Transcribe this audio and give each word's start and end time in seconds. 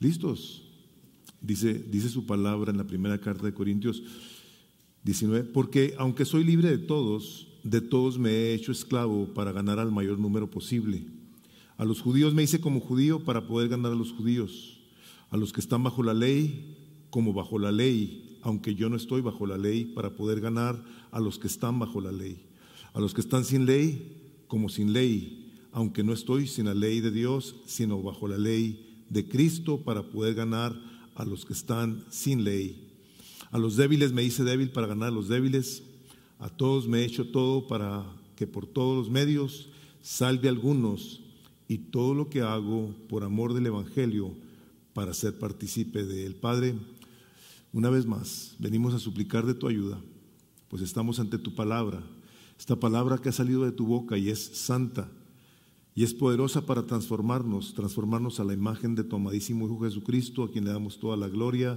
¿Listos? 0.00 0.62
Dice, 1.42 1.74
dice 1.74 2.08
su 2.08 2.24
palabra 2.24 2.70
en 2.70 2.78
la 2.78 2.86
primera 2.86 3.18
carta 3.18 3.44
de 3.44 3.52
Corintios 3.52 4.02
19, 5.04 5.44
porque 5.44 5.94
aunque 5.98 6.24
soy 6.24 6.42
libre 6.42 6.70
de 6.70 6.78
todos, 6.78 7.48
de 7.64 7.82
todos 7.82 8.18
me 8.18 8.30
he 8.30 8.54
hecho 8.54 8.72
esclavo 8.72 9.26
para 9.34 9.52
ganar 9.52 9.78
al 9.78 9.92
mayor 9.92 10.18
número 10.18 10.50
posible. 10.50 11.04
A 11.76 11.84
los 11.84 12.00
judíos 12.00 12.32
me 12.32 12.42
hice 12.42 12.62
como 12.62 12.80
judío 12.80 13.24
para 13.24 13.46
poder 13.46 13.68
ganar 13.68 13.92
a 13.92 13.94
los 13.94 14.12
judíos. 14.12 14.80
A 15.28 15.36
los 15.36 15.52
que 15.52 15.60
están 15.60 15.82
bajo 15.82 16.02
la 16.02 16.14
ley, 16.14 17.04
como 17.10 17.34
bajo 17.34 17.58
la 17.58 17.70
ley, 17.70 18.38
aunque 18.40 18.74
yo 18.74 18.88
no 18.88 18.96
estoy 18.96 19.20
bajo 19.20 19.46
la 19.46 19.58
ley, 19.58 19.84
para 19.84 20.16
poder 20.16 20.40
ganar 20.40 20.82
a 21.10 21.20
los 21.20 21.38
que 21.38 21.46
están 21.46 21.78
bajo 21.78 22.00
la 22.00 22.10
ley. 22.10 22.46
A 22.94 23.00
los 23.00 23.12
que 23.12 23.20
están 23.20 23.44
sin 23.44 23.66
ley, 23.66 24.42
como 24.46 24.70
sin 24.70 24.94
ley, 24.94 25.47
aunque 25.78 26.02
no 26.02 26.12
estoy 26.12 26.48
sin 26.48 26.64
la 26.64 26.74
ley 26.74 27.00
de 27.00 27.12
Dios, 27.12 27.54
sino 27.64 28.02
bajo 28.02 28.26
la 28.26 28.36
ley 28.36 29.04
de 29.10 29.28
Cristo 29.28 29.84
para 29.84 30.02
poder 30.02 30.34
ganar 30.34 30.76
a 31.14 31.24
los 31.24 31.46
que 31.46 31.52
están 31.52 32.04
sin 32.10 32.42
ley. 32.42 32.96
A 33.52 33.58
los 33.58 33.76
débiles 33.76 34.12
me 34.12 34.24
hice 34.24 34.42
débil 34.42 34.72
para 34.72 34.88
ganar 34.88 35.10
a 35.10 35.12
los 35.12 35.28
débiles. 35.28 35.84
A 36.40 36.48
todos 36.48 36.88
me 36.88 36.98
he 36.98 37.04
hecho 37.04 37.28
todo 37.28 37.68
para 37.68 38.04
que 38.34 38.44
por 38.44 38.66
todos 38.66 38.96
los 38.96 39.08
medios 39.08 39.68
salve 40.02 40.48
a 40.48 40.50
algunos 40.50 41.20
y 41.68 41.78
todo 41.78 42.12
lo 42.12 42.28
que 42.28 42.40
hago 42.40 42.92
por 43.08 43.22
amor 43.22 43.54
del 43.54 43.66
Evangelio 43.66 44.34
para 44.94 45.14
ser 45.14 45.38
partícipe 45.38 46.02
de 46.02 46.26
él. 46.26 46.34
Padre, 46.34 46.74
una 47.72 47.88
vez 47.88 48.04
más, 48.04 48.56
venimos 48.58 48.94
a 48.94 48.98
suplicar 48.98 49.46
de 49.46 49.54
tu 49.54 49.68
ayuda, 49.68 50.00
pues 50.66 50.82
estamos 50.82 51.20
ante 51.20 51.38
tu 51.38 51.54
palabra, 51.54 52.02
esta 52.58 52.74
palabra 52.74 53.18
que 53.18 53.28
ha 53.28 53.32
salido 53.32 53.64
de 53.64 53.70
tu 53.70 53.86
boca 53.86 54.18
y 54.18 54.28
es 54.28 54.40
santa 54.40 55.08
y 55.98 56.04
es 56.04 56.14
poderosa 56.14 56.64
para 56.64 56.86
transformarnos, 56.86 57.74
transformarnos 57.74 58.38
a 58.38 58.44
la 58.44 58.54
imagen 58.54 58.94
de 58.94 59.02
tu 59.02 59.16
amadísimo 59.16 59.66
Hijo 59.66 59.80
Jesucristo, 59.80 60.44
a 60.44 60.52
quien 60.52 60.64
le 60.64 60.70
damos 60.70 61.00
toda 61.00 61.16
la 61.16 61.26
gloria 61.26 61.76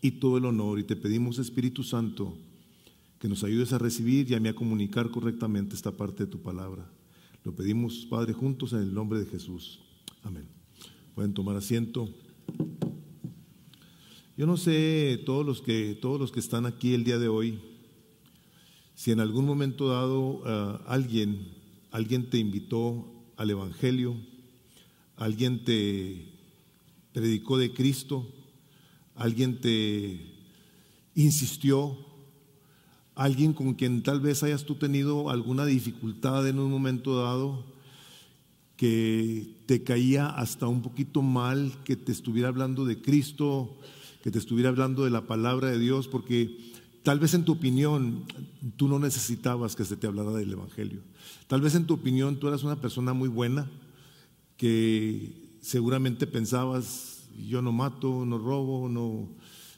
y 0.00 0.12
todo 0.12 0.38
el 0.38 0.46
honor. 0.46 0.78
Y 0.78 0.84
te 0.84 0.96
pedimos, 0.96 1.38
Espíritu 1.38 1.82
Santo, 1.82 2.34
que 3.18 3.28
nos 3.28 3.44
ayudes 3.44 3.74
a 3.74 3.78
recibir 3.78 4.30
y 4.30 4.34
a 4.34 4.40
mí 4.40 4.48
a 4.48 4.54
comunicar 4.54 5.10
correctamente 5.10 5.74
esta 5.74 5.94
parte 5.94 6.24
de 6.24 6.30
tu 6.30 6.40
palabra. 6.40 6.90
Lo 7.44 7.54
pedimos, 7.54 8.06
Padre, 8.08 8.32
juntos 8.32 8.72
en 8.72 8.78
el 8.78 8.94
nombre 8.94 9.18
de 9.18 9.26
Jesús. 9.26 9.80
Amén. 10.22 10.48
Pueden 11.14 11.34
tomar 11.34 11.54
asiento. 11.54 12.08
Yo 14.34 14.46
no 14.46 14.56
sé 14.56 15.22
todos 15.26 15.44
los 15.44 15.60
que 15.60 15.98
todos 16.00 16.18
los 16.18 16.32
que 16.32 16.40
están 16.40 16.64
aquí 16.64 16.94
el 16.94 17.04
día 17.04 17.18
de 17.18 17.28
hoy, 17.28 17.60
si 18.94 19.10
en 19.10 19.20
algún 19.20 19.44
momento 19.44 19.88
dado 19.88 20.38
uh, 20.38 20.80
alguien 20.86 21.48
alguien 21.90 22.30
te 22.30 22.38
invitó 22.38 23.17
al 23.38 23.50
Evangelio, 23.50 24.16
alguien 25.16 25.64
te 25.64 26.26
predicó 27.12 27.56
de 27.56 27.72
Cristo, 27.72 28.26
alguien 29.14 29.60
te 29.60 30.20
insistió, 31.14 31.96
alguien 33.14 33.52
con 33.52 33.74
quien 33.74 34.02
tal 34.02 34.20
vez 34.20 34.42
hayas 34.42 34.64
tú 34.64 34.74
tenido 34.74 35.30
alguna 35.30 35.64
dificultad 35.66 36.48
en 36.48 36.58
un 36.58 36.70
momento 36.70 37.22
dado, 37.22 37.64
que 38.76 39.56
te 39.66 39.84
caía 39.84 40.26
hasta 40.26 40.66
un 40.66 40.82
poquito 40.82 41.22
mal 41.22 41.72
que 41.84 41.94
te 41.94 42.10
estuviera 42.10 42.48
hablando 42.48 42.84
de 42.84 43.00
Cristo, 43.00 43.76
que 44.22 44.32
te 44.32 44.38
estuviera 44.38 44.68
hablando 44.68 45.04
de 45.04 45.10
la 45.10 45.28
palabra 45.28 45.70
de 45.70 45.78
Dios, 45.78 46.08
porque 46.08 46.67
Tal 47.08 47.18
vez 47.18 47.32
en 47.32 47.42
tu 47.42 47.52
opinión 47.52 48.24
tú 48.76 48.86
no 48.86 48.98
necesitabas 48.98 49.74
que 49.74 49.86
se 49.86 49.96
te 49.96 50.06
hablara 50.06 50.30
del 50.32 50.52
Evangelio. 50.52 51.00
Tal 51.46 51.62
vez 51.62 51.74
en 51.74 51.86
tu 51.86 51.94
opinión 51.94 52.38
tú 52.38 52.48
eras 52.48 52.64
una 52.64 52.82
persona 52.82 53.14
muy 53.14 53.30
buena, 53.30 53.66
que 54.58 55.56
seguramente 55.62 56.26
pensabas, 56.26 57.30
yo 57.48 57.62
no 57.62 57.72
mato, 57.72 58.26
no 58.26 58.36
robo, 58.36 58.90
no, 58.90 59.26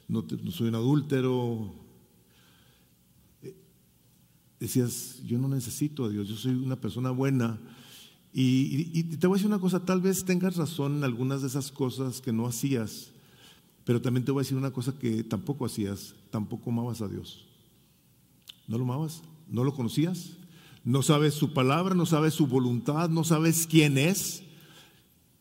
no, 0.09 0.25
soy 0.51 0.67
un 0.67 0.75
adúltero. 0.75 1.73
Decías, 4.59 5.21
yo 5.23 5.37
no 5.37 5.47
necesito 5.47 6.03
a 6.03 6.09
Dios, 6.09 6.27
yo 6.27 6.35
soy 6.35 6.51
una 6.51 6.81
persona 6.81 7.11
buena. 7.11 7.61
Y, 8.33 8.91
y 8.91 9.03
te 9.03 9.25
voy 9.27 9.35
a 9.35 9.37
decir 9.37 9.47
una 9.47 9.61
cosa, 9.61 9.85
tal 9.85 10.01
vez 10.01 10.25
tengas 10.25 10.57
razón 10.57 10.97
en 10.97 11.05
algunas 11.05 11.39
de 11.39 11.47
esas 11.47 11.71
cosas 11.71 12.19
que 12.19 12.33
no 12.33 12.45
hacías, 12.45 13.10
pero 13.85 14.01
también 14.01 14.25
te 14.25 14.31
voy 14.31 14.41
a 14.41 14.43
decir 14.43 14.57
una 14.57 14.71
cosa 14.71 14.97
que 14.97 15.23
tampoco 15.23 15.65
hacías, 15.65 16.15
tampoco 16.29 16.69
amabas 16.69 17.01
a 17.01 17.07
Dios. 17.07 17.45
¿No 18.67 18.77
lo 18.77 18.83
amabas? 18.83 19.21
¿No 19.47 19.63
lo 19.63 19.73
conocías? 19.73 20.37
¿No 20.83 21.03
sabes 21.03 21.33
su 21.33 21.53
palabra? 21.53 21.93
¿No 21.93 22.05
sabes 22.05 22.33
su 22.33 22.47
voluntad? 22.47 23.09
¿No 23.09 23.23
sabes 23.23 23.67
quién 23.67 23.97
es? 23.97 24.43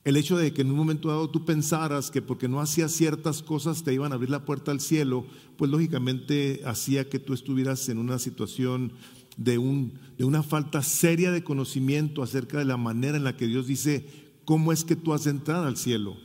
El 0.02 0.16
hecho 0.16 0.36
de 0.38 0.52
que 0.52 0.62
en 0.62 0.70
un 0.70 0.76
momento 0.76 1.08
dado 1.08 1.28
tú 1.28 1.44
pensaras 1.44 2.10
que 2.10 2.22
porque 2.22 2.48
no 2.48 2.60
hacías 2.60 2.92
ciertas 2.92 3.42
cosas 3.42 3.82
te 3.82 3.92
iban 3.92 4.12
a 4.12 4.14
abrir 4.14 4.30
la 4.30 4.44
puerta 4.46 4.70
al 4.70 4.80
cielo, 4.80 5.26
pues 5.58 5.70
lógicamente 5.70 6.62
hacía 6.64 7.08
que 7.08 7.18
tú 7.18 7.34
estuvieras 7.34 7.88
en 7.90 7.98
una 7.98 8.18
situación 8.18 8.92
de, 9.36 9.58
un, 9.58 9.92
de 10.16 10.24
una 10.24 10.42
falta 10.42 10.82
seria 10.82 11.30
de 11.30 11.44
conocimiento 11.44 12.22
acerca 12.22 12.58
de 12.58 12.64
la 12.64 12.78
manera 12.78 13.18
en 13.18 13.24
la 13.24 13.36
que 13.36 13.46
Dios 13.46 13.66
dice 13.66 14.06
cómo 14.46 14.72
es 14.72 14.84
que 14.84 14.96
tú 14.96 15.12
has 15.12 15.24
de 15.24 15.30
entrar 15.30 15.64
al 15.64 15.76
cielo. 15.76 16.16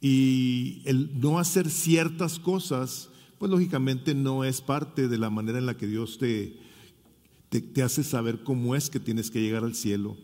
Y 0.00 0.82
el 0.84 1.20
no 1.20 1.38
hacer 1.38 1.70
ciertas 1.70 2.38
cosas, 2.38 3.08
pues 3.38 3.50
lógicamente 3.50 4.14
no 4.14 4.44
es 4.44 4.60
parte 4.60 5.08
de 5.08 5.18
la 5.18 5.30
manera 5.30 5.58
en 5.58 5.66
la 5.66 5.76
que 5.76 5.86
Dios 5.86 6.18
te, 6.18 6.56
te, 7.48 7.82
hace 7.82 8.04
saber 8.04 8.42
cómo 8.44 8.74
es 8.74 8.90
que 8.90 9.00
tienes 9.00 9.30
que 9.30 9.40
llegar 9.40 9.64
al 9.64 9.74
cielo. 9.74 10.16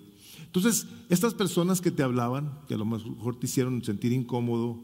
Entonces, 0.47 0.87
estas 1.09 1.35
personas 1.35 1.81
que 1.81 1.91
te 1.91 2.03
hablaban, 2.03 2.61
que 2.69 2.75
a 2.75 2.79
lo 2.79 2.85
mejor 2.85 3.39
te 3.39 3.47
hicieron 3.47 3.83
sentir 3.83 4.13
incómodo, 4.13 4.79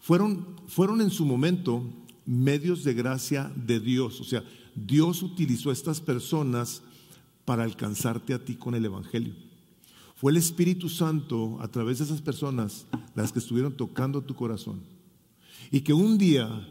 fueron, 0.00 0.56
fueron 0.66 1.00
en 1.00 1.10
su 1.10 1.26
momento 1.26 1.84
medios 2.24 2.84
de 2.84 2.94
gracia 2.94 3.52
de 3.54 3.80
Dios. 3.80 4.20
O 4.20 4.24
sea, 4.24 4.42
Dios 4.74 5.22
utilizó 5.22 5.70
a 5.70 5.74
estas 5.74 6.00
personas 6.00 6.82
para 7.44 7.64
alcanzarte 7.64 8.32
a 8.32 8.44
ti 8.44 8.54
con 8.54 8.74
el 8.74 8.84
Evangelio. 8.84 9.34
Fue 10.22 10.30
el 10.30 10.38
Espíritu 10.38 10.88
Santo 10.88 11.58
a 11.60 11.66
través 11.66 11.98
de 11.98 12.04
esas 12.04 12.22
personas 12.22 12.86
las 13.16 13.32
que 13.32 13.40
estuvieron 13.40 13.76
tocando 13.76 14.22
tu 14.22 14.36
corazón. 14.36 14.80
Y 15.72 15.80
que 15.80 15.92
un 15.92 16.16
día, 16.16 16.64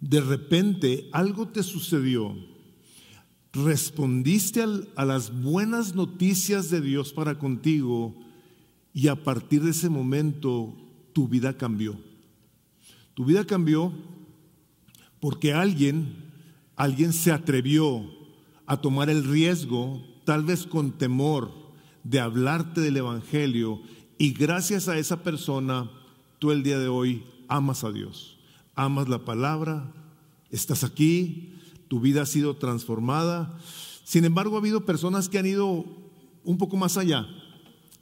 de 0.00 0.22
repente, 0.22 1.10
algo 1.12 1.48
te 1.48 1.62
sucedió. 1.62 2.34
Respondiste 3.52 4.64
a 4.96 5.04
las 5.04 5.38
buenas 5.42 5.94
noticias 5.94 6.70
de 6.70 6.80
Dios 6.80 7.12
para 7.12 7.38
contigo 7.38 8.16
y 8.94 9.08
a 9.08 9.22
partir 9.22 9.62
de 9.62 9.72
ese 9.72 9.90
momento 9.90 10.74
tu 11.12 11.28
vida 11.28 11.58
cambió. 11.58 11.94
Tu 13.12 13.26
vida 13.26 13.44
cambió 13.44 13.92
porque 15.20 15.52
alguien, 15.52 16.30
alguien 16.74 17.12
se 17.12 17.32
atrevió 17.32 18.02
a 18.64 18.80
tomar 18.80 19.10
el 19.10 19.24
riesgo, 19.24 20.02
tal 20.24 20.42
vez 20.42 20.66
con 20.66 20.92
temor, 20.92 21.57
de 22.08 22.20
hablarte 22.20 22.80
del 22.80 22.96
Evangelio 22.96 23.82
y 24.16 24.32
gracias 24.32 24.88
a 24.88 24.98
esa 24.98 25.22
persona 25.22 25.90
tú 26.38 26.52
el 26.52 26.62
día 26.62 26.78
de 26.78 26.88
hoy 26.88 27.22
amas 27.48 27.84
a 27.84 27.92
Dios, 27.92 28.38
amas 28.74 29.08
la 29.08 29.26
palabra, 29.26 29.92
estás 30.50 30.84
aquí, 30.84 31.52
tu 31.88 32.00
vida 32.00 32.22
ha 32.22 32.26
sido 32.26 32.56
transformada. 32.56 33.58
Sin 34.04 34.24
embargo, 34.24 34.56
ha 34.56 34.60
habido 34.60 34.86
personas 34.86 35.28
que 35.28 35.38
han 35.38 35.46
ido 35.46 35.84
un 36.44 36.56
poco 36.56 36.78
más 36.78 36.96
allá 36.96 37.26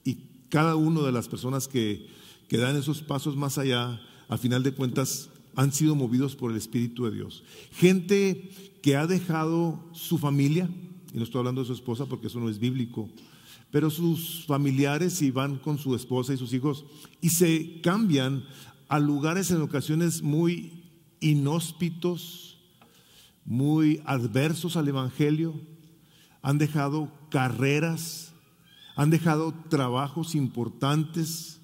y 0.05 0.19
cada 0.50 0.77
una 0.77 1.03
de 1.03 1.11
las 1.11 1.27
personas 1.27 1.66
que, 1.66 2.06
que 2.49 2.59
dan 2.59 2.77
esos 2.77 3.03
pasos 3.03 3.37
más 3.37 3.59
allá, 3.59 4.00
a 4.28 4.39
final 4.39 4.62
de 4.62 4.72
cuentas, 4.72 5.31
han 5.56 5.72
sido 5.72 5.97
movidos 5.97 6.37
por 6.37 6.53
el 6.53 6.56
Espíritu 6.56 7.06
de 7.06 7.11
Dios. 7.11 7.43
Gente 7.72 8.50
que 8.83 8.95
ha 8.95 9.09
dejado 9.09 9.84
su 9.93 10.19
familia, 10.19 10.71
y 11.12 11.16
no 11.16 11.25
estoy 11.25 11.41
hablando 11.41 11.62
de 11.62 11.66
su 11.66 11.72
esposa 11.72 12.06
porque 12.06 12.28
eso 12.28 12.39
no 12.39 12.49
es 12.49 12.61
bíblico, 12.61 13.11
pero 13.76 13.91
sus 13.91 14.47
familiares 14.47 15.22
van 15.34 15.59
con 15.59 15.76
su 15.76 15.94
esposa 15.94 16.32
y 16.32 16.38
sus 16.38 16.54
hijos 16.54 16.87
y 17.20 17.28
se 17.28 17.82
cambian 17.82 18.42
a 18.88 18.98
lugares 18.98 19.51
en 19.51 19.60
ocasiones 19.60 20.22
muy 20.22 20.83
inhóspitos, 21.21 22.59
muy 23.45 24.01
adversos 24.06 24.78
al 24.78 24.89
Evangelio, 24.89 25.60
han 26.41 26.56
dejado 26.56 27.12
carreras, 27.28 28.33
han 28.95 29.10
dejado 29.10 29.53
trabajos 29.68 30.34
importantes, 30.34 31.60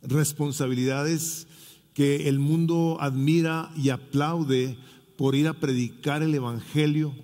responsabilidades 0.00 1.46
que 1.92 2.26
el 2.30 2.38
mundo 2.38 2.96
admira 3.02 3.70
y 3.76 3.90
aplaude 3.90 4.78
por 5.18 5.34
ir 5.34 5.46
a 5.48 5.60
predicar 5.60 6.22
el 6.22 6.34
Evangelio. 6.34 7.14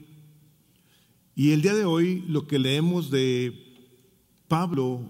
Y 1.34 1.52
el 1.52 1.62
día 1.62 1.72
de 1.72 1.86
hoy 1.86 2.22
lo 2.28 2.46
que 2.46 2.58
leemos 2.58 3.10
de 3.10 3.69
Pablo, 4.50 5.02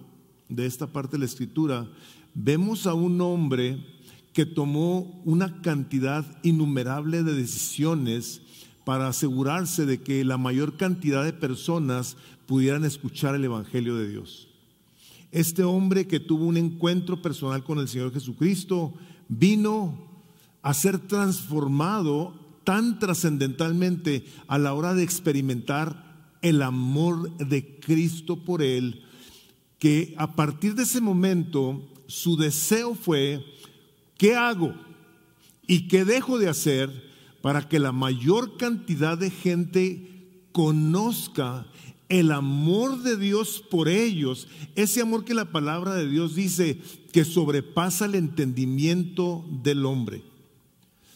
de 0.50 0.66
esta 0.66 0.87
parte 0.87 1.12
de 1.12 1.20
la 1.20 1.25
escritura, 1.25 1.88
vemos 2.34 2.87
a 2.87 2.92
un 2.92 3.19
hombre 3.22 3.82
que 4.34 4.44
tomó 4.44 5.22
una 5.25 5.62
cantidad 5.62 6.26
innumerable 6.42 7.22
de 7.22 7.32
decisiones 7.32 8.42
para 8.84 9.08
asegurarse 9.08 9.87
de 9.87 10.02
que 10.02 10.26
la 10.26 10.37
mayor 10.37 10.76
cantidad 10.76 11.25
de 11.25 11.32
personas 11.32 12.19
pudieran 12.44 12.84
escuchar 12.84 13.34
el 13.34 13.46
Evangelio 13.46 13.96
de 13.96 14.10
Dios. 14.10 14.48
Este 15.32 15.64
hombre 15.64 16.06
que 16.06 16.20
tuvo 16.20 16.44
un 16.44 16.58
encuentro 16.58 17.22
personal 17.22 17.64
con 17.64 17.78
el 17.78 17.88
Señor 17.88 18.12
Jesucristo 18.12 18.92
vino 19.31 20.06
a 20.60 20.75
ser 20.75 20.98
transformado 20.98 22.34
tan 22.64 22.98
trascendentalmente 22.98 24.26
a 24.48 24.58
la 24.58 24.75
hora 24.75 24.92
de 24.92 25.02
experimentar 25.02 26.28
el 26.42 26.60
amor 26.60 27.34
de 27.38 27.81
Cristo 27.81 28.44
por 28.44 28.60
él, 28.60 29.06
que 29.81 30.15
a 30.17 30.37
partir 30.37 30.77
de 30.77 30.85
ese 30.85 31.00
momento 31.00 31.82
su 32.06 32.37
deseo 32.37 32.94
fue, 32.94 33.44
¿qué 34.17 34.37
hago? 34.37 34.75
¿Y 35.67 35.88
qué 35.88 36.05
dejo 36.05 36.38
de 36.38 36.49
hacer 36.49 37.11
para 37.43 37.69
que 37.69 37.81
la 37.81 37.91
mayor 37.91 38.56
cantidad 38.56 39.19
de 39.19 39.31
gente 39.31 40.47
conozca 40.53 41.67
el 42.11 42.32
amor 42.32 43.03
de 43.03 43.17
Dios 43.17 43.65
por 43.71 43.88
ellos, 43.88 44.49
ese 44.75 45.00
amor 45.00 45.25
que 45.25 45.32
la 45.32 45.50
palabra 45.50 45.94
de 45.94 46.09
Dios 46.09 46.35
dice 46.35 46.79
que 47.12 47.25
sobrepasa 47.25 48.05
el 48.05 48.17
entendimiento 48.17 49.44
del 49.62 49.87
hombre. 49.87 50.23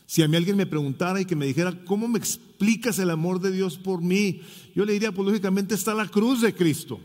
Si 0.06 0.22
a 0.22 0.28
mí 0.28 0.36
alguien 0.36 0.56
me 0.56 0.66
preguntara 0.66 1.20
y 1.20 1.24
que 1.24 1.34
me 1.34 1.46
dijera, 1.46 1.84
¿cómo 1.84 2.06
me 2.06 2.18
explicas 2.18 2.98
el 3.00 3.10
amor 3.10 3.40
de 3.40 3.50
Dios 3.50 3.76
por 3.76 4.00
mí? 4.00 4.42
Yo 4.74 4.84
le 4.84 4.92
diría, 4.92 5.12
pues 5.12 5.26
lógicamente 5.26 5.74
está 5.74 5.94
la 5.94 6.06
cruz 6.06 6.40
de 6.40 6.54
Cristo, 6.54 7.00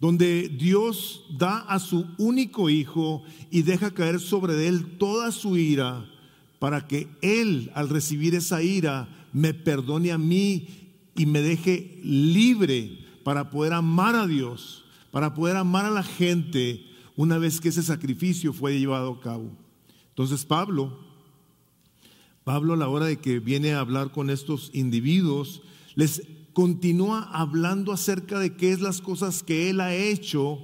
donde 0.00 0.48
Dios 0.48 1.24
da 1.30 1.58
a 1.58 1.78
su 1.78 2.06
único 2.16 2.70
hijo 2.70 3.22
y 3.50 3.62
deja 3.62 3.92
caer 3.92 4.18
sobre 4.18 4.66
él 4.66 4.96
toda 4.98 5.30
su 5.30 5.58
ira 5.58 6.06
para 6.58 6.86
que 6.86 7.08
él, 7.20 7.70
al 7.74 7.90
recibir 7.90 8.34
esa 8.34 8.62
ira, 8.62 9.08
me 9.32 9.52
perdone 9.52 10.10
a 10.10 10.18
mí 10.18 10.68
y 11.14 11.26
me 11.26 11.42
deje 11.42 12.00
libre 12.02 12.98
para 13.24 13.50
poder 13.50 13.74
amar 13.74 14.16
a 14.16 14.26
Dios, 14.26 14.84
para 15.10 15.34
poder 15.34 15.56
amar 15.56 15.84
a 15.84 15.90
la 15.90 16.02
gente 16.02 16.84
una 17.14 17.36
vez 17.36 17.60
que 17.60 17.68
ese 17.68 17.82
sacrificio 17.82 18.54
fue 18.54 18.78
llevado 18.78 19.12
a 19.12 19.20
cabo. 19.20 19.50
Entonces 20.08 20.46
Pablo, 20.46 20.98
Pablo 22.44 22.72
a 22.72 22.76
la 22.78 22.88
hora 22.88 23.04
de 23.04 23.18
que 23.18 23.38
viene 23.38 23.74
a 23.74 23.80
hablar 23.80 24.12
con 24.12 24.30
estos 24.30 24.70
individuos, 24.72 25.60
les 25.94 26.22
continúa 26.52 27.22
hablando 27.32 27.92
acerca 27.92 28.38
de 28.38 28.56
qué 28.56 28.72
es 28.72 28.80
las 28.80 29.00
cosas 29.00 29.42
que 29.42 29.70
él 29.70 29.80
ha 29.80 29.94
hecho 29.94 30.58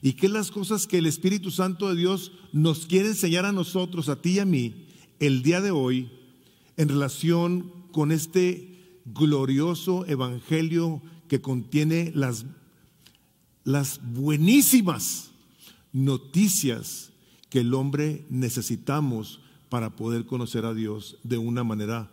y 0.00 0.14
qué 0.14 0.26
es 0.26 0.32
las 0.32 0.50
cosas 0.50 0.86
que 0.86 0.98
el 0.98 1.06
Espíritu 1.06 1.50
Santo 1.50 1.88
de 1.88 1.96
Dios 1.96 2.32
nos 2.52 2.86
quiere 2.86 3.08
enseñar 3.08 3.44
a 3.44 3.52
nosotros, 3.52 4.08
a 4.08 4.20
ti 4.20 4.32
y 4.32 4.38
a 4.40 4.44
mí, 4.44 4.86
el 5.20 5.42
día 5.42 5.60
de 5.60 5.70
hoy, 5.70 6.10
en 6.76 6.88
relación 6.88 7.72
con 7.92 8.10
este 8.10 9.00
glorioso 9.04 10.06
evangelio 10.06 11.02
que 11.28 11.40
contiene 11.40 12.12
las, 12.14 12.46
las 13.64 14.00
buenísimas 14.02 15.30
noticias 15.92 17.10
que 17.48 17.60
el 17.60 17.74
hombre 17.74 18.26
necesitamos 18.30 19.40
para 19.68 19.94
poder 19.94 20.26
conocer 20.26 20.64
a 20.64 20.74
Dios 20.74 21.18
de 21.22 21.38
una 21.38 21.64
manera 21.64 22.10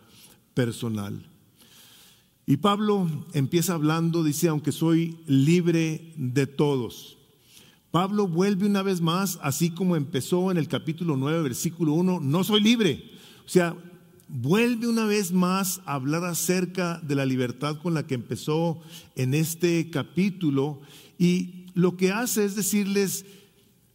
personal. 0.54 1.30
Y 2.50 2.58
Pablo 2.58 3.08
empieza 3.34 3.76
hablando, 3.76 4.24
dice, 4.24 4.48
aunque 4.48 4.72
soy 4.72 5.20
libre 5.28 6.14
de 6.18 6.48
todos. 6.48 7.20
Pablo 7.92 8.28
vuelve 8.28 8.66
una 8.66 8.82
vez 8.82 9.02
más, 9.02 9.38
así 9.44 9.70
como 9.70 9.96
empezó 9.96 10.50
en 10.50 10.58
el 10.58 10.68
capítulo 10.68 11.16
9, 11.16 11.44
versículo 11.44 11.94
1, 11.94 12.22
no 12.22 12.44
soy 12.44 12.62
libre. 12.62 13.04
O 13.46 13.48
sea, 13.48 13.76
vuelve 14.28 14.88
una 14.88 15.06
vez 15.06 15.32
más 15.32 15.80
a 15.86 15.94
hablar 15.94 16.24
acerca 16.24 17.00
de 17.04 17.14
la 17.14 17.28
libertad 17.28 17.78
con 17.84 17.94
la 17.94 18.08
que 18.08 18.16
empezó 18.16 18.82
en 19.16 19.36
este 19.36 19.92
capítulo 19.92 20.82
y 21.20 21.68
lo 21.76 21.98
que 21.98 22.12
hace 22.12 22.46
es 22.46 22.56
decirles, 22.56 23.26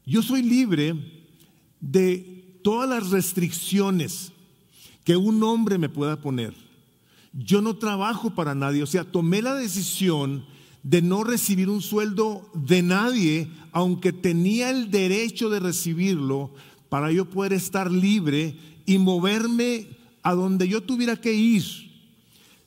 yo 0.07 0.23
soy 0.23 0.43
libre 0.43 0.95
de 1.81 2.61
todas 2.63 2.89
las 2.89 3.11
restricciones 3.11 4.31
que 5.03 5.17
un 5.17 5.43
hombre 5.43 5.77
me 5.77 5.89
pueda 5.89 6.21
poner. 6.21 6.64
Yo 7.37 7.61
no 7.61 7.77
trabajo 7.77 8.31
para 8.31 8.55
nadie, 8.55 8.83
o 8.83 8.87
sea, 8.87 9.05
tomé 9.05 9.43
la 9.43 9.55
decisión 9.55 10.45
de 10.83 11.03
no 11.03 11.25
recibir 11.25 11.69
un 11.69 11.83
sueldo 11.83 12.49
de 12.55 12.83
nadie, 12.83 13.49
aunque 13.73 14.13
tenía 14.13 14.71
el 14.71 14.91
derecho 14.91 15.51
de 15.51 15.61
recibirlo, 15.61 16.53
para 16.89 17.11
yo 17.11 17.29
poder 17.29 17.53
estar 17.53 17.91
libre 17.91 18.57
y 18.87 18.99
moverme 18.99 19.89
a 20.23 20.35
donde 20.35 20.69
yo 20.69 20.83
tuviera 20.83 21.17
que 21.17 21.33
ir 21.33 21.65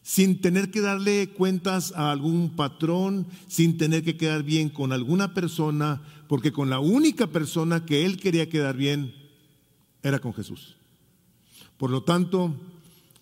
sin 0.07 0.39
tener 0.39 0.71
que 0.71 0.79
darle 0.79 1.27
cuentas 1.31 1.91
a 1.93 2.11
algún 2.11 2.55
patrón, 2.55 3.27
sin 3.49 3.77
tener 3.77 4.05
que 4.05 4.15
quedar 4.15 4.41
bien 4.41 4.69
con 4.69 4.93
alguna 4.93 5.33
persona, 5.33 6.01
porque 6.29 6.53
con 6.53 6.69
la 6.69 6.79
única 6.79 7.27
persona 7.27 7.85
que 7.85 8.05
él 8.05 8.15
quería 8.15 8.47
quedar 8.47 8.77
bien 8.77 9.13
era 10.03 10.19
con 10.19 10.33
Jesús. 10.33 10.77
Por 11.77 11.89
lo 11.89 12.03
tanto, 12.03 12.55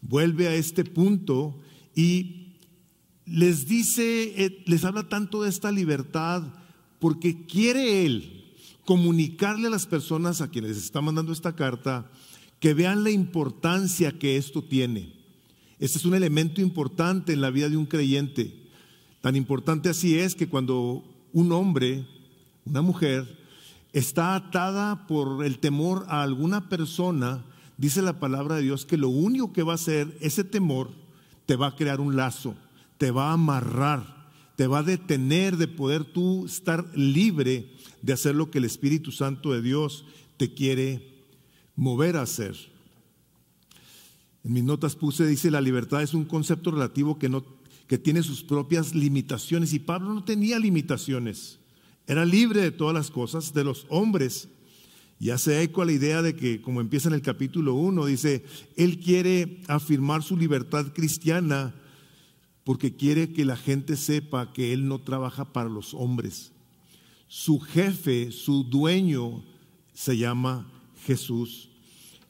vuelve 0.08 0.48
a 0.48 0.56
este 0.56 0.84
punto 0.84 1.60
y 1.96 2.54
les 3.26 3.68
dice, 3.68 4.46
eh, 4.46 4.64
les 4.66 4.86
habla 4.86 5.10
tanto 5.10 5.44
de 5.44 5.50
esta 5.50 5.72
libertad, 5.72 6.44
porque 7.00 7.46
quiere 7.46 8.06
él 8.06 8.46
comunicarle 8.86 9.68
a 9.68 9.72
las 9.72 9.88
personas 9.88 10.42
a 10.42 10.50
quienes 10.50 10.78
está 10.78 11.02
mandando 11.02 11.32
esta 11.32 11.56
carta, 11.56 12.10
que 12.60 12.74
vean 12.74 13.04
la 13.04 13.10
importancia 13.10 14.12
que 14.12 14.38
esto 14.38 14.64
tiene. 14.64 15.14
Este 15.80 15.98
es 15.98 16.06
un 16.06 16.14
elemento 16.14 16.62
importante 16.62 17.34
en 17.34 17.42
la 17.42 17.50
vida 17.50 17.68
de 17.68 17.78
un 17.78 17.86
creyente. 17.86 18.54
Tan 19.22 19.36
importante 19.36 19.90
así 19.90 20.18
es 20.18 20.36
que 20.36 20.48
cuando 20.48 21.04
un 21.34 21.52
hombre, 21.52 22.08
una 22.64 22.82
mujer, 22.82 23.38
está 23.92 24.36
atada 24.36 25.08
por 25.08 25.44
el 25.44 25.60
temor 25.60 26.06
a 26.08 26.22
alguna 26.22 26.70
persona, 26.70 27.44
dice 27.78 28.02
la 28.02 28.20
palabra 28.20 28.56
de 28.56 28.64
Dios 28.64 28.86
que 28.86 28.98
lo 28.98 29.10
único 29.10 29.54
que 29.54 29.64
va 29.64 29.74
a 29.74 29.76
hacer 29.76 30.18
ese 30.22 30.44
temor 30.44 30.90
te 31.46 31.56
va 31.56 31.68
a 31.68 31.76
crear 31.76 32.00
un 32.00 32.16
lazo, 32.16 32.56
te 32.98 33.12
va 33.12 33.30
a 33.30 33.34
amarrar, 33.34 34.32
te 34.56 34.68
va 34.68 34.80
a 34.80 34.84
detener 34.84 35.58
de 35.58 35.68
poder 35.68 36.04
tú 36.06 36.46
estar 36.46 36.86
libre 36.98 37.72
de 38.02 38.14
hacer 38.14 38.36
lo 38.36 38.52
que 38.52 38.60
el 38.60 38.66
Espíritu 38.66 39.12
Santo 39.12 39.52
de 39.52 39.62
Dios 39.62 40.06
te 40.38 40.54
quiere 40.54 41.16
mover 41.76 42.18
a 42.18 42.22
hacer. 42.22 42.56
En 44.44 44.54
mis 44.54 44.64
notas 44.64 44.96
puse, 44.96 45.26
dice, 45.26 45.50
la 45.50 45.60
libertad 45.60 46.04
es 46.04 46.14
un 46.14 46.26
concepto 46.26 46.70
relativo 46.72 47.18
que, 47.18 47.30
no, 47.30 47.44
que 47.88 47.98
tiene 47.98 48.22
sus 48.22 48.44
propias 48.44 48.94
limitaciones. 48.94 49.74
Y 49.74 49.80
Pablo 49.80 50.14
no 50.14 50.24
tenía 50.24 50.60
limitaciones. 50.60 51.58
Era 52.06 52.26
libre 52.26 52.62
de 52.62 52.72
todas 52.72 52.94
las 52.94 53.10
cosas, 53.10 53.54
de 53.54 53.64
los 53.64 53.88
hombres. 53.90 54.48
Y 55.20 55.30
hace 55.30 55.62
eco 55.62 55.82
a 55.82 55.86
la 55.86 55.94
idea 55.94 56.22
de 56.22 56.36
que, 56.36 56.62
como 56.62 56.82
empieza 56.82 57.08
en 57.08 57.16
el 57.16 57.22
capítulo 57.22 57.76
1, 57.76 58.06
dice, 58.06 58.44
él 58.76 59.00
quiere 59.00 59.62
afirmar 59.68 60.24
su 60.24 60.36
libertad 60.36 60.94
cristiana 60.94 61.74
porque 62.66 62.96
quiere 62.96 63.32
que 63.32 63.46
la 63.46 63.56
gente 63.56 63.96
sepa 63.96 64.52
que 64.52 64.74
él 64.74 64.88
no 64.88 65.00
trabaja 65.00 65.54
para 65.54 65.70
los 65.70 65.94
hombres. 65.94 66.52
Su 67.28 67.60
jefe, 67.60 68.32
su 68.32 68.64
dueño, 68.64 69.44
se 69.94 70.18
llama 70.18 70.70
Jesús. 71.06 71.70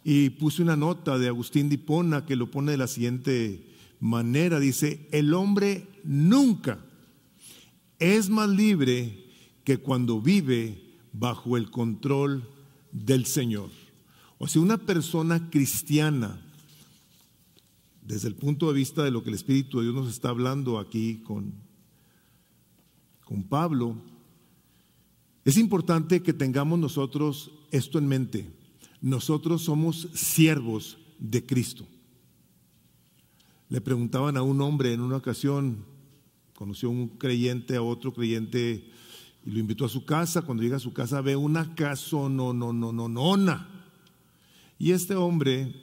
Y 0.03 0.29
puse 0.31 0.61
una 0.61 0.75
nota 0.75 1.17
de 1.17 1.27
Agustín 1.27 1.69
Dipona 1.69 2.25
que 2.25 2.35
lo 2.35 2.51
pone 2.51 2.71
de 2.71 2.77
la 2.77 2.87
siguiente 2.87 3.65
manera. 3.99 4.59
Dice, 4.59 5.07
el 5.11 5.33
hombre 5.33 5.87
nunca 6.03 6.85
es 7.97 8.29
más 8.29 8.49
libre 8.49 9.25
que 9.63 9.77
cuando 9.77 10.21
vive 10.21 10.99
bajo 11.11 11.57
el 11.57 11.71
control 11.71 12.54
del 12.95 13.25
Señor. 13.25 13.69
O 14.37 14.47
sea, 14.47 14.61
una 14.61 14.77
persona 14.77 15.49
cristiana, 15.49 16.41
desde 18.01 18.27
el 18.27 18.35
punto 18.35 18.67
de 18.67 18.73
vista 18.73 19.03
de 19.03 19.11
lo 19.11 19.23
que 19.23 19.29
el 19.29 19.35
Espíritu 19.35 19.79
de 19.79 19.85
Dios 19.85 19.95
nos 19.95 20.09
está 20.09 20.29
hablando 20.29 20.79
aquí 20.79 21.21
con, 21.23 21.53
con 23.25 23.43
Pablo, 23.43 23.95
es 25.43 25.57
importante 25.57 26.23
que 26.23 26.33
tengamos 26.33 26.79
nosotros 26.79 27.51
esto 27.71 27.99
en 27.99 28.07
mente. 28.07 28.47
Nosotros 29.01 29.63
somos 29.63 30.07
siervos 30.13 30.97
de 31.19 31.45
Cristo. 31.45 31.85
Le 33.69 33.81
preguntaban 33.81 34.37
a 34.37 34.41
un 34.41 34.61
hombre 34.61 34.93
en 34.93 35.01
una 35.01 35.17
ocasión, 35.17 35.83
conoció 36.55 36.89
un 36.89 37.09
creyente 37.09 37.75
a 37.75 37.81
otro 37.81 38.13
creyente 38.13 38.89
y 39.45 39.51
lo 39.51 39.59
invitó 39.59 39.85
a 39.85 39.89
su 39.89 40.05
casa. 40.05 40.41
Cuando 40.41 40.63
llega 40.63 40.77
a 40.77 40.79
su 40.79 40.93
casa 40.93 41.21
ve 41.21 41.35
una 41.35 41.75
casa 41.75 42.17
no, 42.29 42.53
no, 42.53 42.73
no, 42.73 42.91
no. 42.91 43.65
Y 44.77 44.91
este 44.91 45.15
hombre 45.15 45.73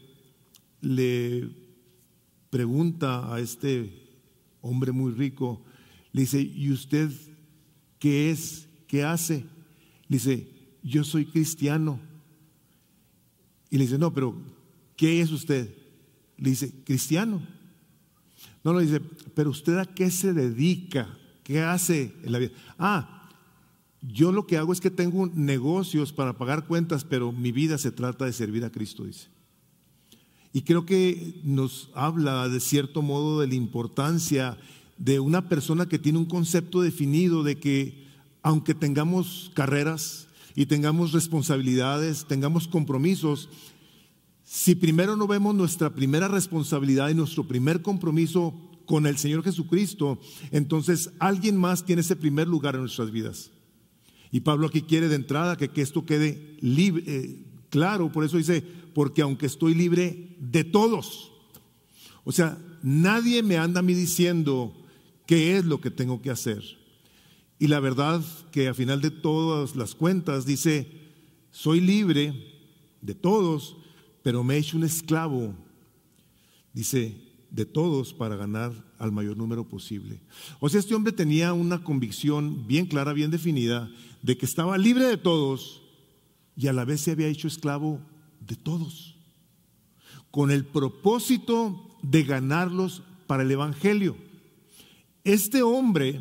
le 0.81 1.49
pregunta 2.50 3.33
a 3.33 3.40
este 3.40 4.02
hombre 4.61 4.92
muy 4.92 5.12
rico, 5.12 5.62
le 6.12 6.23
dice, 6.23 6.40
¿y 6.40 6.71
usted 6.71 7.11
qué 7.99 8.31
es? 8.31 8.69
¿Qué 8.87 9.04
hace? 9.04 9.45
Le 10.09 10.16
dice, 10.16 10.49
yo 10.83 11.04
soy 11.04 11.25
cristiano. 11.25 11.99
Y 13.71 13.78
le 13.78 13.85
dice, 13.85 13.97
no, 13.97 14.12
pero 14.12 14.37
¿qué 14.97 15.23
es 15.23 15.31
usted? 15.31 15.75
Le 16.37 16.50
dice, 16.50 16.75
cristiano. 16.85 17.40
No, 18.62 18.75
le 18.75 18.85
dice, 18.85 19.00
pero 19.35 19.50
usted 19.50 19.78
a 19.78 19.87
qué 19.87 20.11
se 20.11 20.33
dedica? 20.33 21.09
¿Qué 21.42 21.61
hace 21.61 22.14
en 22.23 22.33
la 22.33 22.38
vida? 22.38 22.52
Ah, 22.78 23.22
yo 24.02 24.32
lo 24.32 24.47
que 24.47 24.56
hago 24.56 24.73
es 24.73 24.80
que 24.80 24.90
tengo 24.90 25.30
negocios 25.32 26.12
para 26.12 26.37
pagar 26.37 26.66
cuentas, 26.66 27.04
pero 27.04 27.30
mi 27.30 27.52
vida 27.52 27.78
se 27.78 27.92
trata 27.92 28.25
de 28.25 28.32
servir 28.32 28.64
a 28.64 28.71
Cristo, 28.71 29.04
dice. 29.04 29.28
Y 30.52 30.62
creo 30.62 30.85
que 30.85 31.40
nos 31.44 31.88
habla 31.94 32.49
de 32.49 32.61
cierto 32.61 33.00
modo 33.00 33.40
de 33.40 33.47
la 33.47 33.54
importancia 33.54 34.59
de 34.99 35.21
una 35.21 35.49
persona 35.49 35.87
que 35.87 35.99
tiene 35.99 36.18
un 36.18 36.26
concepto 36.26 36.82
definido 36.82 37.42
de 37.42 37.59
que 37.59 38.06
aunque 38.42 38.75
tengamos 38.75 39.50
carreras 39.54 40.28
y 40.54 40.66
tengamos 40.66 41.12
responsabilidades, 41.12 42.26
tengamos 42.26 42.68
compromisos, 42.68 43.49
si 44.44 44.75
primero 44.75 45.16
no 45.16 45.26
vemos 45.26 45.54
nuestra 45.54 45.90
primera 45.90 46.28
responsabilidad 46.28 47.09
y 47.09 47.14
nuestro 47.14 47.44
primer 47.44 47.80
compromiso 47.80 48.52
con 48.85 49.06
el 49.06 49.16
Señor 49.16 49.44
Jesucristo, 49.44 50.18
entonces 50.50 51.12
alguien 51.21 51.56
más 51.56 51.87
tiene 51.87 52.02
ese 52.02 52.16
primer 52.16 52.49
lugar 52.49 52.75
en 52.75 52.82
nuestras 52.82 53.11
vidas. 53.11 53.50
Y 54.33 54.41
Pablo 54.41 54.67
aquí 54.67 54.83
quiere 54.83 55.09
de 55.09 55.15
entrada 55.15 55.57
que, 55.57 55.71
esto 55.81 56.07
quede 56.07 56.57
libre, 56.61 57.05
eh, 57.07 57.45
claro, 57.69 58.11
por 58.11 58.25
eso 58.25 58.39
dice, 58.39 58.65
porque 58.95 59.21
aunque 59.21 59.45
estoy 59.47 59.75
libre 59.75 60.37
de 60.41 60.65
todos, 60.65 61.31
o 62.25 62.33
sea, 62.33 62.59
nadie 62.83 63.43
me 63.43 63.59
anda 63.59 63.81
a 63.81 63.83
mí 63.83 63.93
diciendo 63.93 64.75
qué 65.27 65.59
es 65.59 65.67
lo 65.67 65.83
que 65.83 65.91
tengo 65.91 66.23
que 66.23 66.31
hacer. 66.31 66.62
Y 67.59 67.69
la 67.69 67.79
verdad 67.79 68.25
que 68.51 68.69
a 68.69 68.75
final 68.75 69.03
de 69.03 69.11
todas 69.11 69.77
las 69.77 69.95
cuentas 69.95 70.47
dice, 70.47 70.89
soy 71.51 71.81
libre 71.81 72.33
de 73.03 73.15
todos, 73.15 73.77
pero 74.23 74.43
me 74.43 74.55
he 74.55 74.59
hecho 74.59 74.79
un 74.79 74.85
esclavo, 74.85 75.55
dice, 76.73 77.21
de 77.51 77.67
todos 77.67 78.15
para 78.15 78.35
ganar 78.35 78.73
al 78.99 79.12
mayor 79.12 79.37
número 79.37 79.69
posible. 79.69 80.23
O 80.59 80.71
sea, 80.71 80.81
este 80.81 80.95
hombre 80.95 81.12
tenía 81.12 81.53
una 81.53 81.85
convicción 81.85 82.67
bien 82.67 82.87
clara, 82.87 83.12
bien 83.12 83.31
definida, 83.31 83.91
de 84.23 84.38
que 84.38 84.47
estaba 84.47 84.79
libre 84.79 85.05
de 85.07 85.17
todos 85.17 85.83
y 86.57 86.69
a 86.69 86.73
la 86.73 86.85
vez 86.85 87.00
se 87.00 87.11
había 87.11 87.29
hecho 87.29 87.49
esclavo 87.49 88.00
de 88.41 88.57
todos, 88.57 89.17
con 90.31 90.50
el 90.50 90.64
propósito 90.64 91.91
de 92.02 92.23
ganarlos 92.23 93.02
para 93.26 93.43
el 93.43 93.50
Evangelio. 93.50 94.17
Este 95.25 95.62
hombre 95.62 96.21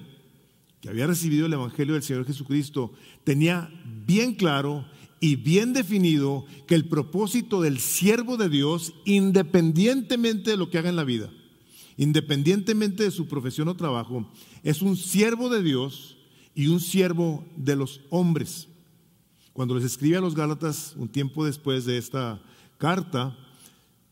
que 0.81 0.89
había 0.89 1.08
recibido 1.08 1.46
el 1.46 1.53
Evangelio 1.53 1.93
del 1.93 2.03
Señor 2.03 2.25
Jesucristo 2.25 2.91
tenía 3.24 3.72
bien 4.05 4.34
claro 4.34 4.86
y 5.20 5.36
bien 5.36 5.74
definido 5.74 6.46
que 6.67 6.74
el 6.74 6.86
propósito 6.86 7.62
del 7.62 7.79
siervo 7.79 8.38
de 8.38 8.50
Dios, 8.50 8.93
independientemente 9.05 10.51
de 10.51 10.58
lo 10.58 10.72
que 10.72 10.79
haga 10.79 10.89
en 10.89 10.96
la 10.96 11.03
vida, 11.03 11.29
independientemente 11.98 13.03
de 13.03 13.12
su 13.12 13.27
profesión 13.27 13.67
o 13.67 13.75
trabajo, 13.75 14.27
es 14.63 14.81
un 14.81 14.98
siervo 14.98 15.50
de 15.50 15.62
Dios 15.62 16.17
y 16.55 16.67
un 16.67 16.79
siervo 16.79 17.46
de 17.55 17.75
los 17.75 18.01
hombres. 18.10 18.67
Cuando 19.53 19.75
les 19.75 19.84
escribe 19.84 20.17
a 20.17 20.22
los 20.22 20.36
Gálatas, 20.36 20.93
un 20.98 21.08
tiempo 21.08 21.46
después 21.46 21.86
de 21.86 21.98
esta 21.98 22.41
carta, 22.77 23.38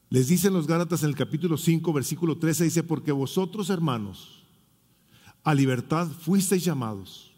les 0.09 0.27
dicen 0.27 0.53
los 0.53 0.67
Gálatas 0.67 1.03
en 1.03 1.09
el 1.09 1.15
capítulo 1.15 1.57
5, 1.57 1.93
versículo 1.93 2.37
13, 2.37 2.65
dice, 2.65 2.83
porque 2.83 3.11
vosotros 3.11 3.69
hermanos, 3.69 4.43
a 5.43 5.53
libertad 5.53 6.07
fuisteis 6.07 6.63
llamados 6.63 7.29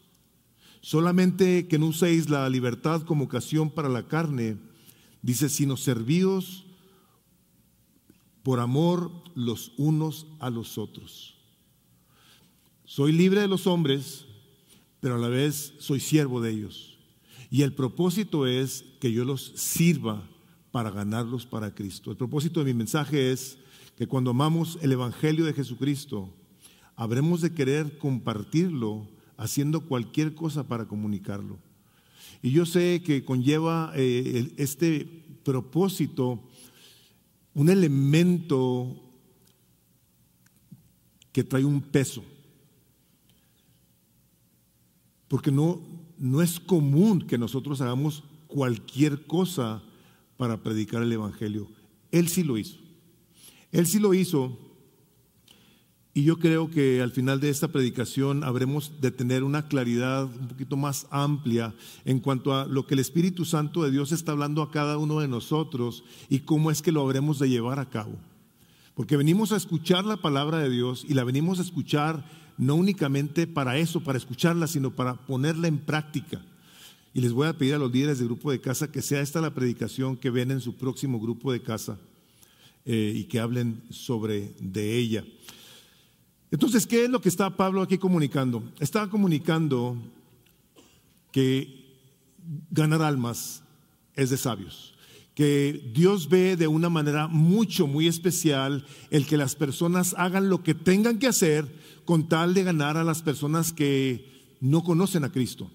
Solamente 0.82 1.68
que 1.68 1.78
no 1.78 1.88
uséis 1.88 2.30
la 2.30 2.50
libertad 2.50 3.04
como 3.04 3.26
ocasión 3.26 3.70
para 3.70 3.88
la 3.88 4.08
carne, 4.08 4.58
dice, 5.22 5.48
sino 5.48 5.78
servíos 5.78 6.66
por 8.42 8.60
amor 8.60 9.12
los 9.36 9.74
unos 9.78 10.26
a 10.40 10.50
los 10.50 10.80
otros. 10.80 11.36
Soy 12.84 13.12
libre 13.12 13.42
de 13.42 13.48
los 13.48 13.68
hombres, 13.68 14.26
pero 15.02 15.16
a 15.16 15.18
la 15.20 15.28
vez 15.28 15.74
soy 15.80 16.00
siervo 16.00 16.40
de 16.40 16.52
ellos. 16.52 16.98
Y 17.50 17.64
el 17.64 17.74
propósito 17.74 18.48
es 18.48 18.86
que 19.02 19.12
yo 19.12 19.26
los 19.26 19.52
sirva 19.56 20.26
para 20.72 20.90
ganarlos 20.90 21.46
para 21.46 21.76
Cristo. 21.76 22.12
El 22.12 22.18
propósito 22.18 22.62
de 22.62 22.68
mi 22.68 22.78
mensaje 22.78 23.34
es 23.34 23.58
que 23.98 24.08
cuando 24.08 24.32
amamos 24.32 24.80
el 24.82 24.94
Evangelio 24.94 25.44
de 25.44 25.54
Jesucristo, 25.54 26.34
habremos 26.96 27.42
de 27.42 27.54
querer 27.54 27.98
compartirlo 27.98 29.10
haciendo 29.36 29.82
cualquier 29.82 30.34
cosa 30.34 30.68
para 30.68 30.88
comunicarlo. 30.88 31.60
Y 32.42 32.52
yo 32.52 32.66
sé 32.66 33.02
que 33.04 33.26
conlleva 33.26 33.92
eh, 33.96 34.54
este 34.58 35.06
propósito 35.44 36.42
un 37.54 37.70
elemento 37.70 38.96
que 41.32 41.44
trae 41.44 41.66
un 41.66 41.82
peso. 41.82 42.24
Porque 45.32 45.50
no, 45.50 45.80
no 46.18 46.42
es 46.42 46.60
común 46.60 47.22
que 47.22 47.38
nosotros 47.38 47.80
hagamos 47.80 48.22
cualquier 48.48 49.26
cosa 49.26 49.82
para 50.36 50.62
predicar 50.62 51.02
el 51.04 51.14
Evangelio. 51.14 51.70
Él 52.12 52.28
sí 52.28 52.44
lo 52.44 52.58
hizo. 52.58 52.78
Él 53.72 53.88
sí 53.88 53.98
lo 53.98 54.14
hizo 54.14 54.58
y 56.14 56.24
yo 56.24 56.38
creo 56.38 56.70
que 56.70 57.02
al 57.02 57.12
final 57.12 57.40
de 57.40 57.50
esta 57.50 57.70
predicación 57.70 58.44
habremos 58.44 59.00
de 59.00 59.12
tener 59.12 59.46
una 59.46 59.70
claridad 59.70 60.26
un 60.26 60.50
poquito 60.50 60.76
más 60.76 61.08
amplia 61.12 61.74
en 62.04 62.20
cuanto 62.20 62.54
a 62.54 62.66
lo 62.66 62.86
que 62.86 62.96
el 62.96 63.00
Espíritu 63.00 63.46
Santo 63.46 63.84
de 63.84 63.92
Dios 63.92 64.12
está 64.12 64.34
hablando 64.34 64.62
a 64.62 64.72
cada 64.72 64.98
uno 64.98 65.22
de 65.22 65.30
nosotros 65.30 66.04
y 66.28 66.40
cómo 66.40 66.72
es 66.72 66.82
que 66.82 66.92
lo 66.92 67.02
habremos 67.02 67.40
de 67.40 67.48
llevar 67.48 67.80
a 67.80 67.90
cabo. 67.90 68.20
Porque 68.94 69.16
venimos 69.16 69.54
a 69.54 69.56
escuchar 69.56 70.04
la 70.04 70.18
palabra 70.18 70.58
de 70.58 70.70
Dios 70.70 71.06
y 71.08 71.14
la 71.14 71.24
venimos 71.24 71.60
a 71.60 71.62
escuchar 71.62 72.26
no 72.62 72.76
únicamente 72.76 73.48
para 73.48 73.80
eso, 73.80 74.04
para 74.04 74.20
escucharla, 74.20 74.68
sino 74.68 74.92
para 74.92 75.16
ponerla 75.16 75.68
en 75.68 75.80
práctica. 75.80 76.40
Y 77.12 77.20
les 77.20 77.34
voy 77.34 77.48
a 77.48 77.58
pedir 77.58 77.74
a 77.74 77.80
los 77.80 77.92
líderes 77.92 78.20
del 78.20 78.28
grupo 78.28 78.52
de 78.52 78.62
casa 78.62 78.92
que 78.92 79.02
sea 79.02 79.22
esta 79.22 79.42
la 79.42 79.56
predicación 79.56 80.16
que 80.16 80.30
ven 80.30 80.52
en 80.52 80.62
su 80.62 80.76
próximo 80.76 81.20
grupo 81.20 81.52
de 81.52 81.64
casa 81.64 81.98
eh, 82.86 83.14
y 83.16 83.24
que 83.24 83.40
hablen 83.40 83.82
sobre 83.90 84.54
de 84.60 84.96
ella. 84.96 85.26
Entonces, 86.52 86.86
¿qué 86.86 87.06
es 87.06 87.10
lo 87.10 87.20
que 87.20 87.30
está 87.30 87.50
Pablo 87.58 87.82
aquí 87.82 87.98
comunicando? 87.98 88.64
Está 88.80 89.10
comunicando 89.10 89.98
que 91.32 91.84
ganar 92.70 93.02
almas 93.02 93.64
es 94.16 94.30
de 94.30 94.38
sabios, 94.38 94.94
que 95.36 95.92
Dios 95.94 96.30
ve 96.30 96.58
de 96.58 96.68
una 96.68 96.90
manera 96.90 97.28
mucho, 97.28 97.88
muy 97.88 98.08
especial 98.08 98.86
el 99.10 99.26
que 99.26 99.38
las 99.38 99.56
personas 99.56 100.14
hagan 100.18 100.50
lo 100.50 100.64
que 100.64 100.74
tengan 100.74 101.20
que 101.20 101.28
hacer 101.28 101.66
con 102.06 102.28
tal 102.28 102.54
de 102.54 102.64
ganar 102.64 102.98
a 102.98 103.04
las 103.04 103.22
personas 103.22 103.72
que 103.72 104.30
no 104.60 104.84
conocen 104.84 105.24
a 105.24 105.32
Cristo. 105.32 105.72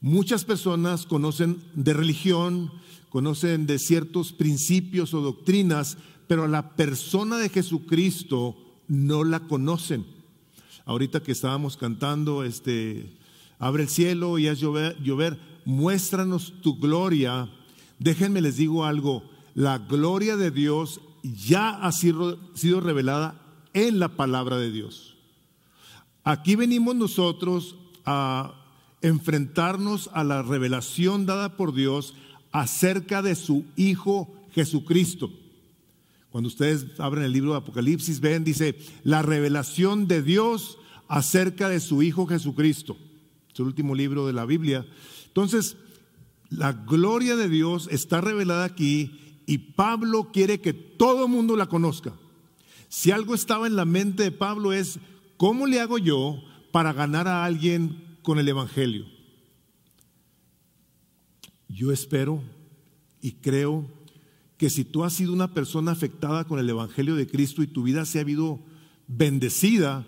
Muchas 0.00 0.44
personas 0.44 1.06
conocen 1.06 1.62
de 1.74 1.94
religión, 1.94 2.70
conocen 3.08 3.66
de 3.66 3.78
ciertos 3.78 4.32
principios 4.32 5.14
o 5.14 5.20
doctrinas, 5.20 5.96
pero 6.26 6.44
a 6.44 6.48
la 6.48 6.76
persona 6.76 7.38
de 7.38 7.48
Jesucristo 7.48 8.56
no 8.88 9.24
la 9.24 9.40
conocen. 9.40 10.04
Ahorita 10.84 11.22
que 11.22 11.32
estábamos 11.32 11.76
cantando, 11.76 12.44
este, 12.44 13.16
abre 13.58 13.84
el 13.84 13.88
cielo 13.88 14.38
y 14.38 14.48
haz 14.48 14.60
llover, 14.60 15.02
llover, 15.02 15.38
muéstranos 15.64 16.54
tu 16.60 16.78
gloria. 16.78 17.50
Déjenme 17.98 18.40
les 18.40 18.56
digo 18.56 18.84
algo, 18.84 19.28
la 19.54 19.78
gloria 19.78 20.36
de 20.36 20.50
Dios 20.50 21.00
ya 21.22 21.70
ha 21.70 21.92
sido, 21.92 22.38
revelada 22.80 23.40
en 23.72 23.98
la 23.98 24.08
palabra 24.08 24.58
de 24.58 24.70
Dios. 24.70 25.16
Aquí 26.22 26.56
venimos 26.56 26.94
nosotros 26.96 27.76
a 28.04 28.54
enfrentarnos 29.00 30.10
a 30.12 30.24
la 30.24 30.42
revelación 30.42 31.26
dada 31.26 31.56
por 31.56 31.74
Dios 31.74 32.14
acerca 32.52 33.22
de 33.22 33.34
su 33.34 33.64
Hijo 33.76 34.32
Jesucristo. 34.52 35.30
Cuando 36.30 36.48
ustedes 36.48 36.86
abren 36.98 37.24
el 37.24 37.32
libro 37.32 37.52
de 37.52 37.58
Apocalipsis, 37.58 38.20
ven, 38.20 38.44
dice, 38.44 38.76
la 39.02 39.22
revelación 39.22 40.08
de 40.08 40.22
Dios 40.22 40.78
acerca 41.08 41.68
de 41.68 41.80
su 41.80 42.02
Hijo 42.02 42.26
Jesucristo. 42.26 42.96
Es 43.52 43.60
el 43.60 43.66
último 43.66 43.94
libro 43.94 44.26
de 44.26 44.32
la 44.32 44.44
Biblia. 44.44 44.86
Entonces, 45.26 45.76
la 46.56 46.72
gloria 46.72 47.36
de 47.36 47.48
Dios 47.48 47.88
está 47.90 48.20
revelada 48.20 48.64
aquí 48.64 49.42
y 49.46 49.58
Pablo 49.58 50.30
quiere 50.32 50.60
que 50.60 50.72
todo 50.72 51.24
el 51.24 51.30
mundo 51.30 51.56
la 51.56 51.66
conozca. 51.66 52.14
Si 52.88 53.10
algo 53.10 53.34
estaba 53.34 53.66
en 53.66 53.76
la 53.76 53.84
mente 53.84 54.22
de 54.22 54.30
Pablo 54.30 54.72
es, 54.72 54.98
¿cómo 55.36 55.66
le 55.66 55.80
hago 55.80 55.98
yo 55.98 56.42
para 56.72 56.92
ganar 56.92 57.28
a 57.28 57.44
alguien 57.44 58.18
con 58.22 58.38
el 58.38 58.48
Evangelio? 58.48 59.04
Yo 61.68 61.92
espero 61.92 62.42
y 63.20 63.32
creo 63.32 63.90
que 64.56 64.70
si 64.70 64.84
tú 64.84 65.02
has 65.02 65.12
sido 65.12 65.32
una 65.32 65.52
persona 65.52 65.90
afectada 65.90 66.44
con 66.44 66.58
el 66.58 66.70
Evangelio 66.70 67.16
de 67.16 67.26
Cristo 67.26 67.62
y 67.62 67.66
tu 67.66 67.82
vida 67.82 68.04
se 68.04 68.18
ha 68.18 68.22
habido 68.22 68.60
bendecida, 69.08 70.06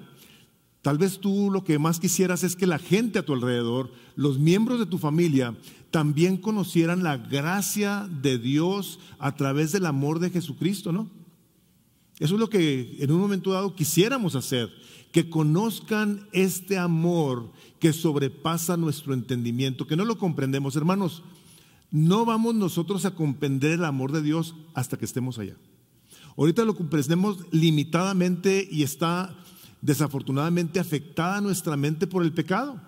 tal 0.82 0.98
vez 0.98 1.18
tú 1.18 1.50
lo 1.50 1.64
que 1.64 1.78
más 1.80 1.98
quisieras 1.98 2.44
es 2.44 2.54
que 2.54 2.66
la 2.66 2.78
gente 2.78 3.18
a 3.18 3.24
tu 3.24 3.34
alrededor, 3.34 3.90
los 4.14 4.38
miembros 4.38 4.78
de 4.78 4.86
tu 4.86 4.98
familia, 4.98 5.56
también 5.96 6.36
conocieran 6.36 7.02
la 7.02 7.16
gracia 7.16 8.06
de 8.20 8.36
Dios 8.36 8.98
a 9.18 9.34
través 9.34 9.72
del 9.72 9.86
amor 9.86 10.18
de 10.18 10.28
Jesucristo, 10.28 10.92
¿no? 10.92 11.08
Eso 12.18 12.34
es 12.34 12.38
lo 12.38 12.50
que 12.50 12.98
en 13.00 13.10
un 13.12 13.18
momento 13.18 13.52
dado 13.52 13.74
quisiéramos 13.74 14.34
hacer, 14.34 14.70
que 15.10 15.30
conozcan 15.30 16.28
este 16.32 16.76
amor 16.76 17.50
que 17.78 17.94
sobrepasa 17.94 18.76
nuestro 18.76 19.14
entendimiento, 19.14 19.86
que 19.86 19.96
no 19.96 20.04
lo 20.04 20.18
comprendemos. 20.18 20.76
Hermanos, 20.76 21.22
no 21.90 22.26
vamos 22.26 22.54
nosotros 22.54 23.06
a 23.06 23.14
comprender 23.14 23.70
el 23.70 23.84
amor 23.86 24.12
de 24.12 24.20
Dios 24.20 24.54
hasta 24.74 24.98
que 24.98 25.06
estemos 25.06 25.38
allá. 25.38 25.56
Ahorita 26.36 26.66
lo 26.66 26.76
comprendemos 26.76 27.38
limitadamente 27.52 28.68
y 28.70 28.82
está 28.82 29.34
desafortunadamente 29.80 30.78
afectada 30.78 31.40
nuestra 31.40 31.74
mente 31.74 32.06
por 32.06 32.22
el 32.22 32.34
pecado. 32.34 32.82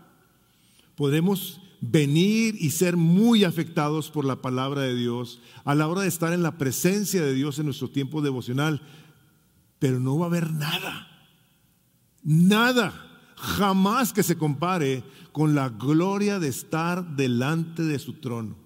Podemos 0.94 1.62
venir 1.80 2.56
y 2.58 2.70
ser 2.70 2.96
muy 2.96 3.44
afectados 3.44 4.10
por 4.10 4.24
la 4.24 4.36
palabra 4.36 4.82
de 4.82 4.94
Dios 4.94 5.40
a 5.64 5.74
la 5.74 5.86
hora 5.86 6.02
de 6.02 6.08
estar 6.08 6.32
en 6.32 6.42
la 6.42 6.58
presencia 6.58 7.22
de 7.22 7.34
Dios 7.34 7.58
en 7.58 7.66
nuestro 7.66 7.88
tiempo 7.88 8.20
devocional, 8.20 8.82
pero 9.78 10.00
no 10.00 10.18
va 10.18 10.26
a 10.26 10.28
haber 10.28 10.52
nada, 10.52 11.08
nada, 12.22 13.32
jamás 13.36 14.12
que 14.12 14.22
se 14.22 14.36
compare 14.36 15.04
con 15.32 15.54
la 15.54 15.68
gloria 15.68 16.38
de 16.38 16.48
estar 16.48 17.16
delante 17.16 17.82
de 17.82 17.98
su 17.98 18.14
trono. 18.14 18.56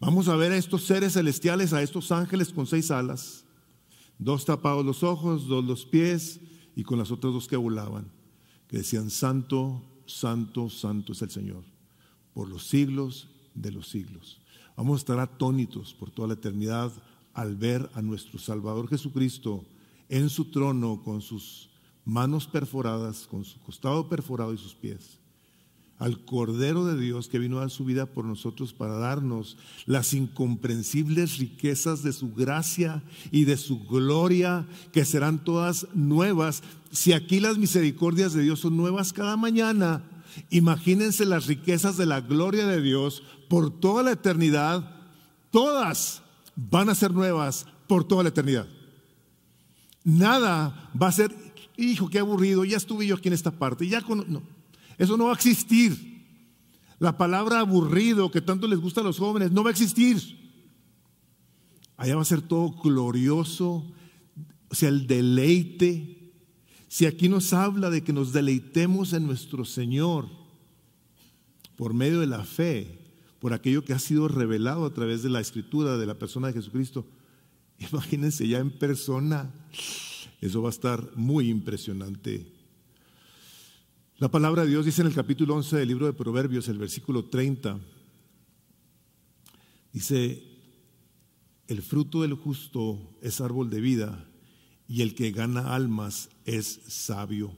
Vamos 0.00 0.28
a 0.28 0.36
ver 0.36 0.52
a 0.52 0.56
estos 0.56 0.84
seres 0.84 1.14
celestiales, 1.14 1.72
a 1.72 1.82
estos 1.82 2.12
ángeles 2.12 2.52
con 2.52 2.66
seis 2.66 2.90
alas, 2.90 3.44
dos 4.18 4.44
tapados 4.44 4.84
los 4.84 5.02
ojos, 5.02 5.46
dos 5.46 5.64
los 5.64 5.86
pies 5.86 6.40
y 6.76 6.84
con 6.84 6.98
las 6.98 7.10
otras 7.10 7.32
dos 7.32 7.48
que 7.48 7.56
volaban, 7.56 8.12
que 8.68 8.78
decían, 8.78 9.10
Santo, 9.10 9.82
Santo, 10.06 10.68
Santo 10.68 11.12
es 11.12 11.22
el 11.22 11.30
Señor 11.30 11.77
por 12.38 12.48
los 12.48 12.68
siglos 12.68 13.26
de 13.56 13.72
los 13.72 13.88
siglos. 13.88 14.38
Vamos 14.76 14.94
a 14.94 14.98
estar 14.98 15.18
atónitos 15.18 15.92
por 15.92 16.12
toda 16.12 16.28
la 16.28 16.34
eternidad 16.34 16.92
al 17.34 17.56
ver 17.56 17.90
a 17.94 18.00
nuestro 18.00 18.38
Salvador 18.38 18.88
Jesucristo 18.88 19.64
en 20.08 20.30
su 20.30 20.44
trono 20.44 21.02
con 21.02 21.20
sus 21.20 21.68
manos 22.04 22.46
perforadas, 22.46 23.26
con 23.26 23.44
su 23.44 23.58
costado 23.58 24.08
perforado 24.08 24.54
y 24.54 24.56
sus 24.56 24.72
pies. 24.76 25.18
Al 25.98 26.24
Cordero 26.24 26.84
de 26.84 26.96
Dios 26.96 27.26
que 27.26 27.40
vino 27.40 27.56
a 27.56 27.62
dar 27.62 27.70
su 27.70 27.84
vida 27.84 28.06
por 28.06 28.24
nosotros 28.24 28.72
para 28.72 28.98
darnos 28.98 29.56
las 29.84 30.14
incomprensibles 30.14 31.38
riquezas 31.38 32.04
de 32.04 32.12
su 32.12 32.32
gracia 32.32 33.02
y 33.32 33.46
de 33.46 33.56
su 33.56 33.84
gloria, 33.84 34.64
que 34.92 35.04
serán 35.04 35.42
todas 35.42 35.88
nuevas. 35.92 36.62
Si 36.92 37.12
aquí 37.12 37.40
las 37.40 37.58
misericordias 37.58 38.32
de 38.32 38.42
Dios 38.42 38.60
son 38.60 38.76
nuevas 38.76 39.12
cada 39.12 39.36
mañana, 39.36 40.04
Imagínense 40.50 41.24
las 41.24 41.46
riquezas 41.46 41.96
de 41.96 42.06
la 42.06 42.20
gloria 42.20 42.66
de 42.66 42.80
Dios 42.80 43.22
por 43.48 43.80
toda 43.80 44.02
la 44.02 44.12
eternidad. 44.12 44.96
Todas 45.50 46.22
van 46.56 46.88
a 46.88 46.94
ser 46.94 47.12
nuevas 47.12 47.66
por 47.86 48.04
toda 48.04 48.22
la 48.22 48.28
eternidad. 48.28 48.66
Nada 50.04 50.90
va 51.00 51.08
a 51.08 51.12
ser, 51.12 51.34
hijo, 51.76 52.08
qué 52.08 52.18
aburrido, 52.18 52.64
ya 52.64 52.76
estuve 52.76 53.06
yo 53.06 53.16
aquí 53.16 53.28
en 53.28 53.34
esta 53.34 53.50
parte. 53.50 53.86
Ya 53.86 54.00
no, 54.00 54.42
eso 54.96 55.16
no 55.16 55.24
va 55.24 55.30
a 55.30 55.34
existir. 55.34 56.24
La 56.98 57.16
palabra 57.16 57.60
aburrido 57.60 58.30
que 58.30 58.40
tanto 58.40 58.66
les 58.66 58.80
gusta 58.80 59.00
a 59.00 59.04
los 59.04 59.18
jóvenes 59.18 59.52
no 59.52 59.62
va 59.62 59.70
a 59.70 59.72
existir. 59.72 60.38
Allá 61.96 62.16
va 62.16 62.22
a 62.22 62.24
ser 62.24 62.42
todo 62.42 62.70
glorioso, 62.70 63.84
o 64.68 64.74
sea, 64.74 64.88
el 64.88 65.06
deleite, 65.06 66.17
si 66.88 67.04
aquí 67.04 67.28
nos 67.28 67.52
habla 67.52 67.90
de 67.90 68.02
que 68.02 68.14
nos 68.14 68.32
deleitemos 68.32 69.12
en 69.12 69.26
nuestro 69.26 69.64
Señor 69.66 70.28
por 71.76 71.92
medio 71.92 72.20
de 72.20 72.26
la 72.26 72.44
fe, 72.44 72.98
por 73.38 73.52
aquello 73.52 73.84
que 73.84 73.92
ha 73.92 73.98
sido 73.98 74.26
revelado 74.26 74.86
a 74.86 74.92
través 74.92 75.22
de 75.22 75.30
la 75.30 75.40
escritura 75.40 75.96
de 75.96 76.06
la 76.06 76.18
persona 76.18 76.48
de 76.48 76.54
Jesucristo, 76.54 77.06
imagínense 77.78 78.48
ya 78.48 78.58
en 78.58 78.70
persona, 78.70 79.52
eso 80.40 80.62
va 80.62 80.70
a 80.70 80.72
estar 80.72 81.12
muy 81.14 81.50
impresionante. 81.50 82.58
La 84.16 84.30
palabra 84.30 84.62
de 84.62 84.70
Dios 84.70 84.86
dice 84.86 85.02
en 85.02 85.08
el 85.08 85.14
capítulo 85.14 85.54
11 85.54 85.76
del 85.76 85.88
libro 85.88 86.06
de 86.06 86.12
Proverbios, 86.14 86.66
el 86.68 86.78
versículo 86.78 87.26
30, 87.26 87.78
dice, 89.92 90.42
el 91.68 91.82
fruto 91.82 92.22
del 92.22 92.32
justo 92.32 92.98
es 93.20 93.40
árbol 93.40 93.68
de 93.70 93.80
vida 93.80 94.24
y 94.88 95.02
el 95.02 95.14
que 95.14 95.30
gana 95.30 95.74
almas 95.74 96.30
es 96.48 96.80
sabio. 96.88 97.52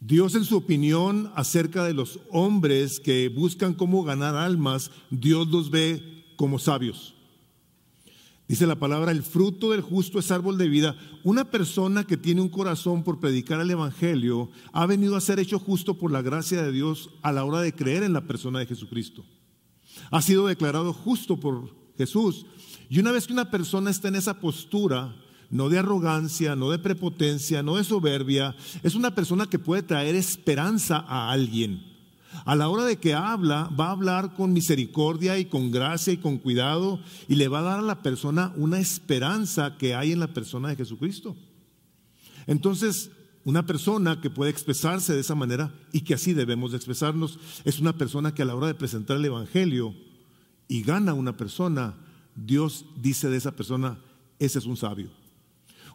Dios 0.00 0.34
en 0.34 0.44
su 0.44 0.56
opinión 0.56 1.32
acerca 1.34 1.84
de 1.84 1.94
los 1.94 2.18
hombres 2.30 3.00
que 3.00 3.28
buscan 3.28 3.72
cómo 3.72 4.02
ganar 4.02 4.34
almas, 4.34 4.90
Dios 5.10 5.48
los 5.48 5.70
ve 5.70 6.24
como 6.36 6.58
sabios. 6.58 7.14
Dice 8.46 8.66
la 8.66 8.74
palabra, 8.74 9.12
el 9.12 9.22
fruto 9.22 9.70
del 9.70 9.80
justo 9.80 10.18
es 10.18 10.30
árbol 10.30 10.58
de 10.58 10.68
vida. 10.68 10.96
Una 11.22 11.50
persona 11.50 12.04
que 12.04 12.18
tiene 12.18 12.42
un 12.42 12.50
corazón 12.50 13.02
por 13.02 13.18
predicar 13.18 13.60
el 13.60 13.70
Evangelio 13.70 14.50
ha 14.72 14.84
venido 14.84 15.16
a 15.16 15.22
ser 15.22 15.38
hecho 15.38 15.58
justo 15.58 15.96
por 15.96 16.10
la 16.10 16.20
gracia 16.20 16.62
de 16.62 16.72
Dios 16.72 17.08
a 17.22 17.32
la 17.32 17.44
hora 17.44 17.62
de 17.62 17.74
creer 17.74 18.02
en 18.02 18.12
la 18.12 18.26
persona 18.26 18.58
de 18.58 18.66
Jesucristo. 18.66 19.24
Ha 20.10 20.20
sido 20.20 20.48
declarado 20.48 20.92
justo 20.92 21.40
por 21.40 21.74
Jesús. 21.96 22.44
Y 22.90 22.98
una 22.98 23.12
vez 23.12 23.26
que 23.26 23.32
una 23.32 23.50
persona 23.50 23.90
está 23.90 24.08
en 24.08 24.16
esa 24.16 24.38
postura, 24.40 25.16
no 25.54 25.68
de 25.68 25.78
arrogancia, 25.78 26.56
no 26.56 26.70
de 26.70 26.80
prepotencia, 26.80 27.62
no 27.62 27.76
de 27.76 27.84
soberbia. 27.84 28.56
Es 28.82 28.96
una 28.96 29.14
persona 29.14 29.46
que 29.46 29.60
puede 29.60 29.84
traer 29.84 30.16
esperanza 30.16 30.96
a 30.96 31.30
alguien. 31.30 31.80
A 32.44 32.56
la 32.56 32.68
hora 32.68 32.84
de 32.84 32.96
que 32.96 33.14
habla, 33.14 33.70
va 33.78 33.86
a 33.86 33.92
hablar 33.92 34.34
con 34.34 34.52
misericordia 34.52 35.38
y 35.38 35.44
con 35.44 35.70
gracia 35.70 36.12
y 36.12 36.16
con 36.16 36.38
cuidado 36.38 36.98
y 37.28 37.36
le 37.36 37.46
va 37.46 37.60
a 37.60 37.62
dar 37.62 37.78
a 37.78 37.82
la 37.82 38.02
persona 38.02 38.52
una 38.56 38.80
esperanza 38.80 39.76
que 39.78 39.94
hay 39.94 40.10
en 40.10 40.18
la 40.18 40.34
persona 40.34 40.70
de 40.70 40.76
Jesucristo. 40.76 41.36
Entonces, 42.48 43.12
una 43.44 43.64
persona 43.64 44.20
que 44.20 44.30
puede 44.30 44.50
expresarse 44.50 45.14
de 45.14 45.20
esa 45.20 45.36
manera 45.36 45.72
y 45.92 46.00
que 46.00 46.14
así 46.14 46.32
debemos 46.32 46.72
de 46.72 46.78
expresarnos 46.78 47.38
es 47.64 47.78
una 47.78 47.96
persona 47.96 48.34
que 48.34 48.42
a 48.42 48.46
la 48.46 48.56
hora 48.56 48.66
de 48.66 48.74
presentar 48.74 49.18
el 49.18 49.24
Evangelio 49.26 49.94
y 50.66 50.82
gana 50.82 51.14
una 51.14 51.36
persona, 51.36 51.94
Dios 52.34 52.86
dice 53.00 53.28
de 53.28 53.36
esa 53.36 53.52
persona, 53.52 54.00
ese 54.40 54.58
es 54.58 54.66
un 54.66 54.76
sabio. 54.76 55.22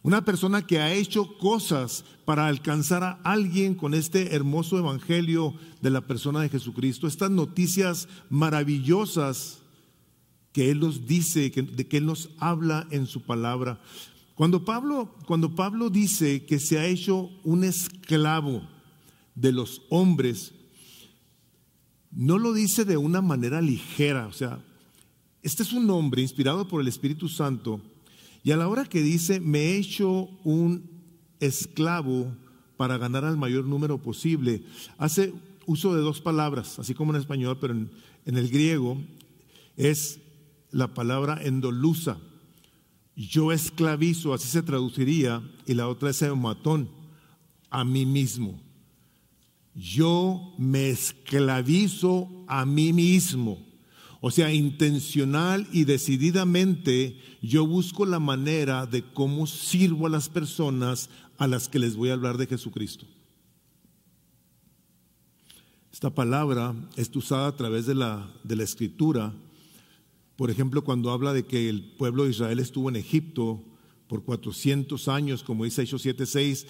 Una 0.01 0.23
persona 0.23 0.65
que 0.65 0.79
ha 0.79 0.93
hecho 0.93 1.38
cosas 1.38 2.05
para 2.25 2.47
alcanzar 2.47 3.03
a 3.03 3.19
alguien 3.23 3.75
con 3.75 3.93
este 3.93 4.33
hermoso 4.33 4.77
evangelio 4.77 5.53
de 5.81 5.89
la 5.89 6.01
persona 6.01 6.39
de 6.39 6.49
Jesucristo, 6.49 7.05
estas 7.05 7.31
noticias 7.31 8.07
maravillosas 8.29 9.59
que 10.53 10.71
Él 10.71 10.79
nos 10.79 11.05
dice, 11.05 11.49
de 11.49 11.88
que 11.88 11.97
Él 11.97 12.05
nos 12.05 12.29
habla 12.39 12.88
en 12.91 13.07
su 13.07 13.23
palabra. 13.23 13.81
Cuando 14.35 14.63
Pablo, 14.63 15.15
cuando 15.27 15.53
Pablo 15.53 15.89
dice 15.89 16.45
que 16.45 16.59
se 16.59 16.79
ha 16.79 16.85
hecho 16.85 17.29
un 17.43 17.65
esclavo 17.65 18.62
de 19.35 19.51
los 19.51 19.81
hombres, 19.89 20.53
no 22.12 22.38
lo 22.38 22.53
dice 22.53 22.85
de 22.85 22.95
una 22.95 23.21
manera 23.21 23.62
ligera, 23.62 24.27
o 24.27 24.33
sea, 24.33 24.63
este 25.41 25.63
es 25.63 25.73
un 25.73 25.89
hombre 25.89 26.21
inspirado 26.21 26.67
por 26.67 26.81
el 26.81 26.88
Espíritu 26.88 27.27
Santo 27.27 27.81
y 28.43 28.52
a 28.52 28.58
la 28.58 28.67
hora 28.67 28.86
que 28.86 29.02
dice, 29.02 29.39
me 29.39 29.60
he 29.60 29.78
hecho 29.78 30.30
un 30.43 30.89
esclavo 31.39 32.34
para 32.78 32.97
ganar 32.97 33.25
al 33.25 33.38
mayor 33.38 33.65
número 33.65 33.97
posible, 33.97 34.63
hace 34.97 35.34
uso 35.65 35.93
de 35.93 36.02
dos 36.02 36.21
palabras, 36.21 36.80
así 36.80 36.93
como 36.93 37.13
en 37.13 37.19
español, 37.19 37.58
pero 37.60 37.73
en, 37.73 37.89
el 38.25 38.49
griego 38.49 38.97
es 39.75 40.19
la 40.71 40.93
palabra 40.93 41.39
endolusa. 41.43 42.17
Yo 43.15 43.52
esclavizo, 43.52 44.34
así 44.34 44.47
se 44.47 44.63
traduciría, 44.63 45.43
y 45.65 45.73
la 45.73 45.88
otra 45.88 46.10
es 46.10 46.21
eumatón, 46.21 46.89
a 47.69 47.84
mí 47.84 48.06
mismo. 48.06 48.60
Yo 49.75 50.54
me 50.58 50.89
esclavizo 50.89 52.30
a 52.47 52.65
mí 52.65 52.93
mismo. 52.93 53.68
O 54.21 54.32
sea, 54.32 54.53
intencional 54.53 55.67
y 55.71 55.86
decididamente 55.86 57.17
yo 57.41 57.65
busco 57.65 58.05
la 58.05 58.19
manera 58.19 58.86
de 58.86 59.03
cómo 59.03 59.47
sirvo 59.47 60.08
a 60.08 60.10
las 60.10 60.27
personas 60.27 61.10
a 61.38 61.47
las 61.47 61.69
que 61.69 61.79
les 61.79 61.95
voy 61.95 62.10
a 62.10 62.13
hablar 62.13 62.38
de 62.38 62.47
Jesucristo. 62.47 63.05
Esta 65.91 66.10
palabra 66.10 66.75
es 66.95 67.13
usada 67.15 67.47
a 67.47 67.55
través 67.55 67.86
de 67.86 67.95
la, 67.95 68.29
de 68.43 68.55
la 68.55 68.63
escritura. 68.63 69.34
Por 70.36 70.51
ejemplo, 70.51 70.84
cuando 70.84 71.12
habla 71.12 71.34
de 71.34 71.45
que 71.45 71.69
el 71.69 71.84
pueblo 71.97 72.25
de 72.25 72.29
Israel 72.32 72.60
estuvo 72.60 72.89
en 72.89 72.97
Egipto 72.97 73.63
por 74.08 74.23
400 74.23 75.08
años, 75.08 75.43
como 75.43 75.63
dice 75.63 75.84
Hechos 75.84 76.05
7:6, 76.05 76.65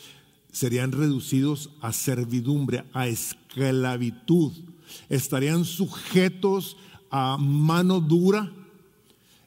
serían 0.51 0.91
reducidos 0.91 1.69
a 1.81 1.93
servidumbre, 1.93 2.85
a 2.93 3.07
esclavitud. 3.07 4.51
Estarían 5.09 5.65
sujetos 5.65 6.75
a 6.75 6.88
mano 7.11 7.99
dura. 7.99 8.51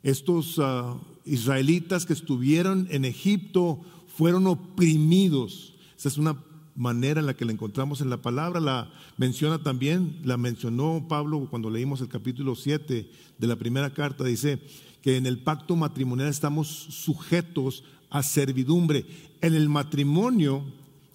Estos 0.03 0.59
ah, 0.59 0.97
israelitas 1.25 2.07
que 2.07 2.13
estuvieron 2.13 2.89
en 2.91 3.05
Egipto 3.05 3.81
fueron 4.17 4.47
oprimidos. 4.47 5.75
Esa 5.97 6.09
es 6.09 6.19
una 6.19 6.37
manera 6.75 7.21
en 7.21 7.27
la 7.27 7.35
que 7.35 7.45
la 7.45 7.53
encontramos 7.53 8.01
en 8.01 8.11
la 8.11 8.23
palabra. 8.23 8.61
La 8.61 8.91
menciona 9.17 9.63
también, 9.63 10.21
la 10.25 10.37
mencionó 10.37 11.07
Pablo 11.09 11.47
cuando 11.51 11.71
leímos 11.71 12.01
el 12.01 12.09
capítulo 12.09 12.55
7 12.55 13.11
de 13.39 13.47
la 13.47 13.57
primera 13.57 13.93
carta. 13.93 14.25
Dice 14.25 14.61
que 15.03 15.17
en 15.17 15.27
el 15.27 15.39
pacto 15.39 15.77
matrimonial 15.77 16.29
estamos 16.29 16.69
sujetos 16.69 17.85
a 18.11 18.23
servidumbre. 18.23 19.07
En 19.41 19.55
el 19.55 19.69
matrimonio 19.69 20.65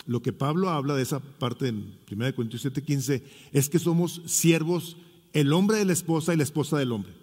lo 0.07 0.21
que 0.21 0.33
Pablo 0.33 0.69
habla 0.69 0.95
de 0.95 1.03
esa 1.03 1.19
parte 1.19 1.67
en 1.67 1.93
1 2.09 2.33
Corintios 2.33 2.65
7:15 2.65 3.21
es 3.51 3.69
que 3.69 3.77
somos 3.77 4.21
siervos, 4.25 4.95
el 5.33 5.53
hombre 5.53 5.77
de 5.77 5.85
la 5.85 5.93
esposa 5.93 6.33
y 6.33 6.37
la 6.37 6.43
esposa 6.43 6.77
del 6.77 6.91
hombre. 6.91 7.13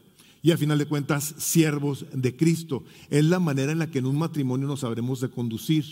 Y 0.42 0.50
al 0.50 0.58
final 0.58 0.78
de 0.78 0.86
cuentas, 0.86 1.34
siervos 1.38 2.04
de 2.12 2.36
Cristo. 2.36 2.84
Es 3.08 3.24
la 3.24 3.40
manera 3.40 3.72
en 3.72 3.78
la 3.78 3.90
que 3.90 4.00
en 4.00 4.06
un 4.06 4.18
matrimonio 4.18 4.68
nos 4.68 4.80
sabremos 4.80 5.20
de 5.20 5.30
conducir, 5.30 5.84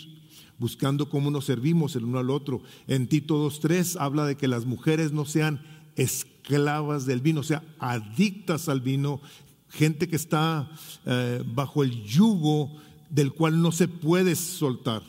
buscando 0.59 1.09
cómo 1.09 1.31
nos 1.31 1.45
servimos 1.45 1.95
el 1.95 2.03
uno 2.03 2.19
al 2.19 2.29
otro. 2.29 2.61
En 2.87 3.07
Tito 3.07 3.37
2:3 3.37 3.97
habla 3.99 4.25
de 4.25 4.37
que 4.37 4.47
las 4.47 4.65
mujeres 4.65 5.11
no 5.11 5.25
sean 5.25 5.61
esclavas 5.95 7.05
del 7.05 7.21
vino, 7.21 7.39
o 7.39 7.43
sea, 7.43 7.63
adictas 7.79 8.69
al 8.69 8.81
vino, 8.81 9.21
gente 9.69 10.07
que 10.07 10.15
está 10.15 10.69
eh, 11.05 11.43
bajo 11.45 11.83
el 11.83 12.03
yugo 12.03 12.71
del 13.09 13.33
cual 13.33 13.61
no 13.61 13.71
se 13.71 13.87
puede 13.87 14.35
soltar. 14.35 15.01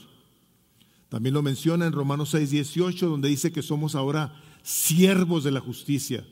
También 1.11 1.35
lo 1.35 1.43
menciona 1.43 1.87
en 1.87 1.93
Romanos 1.93 2.31
6, 2.31 2.51
18, 2.51 3.09
donde 3.09 3.29
dice 3.29 3.53
que 3.53 3.63
somos 3.63 3.95
ahora 3.95 4.35
siervos 4.63 5.45
de 5.45 5.53
la 5.53 5.61
justicia. 5.61 6.27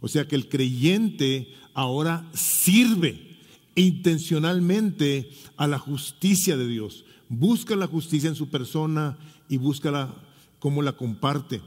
O 0.00 0.08
sea 0.08 0.26
que 0.26 0.36
el 0.36 0.48
creyente 0.48 1.52
ahora 1.74 2.28
sirve 2.34 3.38
intencionalmente 3.74 5.30
a 5.56 5.66
la 5.66 5.78
justicia 5.78 6.56
de 6.56 6.66
Dios. 6.66 7.04
Busca 7.28 7.76
la 7.76 7.86
justicia 7.86 8.28
en 8.28 8.34
su 8.34 8.48
persona 8.48 9.18
y 9.48 9.56
busca 9.56 10.14
cómo 10.58 10.82
la 10.82 10.92
comparte. 10.92 11.60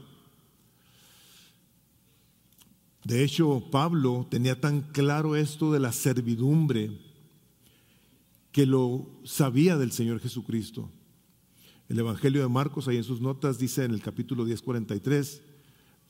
De 3.04 3.24
hecho, 3.24 3.64
Pablo 3.70 4.26
tenía 4.30 4.60
tan 4.60 4.82
claro 4.82 5.34
esto 5.34 5.72
de 5.72 5.80
la 5.80 5.92
servidumbre 5.92 6.90
que 8.52 8.66
lo 8.66 9.08
sabía 9.24 9.76
del 9.76 9.92
Señor 9.92 10.20
Jesucristo. 10.20 10.90
El 11.88 11.98
Evangelio 11.98 12.42
de 12.42 12.48
Marcos, 12.48 12.86
ahí 12.86 12.96
en 12.96 13.04
sus 13.04 13.20
notas, 13.20 13.58
dice 13.58 13.84
en 13.84 13.90
el 13.92 14.02
capítulo 14.02 14.44
10, 14.44 14.62
43, 14.62 15.42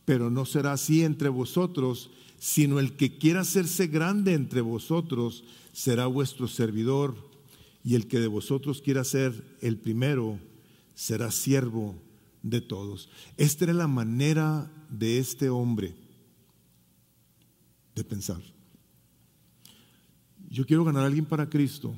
pero 0.05 0.31
no 0.31 0.45
será 0.45 0.73
así 0.73 1.03
entre 1.03 1.29
vosotros, 1.29 2.11
sino 2.39 2.81
el 2.81 2.97
que 2.97 3.19
quiera 3.19 3.41
hacerse 3.41 3.87
grande 3.87 4.35
entre 4.35 4.61
vosotros 4.61 5.45
será 5.73 6.07
vuestro 6.07 6.49
servidor, 6.49 7.17
y 7.85 7.95
el 7.95 8.07
que 8.07 8.21
de 8.21 8.29
vosotros 8.29 8.81
quiera 8.81 9.05
ser 9.05 9.57
el 9.61 9.77
primero 9.77 10.39
será 10.95 11.31
siervo 11.31 11.97
de 12.43 12.61
todos. 12.61 13.09
Esta 13.37 13.65
era 13.65 13.73
la 13.73 13.89
manera 13.89 14.71
de 14.89 15.19
este 15.19 15.49
hombre 15.49 15.95
de 17.95 18.05
pensar. 18.05 18.41
Yo 20.49 20.67
quiero 20.67 20.85
ganar 20.85 21.05
a 21.05 21.07
alguien 21.07 21.25
para 21.25 21.49
Cristo. 21.49 21.95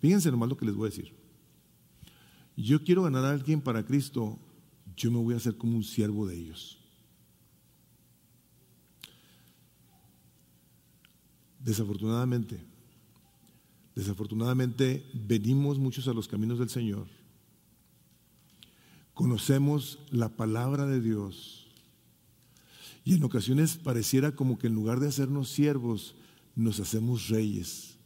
Fíjense 0.00 0.30
nomás 0.30 0.48
lo 0.48 0.56
que 0.56 0.64
les 0.64 0.74
voy 0.74 0.86
a 0.86 0.90
decir. 0.90 1.12
Yo 2.56 2.82
quiero 2.82 3.02
ganar 3.02 3.24
a 3.24 3.30
alguien 3.30 3.60
para 3.60 3.84
Cristo, 3.84 4.38
yo 4.96 5.10
me 5.12 5.18
voy 5.18 5.34
a 5.34 5.36
hacer 5.36 5.56
como 5.56 5.76
un 5.76 5.84
siervo 5.84 6.26
de 6.26 6.36
ellos. 6.36 6.77
Desafortunadamente, 11.68 12.58
desafortunadamente 13.94 15.04
venimos 15.12 15.78
muchos 15.78 16.08
a 16.08 16.14
los 16.14 16.26
caminos 16.26 16.58
del 16.58 16.70
Señor. 16.70 17.06
Conocemos 19.12 19.98
la 20.10 20.30
palabra 20.30 20.86
de 20.86 21.02
Dios 21.02 21.66
y 23.04 23.16
en 23.16 23.22
ocasiones 23.22 23.76
pareciera 23.76 24.34
como 24.34 24.58
que 24.58 24.68
en 24.68 24.74
lugar 24.74 24.98
de 24.98 25.08
hacernos 25.08 25.50
siervos, 25.50 26.14
nos 26.56 26.80
hacemos 26.80 27.28
reyes. 27.28 27.98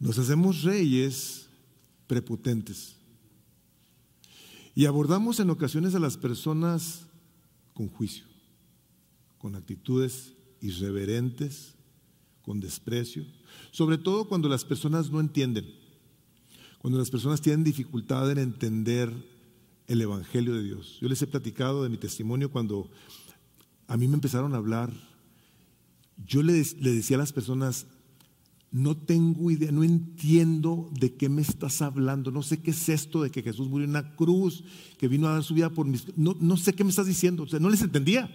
Nos 0.00 0.16
hacemos 0.16 0.62
reyes 0.62 1.50
prepotentes. 2.06 2.96
Y 4.74 4.86
abordamos 4.86 5.38
en 5.38 5.50
ocasiones 5.50 5.94
a 5.94 5.98
las 5.98 6.16
personas 6.16 7.04
con 7.74 7.90
juicio, 7.90 8.24
con 9.36 9.54
actitudes 9.54 10.32
irreverentes, 10.60 11.74
con 12.42 12.60
desprecio, 12.60 13.24
sobre 13.72 13.98
todo 13.98 14.28
cuando 14.28 14.48
las 14.48 14.64
personas 14.64 15.10
no 15.10 15.18
entienden, 15.18 15.66
cuando 16.78 16.98
las 16.98 17.10
personas 17.10 17.40
tienen 17.40 17.64
dificultad 17.64 18.30
en 18.30 18.38
entender 18.38 19.12
el 19.88 20.00
Evangelio 20.00 20.54
de 20.54 20.62
Dios. 20.62 20.98
Yo 21.00 21.08
les 21.08 21.20
he 21.22 21.26
platicado 21.26 21.82
de 21.82 21.88
mi 21.88 21.96
testimonio 21.96 22.50
cuando 22.50 22.88
a 23.88 23.96
mí 23.96 24.06
me 24.08 24.14
empezaron 24.14 24.54
a 24.54 24.58
hablar. 24.58 24.92
Yo 26.24 26.42
le, 26.42 26.52
decía 26.52 27.16
a 27.16 27.20
las 27.20 27.32
personas, 27.32 27.86
no 28.70 28.96
tengo 28.96 29.50
idea, 29.50 29.70
no 29.72 29.84
entiendo 29.84 30.88
de 30.92 31.14
qué 31.14 31.28
me 31.28 31.42
estás 31.42 31.82
hablando, 31.82 32.30
no 32.30 32.42
sé 32.42 32.62
qué 32.62 32.70
es 32.70 32.88
esto 32.88 33.22
de 33.22 33.30
que 33.30 33.42
Jesús 33.42 33.68
murió 33.68 33.84
en 33.84 33.90
una 33.90 34.14
cruz, 34.14 34.64
que 34.98 35.08
vino 35.08 35.28
a 35.28 35.32
dar 35.32 35.44
su 35.44 35.54
vida 35.54 35.70
por 35.70 35.86
mis... 35.86 36.16
No, 36.16 36.36
no 36.40 36.56
sé 36.56 36.72
qué 36.74 36.84
me 36.84 36.90
estás 36.90 37.06
diciendo, 37.06 37.44
o 37.44 37.48
sea, 37.48 37.60
no 37.60 37.70
les 37.70 37.82
entendía. 37.82 38.30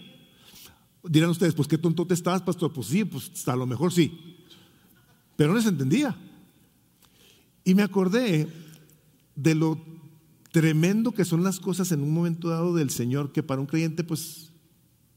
Dirán 1.04 1.30
ustedes, 1.30 1.54
pues 1.54 1.66
qué 1.66 1.78
tonto 1.78 2.06
te 2.06 2.14
estás, 2.14 2.42
pastor, 2.42 2.72
pues 2.72 2.86
sí, 2.86 3.04
pues 3.04 3.46
a 3.48 3.56
lo 3.56 3.66
mejor 3.66 3.92
sí, 3.92 4.36
pero 5.36 5.50
no 5.50 5.56
les 5.56 5.66
entendía. 5.66 6.16
Y 7.64 7.74
me 7.74 7.82
acordé 7.82 8.48
de 9.34 9.54
lo 9.54 9.80
tremendo 10.52 11.12
que 11.12 11.24
son 11.24 11.42
las 11.42 11.58
cosas 11.58 11.90
en 11.92 12.02
un 12.02 12.12
momento 12.12 12.48
dado 12.48 12.74
del 12.74 12.90
Señor, 12.90 13.32
que 13.32 13.42
para 13.42 13.60
un 13.60 13.66
creyente 13.66 14.04
pues 14.04 14.52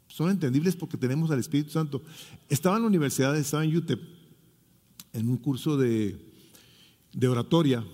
son 0.08 0.30
entendibles 0.30 0.76
porque 0.76 0.98
tenemos 0.98 1.30
al 1.30 1.40
Espíritu 1.40 1.72
Santo. 1.72 2.02
Estaba 2.50 2.78
en 2.78 2.84
la 2.84 2.88
universidad, 2.88 3.36
estaba 3.36 3.66
en 3.66 3.76
UTEP, 3.76 4.00
en 5.14 5.30
un 5.30 5.38
curso 5.38 5.78
de, 5.78 6.18
de 7.14 7.28
oratoria. 7.28 7.86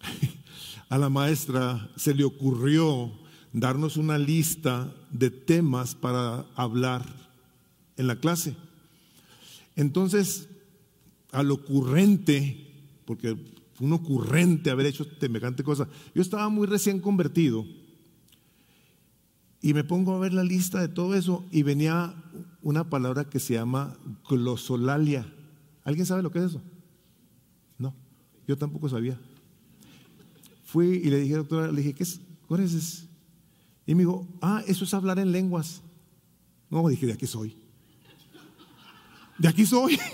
A 0.88 0.96
la 0.96 1.10
maestra 1.10 1.90
se 1.96 2.14
le 2.14 2.24
ocurrió 2.24 3.12
darnos 3.52 3.96
una 3.96 4.18
lista 4.18 4.94
de 5.10 5.30
temas 5.30 5.94
para 5.94 6.46
hablar 6.54 7.04
en 7.96 8.06
la 8.06 8.16
clase. 8.16 8.56
Entonces, 9.76 10.48
al 11.32 11.50
ocurrente, 11.50 12.66
porque 13.04 13.36
un 13.80 13.92
ocurrente 13.92 14.70
haber 14.70 14.86
hecho 14.86 15.06
semejante 15.20 15.62
cosa. 15.62 15.88
Yo 16.14 16.22
estaba 16.22 16.48
muy 16.48 16.66
recién 16.66 17.00
convertido 17.00 17.64
y 19.60 19.74
me 19.74 19.84
pongo 19.84 20.14
a 20.14 20.18
ver 20.18 20.32
la 20.32 20.44
lista 20.44 20.80
de 20.80 20.88
todo 20.88 21.14
eso 21.14 21.44
y 21.50 21.62
venía 21.62 22.14
una 22.62 22.88
palabra 22.90 23.24
que 23.24 23.40
se 23.40 23.54
llama 23.54 23.96
glosolalia. 24.28 25.26
¿Alguien 25.84 26.06
sabe 26.06 26.22
lo 26.22 26.30
que 26.30 26.38
es 26.38 26.46
eso? 26.46 26.62
No, 27.78 27.94
yo 28.46 28.56
tampoco 28.56 28.88
sabía. 28.88 29.18
Fui 30.64 30.86
y 30.86 31.10
le 31.10 31.20
dije, 31.20 31.34
doctora, 31.34 31.72
le 31.72 31.78
dije, 31.78 31.94
¿qué 31.94 32.02
es? 32.02 32.20
¿Cuál 32.46 32.60
es 32.60 32.74
eso? 32.74 33.07
Y 33.88 33.94
me 33.94 34.02
dijo, 34.02 34.28
ah, 34.42 34.62
eso 34.66 34.84
es 34.84 34.92
hablar 34.92 35.18
en 35.18 35.32
lenguas. 35.32 35.80
No, 36.68 36.86
dije, 36.88 37.06
de 37.06 37.14
aquí 37.14 37.26
soy. 37.26 37.56
De 39.38 39.48
aquí 39.48 39.66
soy. 39.66 39.98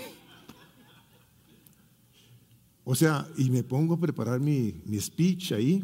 O 2.87 2.93
sea, 2.93 3.27
y 3.35 3.49
me 3.49 3.63
pongo 3.63 3.95
a 3.95 3.99
preparar 3.99 4.39
mi, 4.39 4.75
speech 4.99 5.53
ahí. 5.53 5.83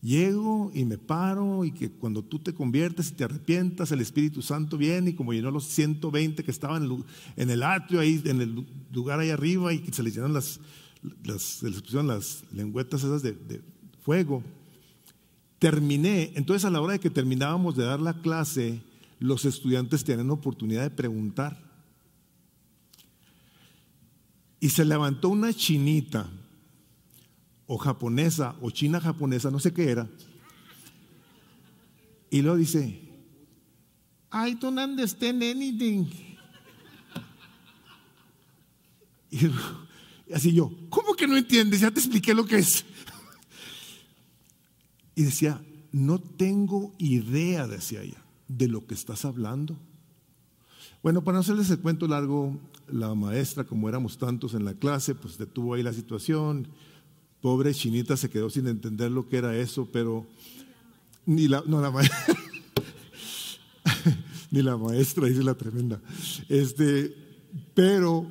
Llego 0.00 0.72
y 0.72 0.86
me 0.86 0.96
paro 0.96 1.66
y 1.66 1.70
que 1.70 1.90
cuando 1.90 2.22
tú 2.22 2.38
te 2.38 2.54
conviertes 2.54 3.10
y 3.10 3.12
te 3.12 3.24
arrepientas, 3.24 3.92
el 3.92 4.00
Espíritu 4.00 4.40
Santo 4.40 4.78
viene 4.78 5.10
y 5.10 5.12
como 5.12 5.34
llenó 5.34 5.50
los 5.50 5.66
120 5.66 6.42
que 6.42 6.50
estaban 6.50 7.04
en 7.36 7.50
el 7.50 7.62
atrio 7.62 8.00
ahí, 8.00 8.22
en 8.24 8.40
el 8.40 8.66
lugar 8.90 9.20
ahí 9.20 9.28
arriba 9.28 9.74
y 9.74 9.80
que 9.80 9.92
se 9.92 10.02
les 10.02 10.14
llenan 10.14 10.32
las, 10.32 10.60
las, 11.22 11.42
se 11.42 11.68
les 11.68 11.82
pusieron 11.82 12.06
las 12.06 12.42
lengüetas 12.52 13.04
esas 13.04 13.22
de, 13.22 13.32
de 13.32 13.60
fuego. 14.00 14.42
Terminé, 15.64 16.30
entonces 16.34 16.66
a 16.66 16.70
la 16.70 16.82
hora 16.82 16.92
de 16.92 17.00
que 17.00 17.08
terminábamos 17.08 17.74
de 17.74 17.84
dar 17.84 17.98
la 17.98 18.12
clase, 18.20 18.82
los 19.18 19.46
estudiantes 19.46 20.04
tenían 20.04 20.30
oportunidad 20.30 20.82
de 20.82 20.90
preguntar. 20.90 21.58
Y 24.60 24.68
se 24.68 24.84
levantó 24.84 25.30
una 25.30 25.54
chinita, 25.54 26.28
o 27.66 27.78
japonesa, 27.78 28.54
o 28.60 28.70
china 28.70 29.00
japonesa, 29.00 29.50
no 29.50 29.58
sé 29.58 29.72
qué 29.72 29.90
era. 29.90 30.06
Y 32.28 32.42
luego 32.42 32.58
dice, 32.58 33.00
I 34.34 34.56
don't 34.60 34.78
understand 34.78 35.42
anything. 35.42 36.04
Y 39.30 39.38
así 40.34 40.52
yo, 40.52 40.70
¿cómo 40.90 41.14
que 41.14 41.26
no 41.26 41.38
entiendes? 41.38 41.80
Ya 41.80 41.90
te 41.90 42.00
expliqué 42.00 42.34
lo 42.34 42.44
que 42.44 42.56
es. 42.56 42.84
Y 45.14 45.22
decía, 45.22 45.62
no 45.92 46.18
tengo 46.18 46.92
idea, 46.98 47.66
decía 47.66 48.02
ella, 48.02 48.22
de 48.48 48.68
lo 48.68 48.86
que 48.86 48.94
estás 48.94 49.24
hablando. 49.24 49.76
Bueno, 51.02 51.22
para 51.22 51.36
no 51.36 51.40
hacerles 51.40 51.70
el 51.70 51.78
cuento 51.78 52.08
largo, 52.08 52.58
la 52.88 53.14
maestra, 53.14 53.64
como 53.64 53.88
éramos 53.88 54.18
tantos 54.18 54.54
en 54.54 54.64
la 54.64 54.74
clase, 54.74 55.14
pues 55.14 55.38
detuvo 55.38 55.74
ahí 55.74 55.82
la 55.82 55.92
situación. 55.92 56.66
Pobre 57.40 57.74
chinita 57.74 58.16
se 58.16 58.30
quedó 58.30 58.50
sin 58.50 58.66
entender 58.66 59.10
lo 59.10 59.28
que 59.28 59.36
era 59.36 59.56
eso, 59.56 59.88
pero 59.92 60.26
ni 61.26 61.46
la, 61.46 61.62
no, 61.66 61.80
la 61.80 61.90
maestra, 61.90 62.36
ni 64.50 64.62
la 64.62 64.76
maestra, 64.76 65.26
dice 65.26 65.42
la 65.42 65.54
tremenda. 65.54 66.00
Este, 66.48 67.14
pero 67.74 68.26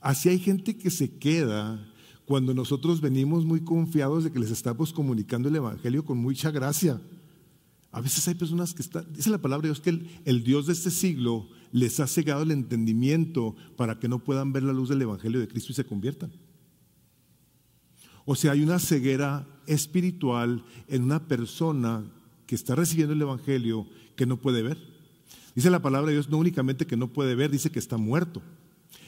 así 0.00 0.28
hay 0.28 0.38
gente 0.38 0.76
que 0.76 0.90
se 0.90 1.10
queda 1.10 1.91
cuando 2.32 2.54
nosotros 2.54 3.02
venimos 3.02 3.44
muy 3.44 3.60
confiados 3.60 4.24
de 4.24 4.32
que 4.32 4.38
les 4.38 4.50
estamos 4.50 4.90
comunicando 4.90 5.50
el 5.50 5.56
Evangelio 5.56 6.02
con 6.02 6.16
mucha 6.16 6.50
gracia. 6.50 6.98
A 7.90 8.00
veces 8.00 8.26
hay 8.26 8.34
personas 8.34 8.72
que 8.72 8.80
están, 8.80 9.04
dice 9.12 9.28
la 9.28 9.36
palabra 9.36 9.64
de 9.64 9.68
Dios 9.68 9.80
que 9.80 9.90
el, 9.90 10.08
el, 10.24 10.42
Dios 10.42 10.66
de 10.66 10.72
este 10.72 10.90
siglo 10.90 11.46
les 11.72 12.00
ha 12.00 12.06
cegado 12.06 12.42
el 12.42 12.50
entendimiento 12.50 13.54
para 13.76 13.98
que 13.98 14.08
no 14.08 14.18
puedan 14.18 14.50
ver 14.50 14.62
la 14.62 14.72
luz 14.72 14.88
del 14.88 15.02
Evangelio 15.02 15.40
de 15.40 15.46
Cristo 15.46 15.72
y 15.72 15.74
se 15.74 15.84
conviertan. 15.84 16.32
O 18.24 18.34
sea, 18.34 18.52
hay 18.52 18.62
una 18.62 18.78
ceguera 18.78 19.46
espiritual 19.66 20.64
en 20.88 21.02
una 21.02 21.28
persona 21.28 22.02
que 22.46 22.54
está 22.54 22.74
recibiendo 22.74 23.12
el 23.12 23.20
Evangelio 23.20 23.86
que 24.16 24.24
no 24.24 24.38
puede 24.38 24.62
ver. 24.62 24.78
Dice 25.54 25.68
la 25.68 25.82
palabra 25.82 26.06
de 26.06 26.14
Dios 26.14 26.30
no 26.30 26.38
únicamente 26.38 26.86
que 26.86 26.96
no 26.96 27.08
puede 27.08 27.34
ver, 27.34 27.50
dice 27.50 27.70
que 27.70 27.78
está 27.78 27.98
muerto. 27.98 28.40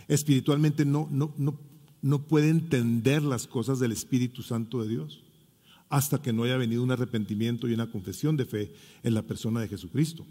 Espiritualmente 0.09 0.85
no, 0.85 1.09
no, 1.11 1.33
no, 1.39 1.59
no 2.05 2.19
puede 2.19 2.51
entender 2.51 3.23
las 3.23 3.47
cosas 3.47 3.79
del 3.79 3.91
Espíritu 3.91 4.43
Santo 4.43 4.83
de 4.83 4.91
Dios 4.91 5.23
hasta 5.89 6.21
que 6.21 6.35
no 6.35 6.43
haya 6.43 6.59
venido 6.59 6.83
un 6.83 6.91
arrepentimiento 6.91 7.67
y 7.67 7.73
una 7.73 7.91
confesión 7.91 8.37
de 8.37 8.45
fe 8.45 8.75
en 9.03 9.15
la 9.15 9.23
persona 9.23 9.63
de 9.63 9.69
Jesucristo. 9.69 10.27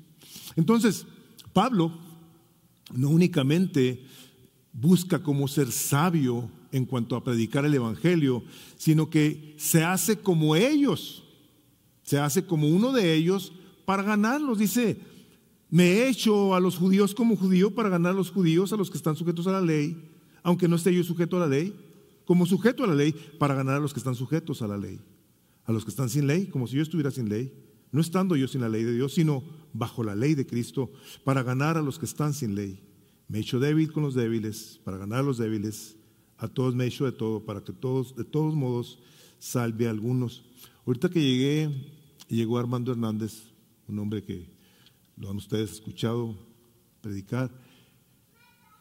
Entonces, 0.55 1.07
Pablo 1.51 1.91
no 2.93 3.09
únicamente 3.09 4.05
busca 4.71 5.23
cómo 5.23 5.47
ser 5.47 5.71
sabio 5.71 6.47
en 6.71 6.85
cuanto 6.85 7.15
a 7.15 7.23
predicar 7.23 7.65
el 7.65 7.73
Evangelio, 7.73 8.43
sino 8.77 9.09
que 9.09 9.55
se 9.57 9.83
hace 9.83 10.19
como 10.19 10.55
ellos, 10.55 11.23
se 12.03 12.19
hace 12.19 12.45
como 12.45 12.67
uno 12.67 12.91
de 12.91 13.15
ellos 13.15 13.51
para 13.85 14.03
ganarlos. 14.03 14.59
Dice, 14.59 14.99
me 15.71 15.85
he 15.85 16.07
hecho 16.07 16.53
a 16.53 16.59
los 16.59 16.77
judíos 16.77 17.15
como 17.15 17.35
judío 17.35 17.73
para 17.73 17.89
ganar 17.89 18.11
a 18.11 18.15
los 18.15 18.29
judíos, 18.29 18.71
a 18.73 18.77
los 18.77 18.91
que 18.91 18.97
están 18.97 19.15
sujetos 19.15 19.47
a 19.47 19.53
la 19.53 19.61
ley, 19.61 20.12
aunque 20.43 20.67
no 20.67 20.75
esté 20.75 20.93
yo 20.93 21.03
sujeto 21.03 21.37
a 21.37 21.41
la 21.41 21.47
ley, 21.47 21.73
como 22.25 22.45
sujeto 22.45 22.83
a 22.83 22.87
la 22.87 22.95
ley, 22.95 23.15
para 23.39 23.55
ganar 23.55 23.75
a 23.75 23.79
los 23.79 23.93
que 23.93 23.99
están 23.99 24.15
sujetos 24.15 24.61
a 24.61 24.67
la 24.67 24.77
ley, 24.77 24.99
a 25.65 25.71
los 25.71 25.83
que 25.83 25.89
están 25.89 26.09
sin 26.09 26.27
ley, 26.27 26.47
como 26.47 26.67
si 26.67 26.75
yo 26.75 26.81
estuviera 26.81 27.11
sin 27.11 27.29
ley, 27.29 27.51
no 27.91 28.01
estando 28.01 28.35
yo 28.35 28.47
sin 28.47 28.61
la 28.61 28.69
ley 28.69 28.83
de 28.83 28.93
Dios, 28.93 29.13
sino 29.13 29.43
bajo 29.71 30.03
la 30.03 30.15
ley 30.15 30.35
de 30.35 30.45
Cristo, 30.45 30.91
para 31.23 31.43
ganar 31.43 31.77
a 31.77 31.81
los 31.81 31.99
que 31.99 32.05
están 32.05 32.33
sin 32.33 32.55
ley. 32.55 32.81
Me 33.27 33.37
he 33.37 33.41
hecho 33.41 33.59
débil 33.59 33.91
con 33.91 34.03
los 34.03 34.15
débiles, 34.15 34.79
para 34.83 34.97
ganar 34.97 35.19
a 35.19 35.23
los 35.23 35.37
débiles, 35.37 35.95
a 36.37 36.47
todos 36.47 36.75
me 36.75 36.83
he 36.83 36.87
hecho 36.87 37.05
de 37.05 37.11
todo, 37.11 37.45
para 37.45 37.63
que 37.63 37.71
todos, 37.71 38.15
de 38.15 38.23
todos 38.23 38.55
modos, 38.55 38.99
salve 39.39 39.87
a 39.87 39.91
algunos. 39.91 40.43
Ahorita 40.85 41.09
que 41.09 41.21
llegué, 41.21 41.69
llegó 42.27 42.57
Armando 42.57 42.91
Hernández, 42.91 43.43
un 43.87 43.99
hombre 43.99 44.23
que 44.23 44.49
lo 45.15 45.29
han 45.29 45.37
ustedes 45.37 45.71
escuchado 45.71 46.35
predicar, 47.01 47.51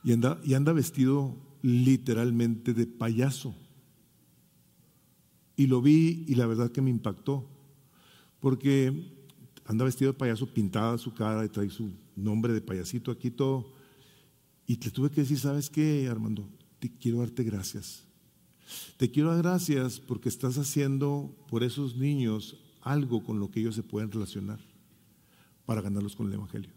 y 0.05 0.13
anda, 0.13 0.41
y 0.43 0.55
anda 0.55 0.73
vestido 0.73 1.37
literalmente 1.63 2.75
de 2.75 2.87
payaso. 2.87 3.55
Y 5.57 5.67
lo 5.67 5.81
vi 5.81 6.25
y 6.27 6.35
la 6.35 6.47
verdad 6.47 6.73
que 6.73 6.83
me 6.83 6.91
impactó, 6.91 7.49
porque 8.41 9.23
anda 9.65 9.85
vestido 9.85 10.13
de 10.13 10.19
payaso, 10.19 10.53
pintada 10.53 10.99
su 10.99 11.15
cara 11.15 11.45
y 11.45 11.49
trae 11.49 11.71
su 11.71 11.93
nombre 12.17 12.53
de 12.53 12.61
payasito 12.61 13.11
aquí 13.11 13.31
todo. 13.31 13.73
Y 14.67 14.77
te 14.77 14.91
tuve 14.91 15.11
que 15.11 15.23
decir, 15.23 15.39
¿sabes 15.39 15.71
qué, 15.71 16.09
Armando? 16.09 16.49
Te 16.79 16.91
quiero 16.91 17.19
darte 17.19 17.45
gracias. 17.45 18.05
Te 18.97 19.11
quiero 19.11 19.31
dar 19.31 19.43
gracias 19.43 20.01
porque 20.01 20.29
estás 20.29 20.59
haciendo 20.59 21.35
por 21.49 21.63
esos 21.63 21.97
niños 21.97 22.57
algo 22.81 23.23
con 23.23 23.39
lo 23.39 23.51
que 23.51 23.61
ellos 23.61 23.75
se 23.75 23.83
pueden 23.83 24.11
relacionar 24.11 24.59
para 25.67 25.81
ganarlos 25.81 26.17
con 26.17 26.27
el 26.27 26.35
Evangelio. 26.35 26.71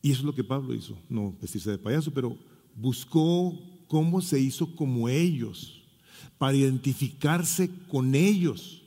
Y 0.00 0.10
eso 0.10 0.20
es 0.20 0.24
lo 0.24 0.34
que 0.34 0.44
Pablo 0.44 0.74
hizo, 0.74 0.98
no 1.08 1.36
vestirse 1.40 1.70
de 1.70 1.78
payaso, 1.78 2.12
pero 2.12 2.36
buscó 2.76 3.58
cómo 3.88 4.20
se 4.20 4.40
hizo 4.40 4.74
como 4.74 5.08
ellos, 5.08 5.82
para 6.38 6.56
identificarse 6.56 7.70
con 7.88 8.14
ellos. 8.14 8.82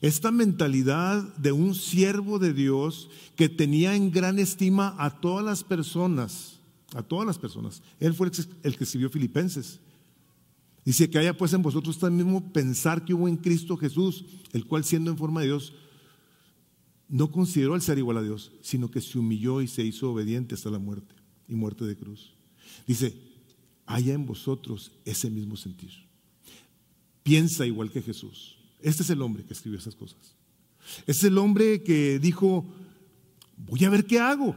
Esta 0.00 0.30
mentalidad 0.30 1.22
de 1.36 1.52
un 1.52 1.74
siervo 1.74 2.38
de 2.38 2.52
Dios 2.52 3.08
que 3.36 3.48
tenía 3.48 3.94
en 3.94 4.10
gran 4.10 4.38
estima 4.38 4.94
a 4.98 5.20
todas 5.20 5.44
las 5.44 5.64
personas, 5.64 6.60
a 6.94 7.02
todas 7.02 7.26
las 7.26 7.38
personas. 7.38 7.82
Él 8.00 8.14
fue 8.14 8.30
el 8.62 8.76
que 8.76 8.84
escribió 8.84 9.10
Filipenses. 9.10 9.80
Dice 10.84 11.10
que 11.10 11.18
haya 11.18 11.36
pues 11.36 11.52
en 11.52 11.62
vosotros 11.62 11.98
también 11.98 12.26
mismo 12.26 12.52
pensar 12.52 13.04
que 13.04 13.12
hubo 13.12 13.28
en 13.28 13.36
Cristo 13.36 13.76
Jesús, 13.76 14.24
el 14.52 14.64
cual 14.66 14.84
siendo 14.84 15.10
en 15.10 15.18
forma 15.18 15.40
de 15.40 15.48
Dios, 15.48 15.74
no 17.08 17.30
consideró 17.30 17.74
el 17.74 17.82
ser 17.82 17.98
igual 17.98 18.18
a 18.18 18.22
Dios, 18.22 18.52
sino 18.62 18.90
que 18.90 19.00
se 19.00 19.18
humilló 19.18 19.60
y 19.60 19.68
se 19.68 19.84
hizo 19.84 20.12
obediente 20.12 20.54
hasta 20.54 20.70
la 20.70 20.78
muerte 20.78 21.14
y 21.46 21.54
muerte 21.54 21.84
de 21.84 21.96
cruz. 21.96 22.37
Dice, 22.86 23.14
haya 23.86 24.14
en 24.14 24.26
vosotros 24.26 24.92
ese 25.04 25.30
mismo 25.30 25.56
sentir. 25.56 25.92
Piensa 27.22 27.66
igual 27.66 27.90
que 27.90 28.02
Jesús. 28.02 28.58
Este 28.80 29.02
es 29.02 29.10
el 29.10 29.22
hombre 29.22 29.44
que 29.44 29.52
escribió 29.52 29.78
esas 29.78 29.94
cosas. 29.94 30.18
Este 31.00 31.12
es 31.12 31.24
el 31.24 31.38
hombre 31.38 31.82
que 31.82 32.18
dijo, 32.18 32.64
voy 33.56 33.84
a 33.84 33.90
ver 33.90 34.06
qué 34.06 34.18
hago 34.20 34.56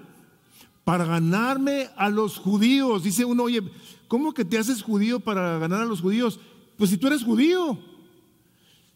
para 0.84 1.06
ganarme 1.06 1.90
a 1.96 2.10
los 2.10 2.38
judíos. 2.38 3.04
Dice 3.04 3.26
uno, 3.26 3.44
oye, 3.44 3.62
¿cómo 4.08 4.34
que 4.34 4.46
te 4.46 4.58
haces 4.58 4.82
judío 4.82 5.20
para 5.20 5.58
ganar 5.60 5.82
a 5.82 5.86
los 5.86 6.02
judíos? 6.02 6.40
Pues 6.78 6.90
si 6.90 6.98
tú 6.98 7.08
eres 7.08 7.24
judío. 7.24 7.80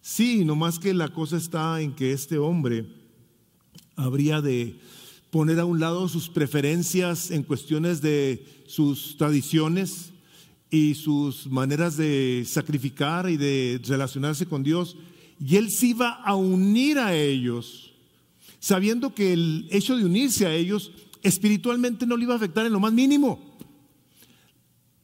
Sí, 0.02 0.46
nomás 0.46 0.78
que 0.78 0.94
la 0.94 1.10
cosa 1.10 1.38
está 1.38 1.82
en 1.82 1.96
que 1.96 2.12
este 2.12 2.38
hombre 2.38 2.86
habría 3.96 4.42
de 4.42 4.80
poner 5.36 5.60
a 5.60 5.66
un 5.66 5.82
lado 5.82 6.08
sus 6.08 6.30
preferencias 6.30 7.30
en 7.30 7.44
cuestiones 7.44 8.02
de 8.02 8.64
sus 8.68 9.18
tradiciones 9.18 10.14
y 10.72 10.96
sus 10.96 11.48
maneras 11.48 11.98
de 11.98 12.46
sacrificar 12.48 13.30
y 13.30 13.36
de 13.36 13.82
relacionarse 13.86 14.46
con 14.46 14.64
Dios. 14.64 14.96
Y 15.38 15.58
él 15.58 15.72
se 15.72 15.88
iba 15.88 16.12
a 16.24 16.36
unir 16.36 17.00
a 17.00 17.14
ellos, 17.14 17.92
sabiendo 18.62 19.14
que 19.14 19.34
el 19.34 19.68
hecho 19.72 19.98
de 19.98 20.06
unirse 20.06 20.46
a 20.46 20.54
ellos 20.54 20.94
espiritualmente 21.22 22.06
no 22.06 22.16
le 22.16 22.24
iba 22.24 22.34
a 22.36 22.38
afectar 22.38 22.66
en 22.66 22.72
lo 22.72 22.80
más 22.80 22.94
mínimo. 22.94 23.58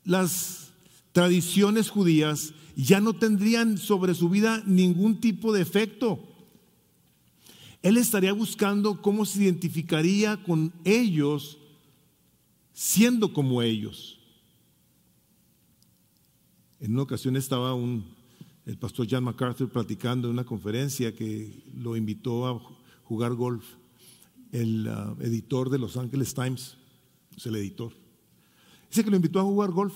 Las 0.06 0.72
tradiciones 1.12 1.90
judías 1.90 2.54
ya 2.78 3.02
no 3.02 3.12
tendrían 3.12 3.78
sobre 3.78 4.14
su 4.14 4.30
vida 4.30 4.64
ningún 4.66 5.20
tipo 5.20 5.52
de 5.52 5.62
efecto. 5.62 6.26
Él 7.82 7.98
estaría 7.98 8.34
buscando 8.34 9.02
cómo 9.02 9.26
se 9.26 9.44
identificaría 9.44 10.42
con 10.44 10.72
ellos 10.84 11.58
siendo 12.74 13.34
como 13.34 13.62
ellos. 13.62 14.20
En 16.80 16.94
una 16.94 17.04
ocasión 17.04 17.36
estaba 17.36 17.76
el 18.66 18.78
pastor 18.78 19.08
John 19.10 19.24
MacArthur 19.24 19.70
platicando 19.70 20.28
en 20.28 20.34
una 20.34 20.44
conferencia 20.44 21.16
que 21.16 21.64
lo 21.76 21.96
invitó 21.96 22.48
a 22.48 22.62
jugar 23.04 23.34
golf. 23.34 23.64
El 24.52 24.88
uh, 24.88 25.22
editor 25.22 25.70
de 25.70 25.80
Los 25.80 25.96
Angeles 25.96 26.34
Times, 26.34 26.78
es 27.38 27.46
el 27.46 27.56
editor. 27.56 27.94
Dice 28.90 29.04
que 29.04 29.10
lo 29.10 29.16
invitó 29.16 29.40
a 29.40 29.44
jugar 29.44 29.72
golf. 29.72 29.94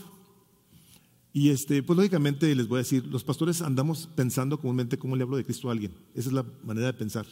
Y 1.33 1.49
este, 1.49 1.83
pues 1.83 1.97
lógicamente 1.97 2.53
les 2.55 2.67
voy 2.67 2.77
a 2.77 2.79
decir, 2.79 3.05
los 3.07 3.23
pastores 3.23 3.61
andamos 3.61 4.07
pensando 4.15 4.57
comúnmente 4.57 4.97
cómo 4.97 5.17
le 5.17 5.23
hablo 5.23 5.35
de 5.35 5.43
Cristo 5.43 5.67
a 5.67 5.73
alguien. 5.73 5.91
Esa 6.13 6.29
es 6.29 6.33
la 6.33 6.45
manera 6.63 6.87
de 6.87 6.93
pensar. 6.93 7.25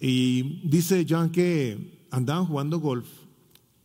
Y 0.00 0.66
dice 0.66 1.06
John 1.08 1.30
que 1.30 2.06
andaban 2.10 2.46
jugando 2.46 2.80
golf 2.80 3.06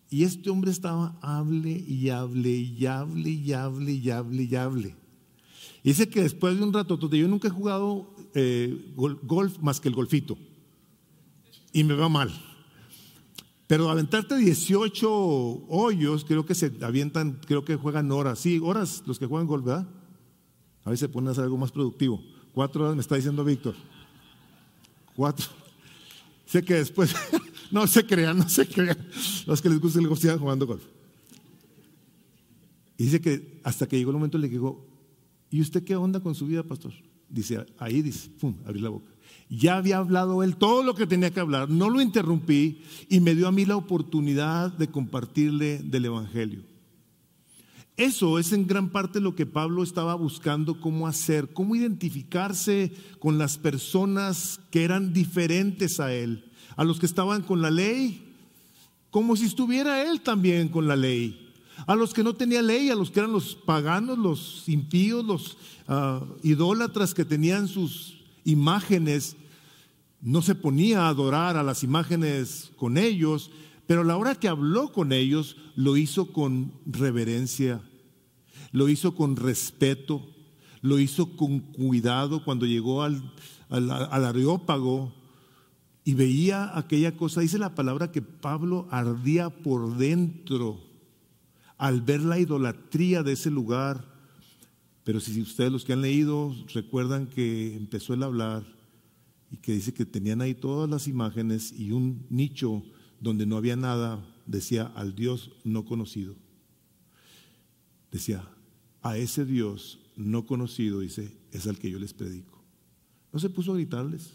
y 0.10 0.24
este 0.24 0.50
hombre 0.50 0.72
estaba 0.72 1.18
hable 1.22 1.72
y 1.72 2.10
hable 2.10 2.50
y 2.50 2.86
hable 2.86 3.30
y 3.30 3.52
hable 3.52 3.92
y 3.92 4.10
hable 4.10 4.44
y 4.44 4.56
hable. 4.56 4.96
Dice 5.84 6.08
que 6.08 6.24
después 6.24 6.58
de 6.58 6.64
un 6.64 6.74
rato, 6.74 6.98
yo 6.98 7.28
nunca 7.28 7.50
he 7.50 7.52
jugado 7.52 8.16
eh, 8.34 8.94
golf 8.96 9.60
más 9.60 9.80
que 9.80 9.90
el 9.90 9.96
golfito 9.96 10.38
y 11.74 11.84
me 11.84 11.94
va 11.96 12.08
mal. 12.08 12.32
Pero 13.68 13.90
aventarte 13.90 14.38
18 14.38 15.10
hoyos, 15.68 16.24
creo 16.24 16.46
que 16.46 16.56
se 16.56 16.72
avientan, 16.82 17.40
creo 17.46 17.66
que 17.66 17.76
juegan 17.76 18.12
horas. 18.12 18.40
Sí, 18.40 18.60
horas 18.64 19.04
los 19.06 19.20
que 19.20 19.26
juegan 19.26 19.48
golf, 19.48 19.66
¿verdad? 19.66 19.88
A 20.86 20.92
veces 20.92 21.02
se 21.02 21.10
ponen 21.10 21.30
a 21.30 21.32
hacer 21.32 21.44
algo 21.44 21.58
más 21.58 21.72
productivo. 21.72 22.22
Cuatro 22.54 22.84
horas 22.84 22.96
me 22.96 23.02
está 23.02 23.16
diciendo 23.16 23.44
Víctor. 23.44 23.76
Cuatro. 25.16 25.65
Sé 26.46 26.64
que 26.64 26.76
después, 26.76 27.16
no 27.72 27.88
se 27.88 28.06
crean, 28.06 28.38
no 28.38 28.50
se 28.50 28.68
crean, 28.68 28.98
los 29.46 29.62
que 29.62 29.70
les 29.70 29.80
gusta 29.80 30.00
el 30.00 30.08
golf 30.08 30.20
sigan 30.20 30.40
jugando 30.40 30.68
golf. 30.68 30.84
Y 32.98 33.06
dice 33.06 33.20
que 33.20 33.60
hasta 33.64 33.88
que 33.88 33.98
llegó 33.98 34.12
el 34.12 34.18
momento 34.18 34.38
le 34.38 34.48
digo, 34.48 34.88
¿y 35.50 35.62
usted 35.62 35.84
qué 35.84 35.96
onda 35.96 36.20
con 36.20 36.36
su 36.36 36.48
vida, 36.48 36.64
pastor? 36.64 36.94
Dice, 37.30 37.66
ahí 37.78 38.02
dice, 38.02 38.30
pum, 38.40 38.56
abrí 38.66 38.80
la 38.80 38.90
boca. 38.90 39.12
Ya 39.50 39.78
había 39.78 39.98
hablado 39.98 40.44
él 40.44 40.56
todo 40.56 40.84
lo 40.84 40.96
que 40.96 41.06
tenía 41.06 41.32
que 41.32 41.40
hablar, 41.40 41.70
no 41.70 41.90
lo 41.90 42.02
interrumpí 42.02 42.82
y 43.10 43.20
me 43.20 43.36
dio 43.36 43.48
a 43.48 43.52
mí 43.52 43.66
la 43.66 43.76
oportunidad 43.76 44.72
de 44.72 44.88
compartirle 44.88 45.80
del 45.84 46.06
Evangelio. 46.06 46.75
Eso 47.98 48.40
es 48.40 48.52
en 48.52 48.68
gran 48.68 48.90
parte 48.90 49.22
lo 49.22 49.36
que 49.36 49.46
Pablo 49.46 49.82
estaba 49.82 50.16
buscando 50.16 50.82
cómo 50.82 51.08
hacer, 51.08 51.54
cómo 51.54 51.76
identificarse 51.76 52.92
con 53.20 53.38
las 53.38 53.58
personas 53.58 54.60
que 54.70 54.84
eran 54.84 55.14
diferentes 55.14 56.02
a 56.02 56.14
él, 56.14 56.52
a 56.76 56.84
los 56.84 57.00
que 57.00 57.06
estaban 57.06 57.42
con 57.42 57.62
la 57.62 57.72
ley, 57.72 58.34
como 59.12 59.38
si 59.38 59.46
estuviera 59.46 60.04
él 60.04 60.20
también 60.20 60.68
con 60.68 60.90
la 60.90 60.98
ley, 60.98 61.42
A 61.88 61.96
los 61.96 62.14
que 62.14 62.24
no 62.24 62.34
tenían 62.34 62.68
ley, 62.68 62.90
a 62.90 62.96
los 62.96 63.12
que 63.12 63.20
eran 63.20 63.32
los 63.32 63.56
paganos, 63.56 64.18
los 64.18 64.68
impíos, 64.68 65.24
los 65.24 65.58
ah, 65.88 66.22
idólatras 66.44 67.14
que 67.14 67.24
tenían 67.24 67.70
sus 67.70 68.18
imágenes, 68.44 69.38
no 70.22 70.42
se 70.42 70.56
ponía 70.56 71.04
a 71.04 71.10
adorar 71.10 71.56
a 71.56 71.64
las 71.64 71.82
imágenes 71.84 72.72
con 72.76 72.98
ellos, 72.98 73.52
pero 73.88 74.04
la 74.04 74.18
hora 74.18 74.36
que 74.36 74.48
habló 74.48 74.92
con 74.92 75.12
ellos, 75.12 75.58
lo 75.76 75.98
hizo 75.98 76.32
con 76.32 76.74
reverencia, 76.86 77.82
lo 78.72 78.90
hizo 78.90 79.16
con 79.16 79.36
respeto, 79.36 80.28
lo 80.82 81.00
hizo 81.00 81.36
con 81.36 81.60
cuidado 81.60 82.44
cuando 82.44 82.66
llegó 82.66 83.04
al, 83.04 83.34
al, 83.70 83.92
al 83.92 84.26
areópago 84.26 85.14
y 86.04 86.14
veía 86.14 86.78
aquella 86.78 87.16
cosa. 87.16 87.42
Dice 87.42 87.58
la 87.58 87.76
palabra 87.76 88.12
que 88.12 88.22
Pablo 88.22 88.88
ardía 88.92 89.50
por 89.50 89.98
dentro 89.98 90.80
al 91.78 92.02
ver 92.02 92.22
la 92.22 92.40
idolatría 92.40 93.24
de 93.24 93.34
ese 93.34 93.52
lugar. 93.52 94.14
Pero 95.04 95.20
si 95.20 95.42
ustedes 95.42 95.72
los 95.72 95.86
que 95.86 95.94
han 95.94 96.02
leído 96.02 96.56
recuerdan 96.74 97.28
que 97.28 97.76
empezó 97.76 98.14
el 98.14 98.24
hablar 98.24 98.64
y 99.52 99.58
que 99.58 99.74
dice 99.74 99.94
que 99.94 100.06
tenían 100.06 100.42
ahí 100.42 100.56
todas 100.56 100.90
las 100.90 101.08
imágenes 101.08 101.72
y 101.72 101.92
un 101.92 102.26
nicho 102.30 102.84
donde 103.20 103.46
no 103.46 103.58
había 103.58 103.76
nada, 103.76 104.24
decía 104.46 104.92
al 104.96 105.16
Dios 105.16 105.52
no 105.64 105.86
conocido. 105.86 106.36
Decía, 108.12 108.48
a 109.02 109.18
ese 109.18 109.46
Dios 109.46 110.00
no 110.16 110.46
conocido, 110.46 111.00
dice, 111.00 111.38
es 111.52 111.68
al 111.68 111.78
que 111.78 111.92
yo 111.92 112.00
les 112.00 112.14
predico. 112.14 112.64
No 113.32 113.40
se 113.40 113.50
puso 113.50 113.74
a 113.74 113.76
gritarles. 113.76 114.32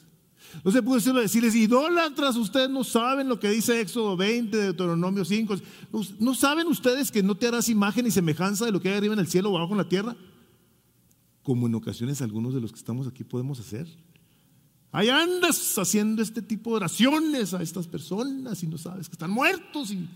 No 0.64 0.70
se 0.70 0.82
puso 0.82 1.16
a 1.16 1.20
decirles, 1.20 1.54
idólatras, 1.54 2.36
ustedes 2.36 2.70
no 2.70 2.84
saben 2.84 3.28
lo 3.28 3.38
que 3.38 3.50
dice 3.50 3.80
Éxodo 3.80 4.16
20, 4.16 4.56
Deuteronomio 4.56 5.24
5. 5.24 5.56
¿No 6.18 6.34
saben 6.34 6.66
ustedes 6.66 7.10
que 7.10 7.22
no 7.22 7.36
te 7.36 7.46
harás 7.46 7.68
imagen 7.68 8.06
y 8.06 8.10
semejanza 8.10 8.64
de 8.64 8.72
lo 8.72 8.80
que 8.80 8.88
hay 8.88 8.96
arriba 8.96 9.14
en 9.14 9.20
el 9.20 9.28
cielo 9.28 9.50
o 9.50 9.58
abajo 9.58 9.72
en 9.72 9.78
la 9.78 9.88
tierra? 9.88 10.16
Como 11.42 11.66
en 11.66 11.74
ocasiones 11.74 12.20
algunos 12.22 12.54
de 12.54 12.60
los 12.60 12.72
que 12.72 12.78
estamos 12.78 13.06
aquí 13.06 13.24
podemos 13.24 13.60
hacer. 13.60 13.86
Ahí 14.92 15.08
andas 15.08 15.78
haciendo 15.78 16.20
este 16.20 16.42
tipo 16.42 16.70
de 16.70 16.76
oraciones 16.76 17.54
a 17.54 17.62
estas 17.62 17.86
personas 17.86 18.62
y 18.62 18.66
no 18.66 18.76
sabes 18.76 19.08
que 19.08 19.12
están 19.12 19.30
muertos. 19.30 19.92
Y, 19.92 20.08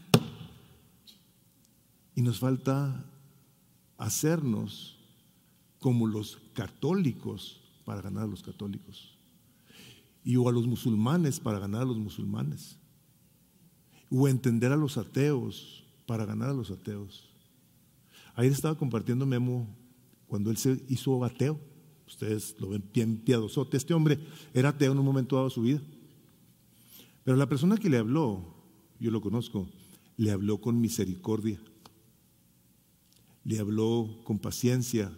y 2.17 2.23
nos 2.23 2.41
falta 2.41 3.05
hacernos 3.97 4.99
como 5.79 6.09
los 6.09 6.39
católicos 6.55 7.61
para 7.85 8.03
ganar 8.03 8.25
a 8.25 8.27
los 8.27 8.43
católicos. 8.43 9.17
Y 10.25 10.37
o 10.37 10.49
a 10.49 10.53
los 10.53 10.67
musulmanes 10.67 11.39
para 11.39 11.61
ganar 11.61 11.83
a 11.83 11.87
los 11.87 11.99
musulmanes. 11.99 12.77
O 14.11 14.27
entender 14.27 14.73
a 14.73 14.77
los 14.77 14.99
ateos 14.99 15.85
para 16.05 16.25
ganar 16.25 16.51
a 16.51 16.55
los 16.55 16.73
ateos. 16.73 17.29
Ayer 18.35 18.51
estaba 18.51 18.77
compartiendo 18.77 19.25
Memo 19.25 19.69
cuando 20.27 20.51
él 20.51 20.57
se 20.57 20.85
hizo 20.89 21.25
ateo 21.25 21.61
Ustedes 22.07 22.55
lo 22.61 22.69
ven 22.69 22.85
bien 22.93 23.17
piadosote. 23.19 23.77
Este 23.77 23.95
hombre 23.95 24.19
era 24.53 24.71
ateo 24.71 24.93
en 24.93 24.99
un 24.99 25.05
momento 25.05 25.37
dado 25.37 25.49
de 25.49 25.55
su 25.55 25.63
vida. 25.63 25.81
Pero 27.25 27.37
la 27.37 27.49
persona 27.49 27.77
que 27.77 27.89
le 27.89 27.97
habló, 27.97 28.55
yo 29.01 29.11
lo 29.11 29.21
conozco, 29.21 29.69
le 30.17 30.31
habló 30.31 30.61
con 30.61 30.81
misericordia. 30.81 31.61
Le 33.45 33.59
habló 33.59 34.21
con 34.25 34.39
paciencia 34.39 35.17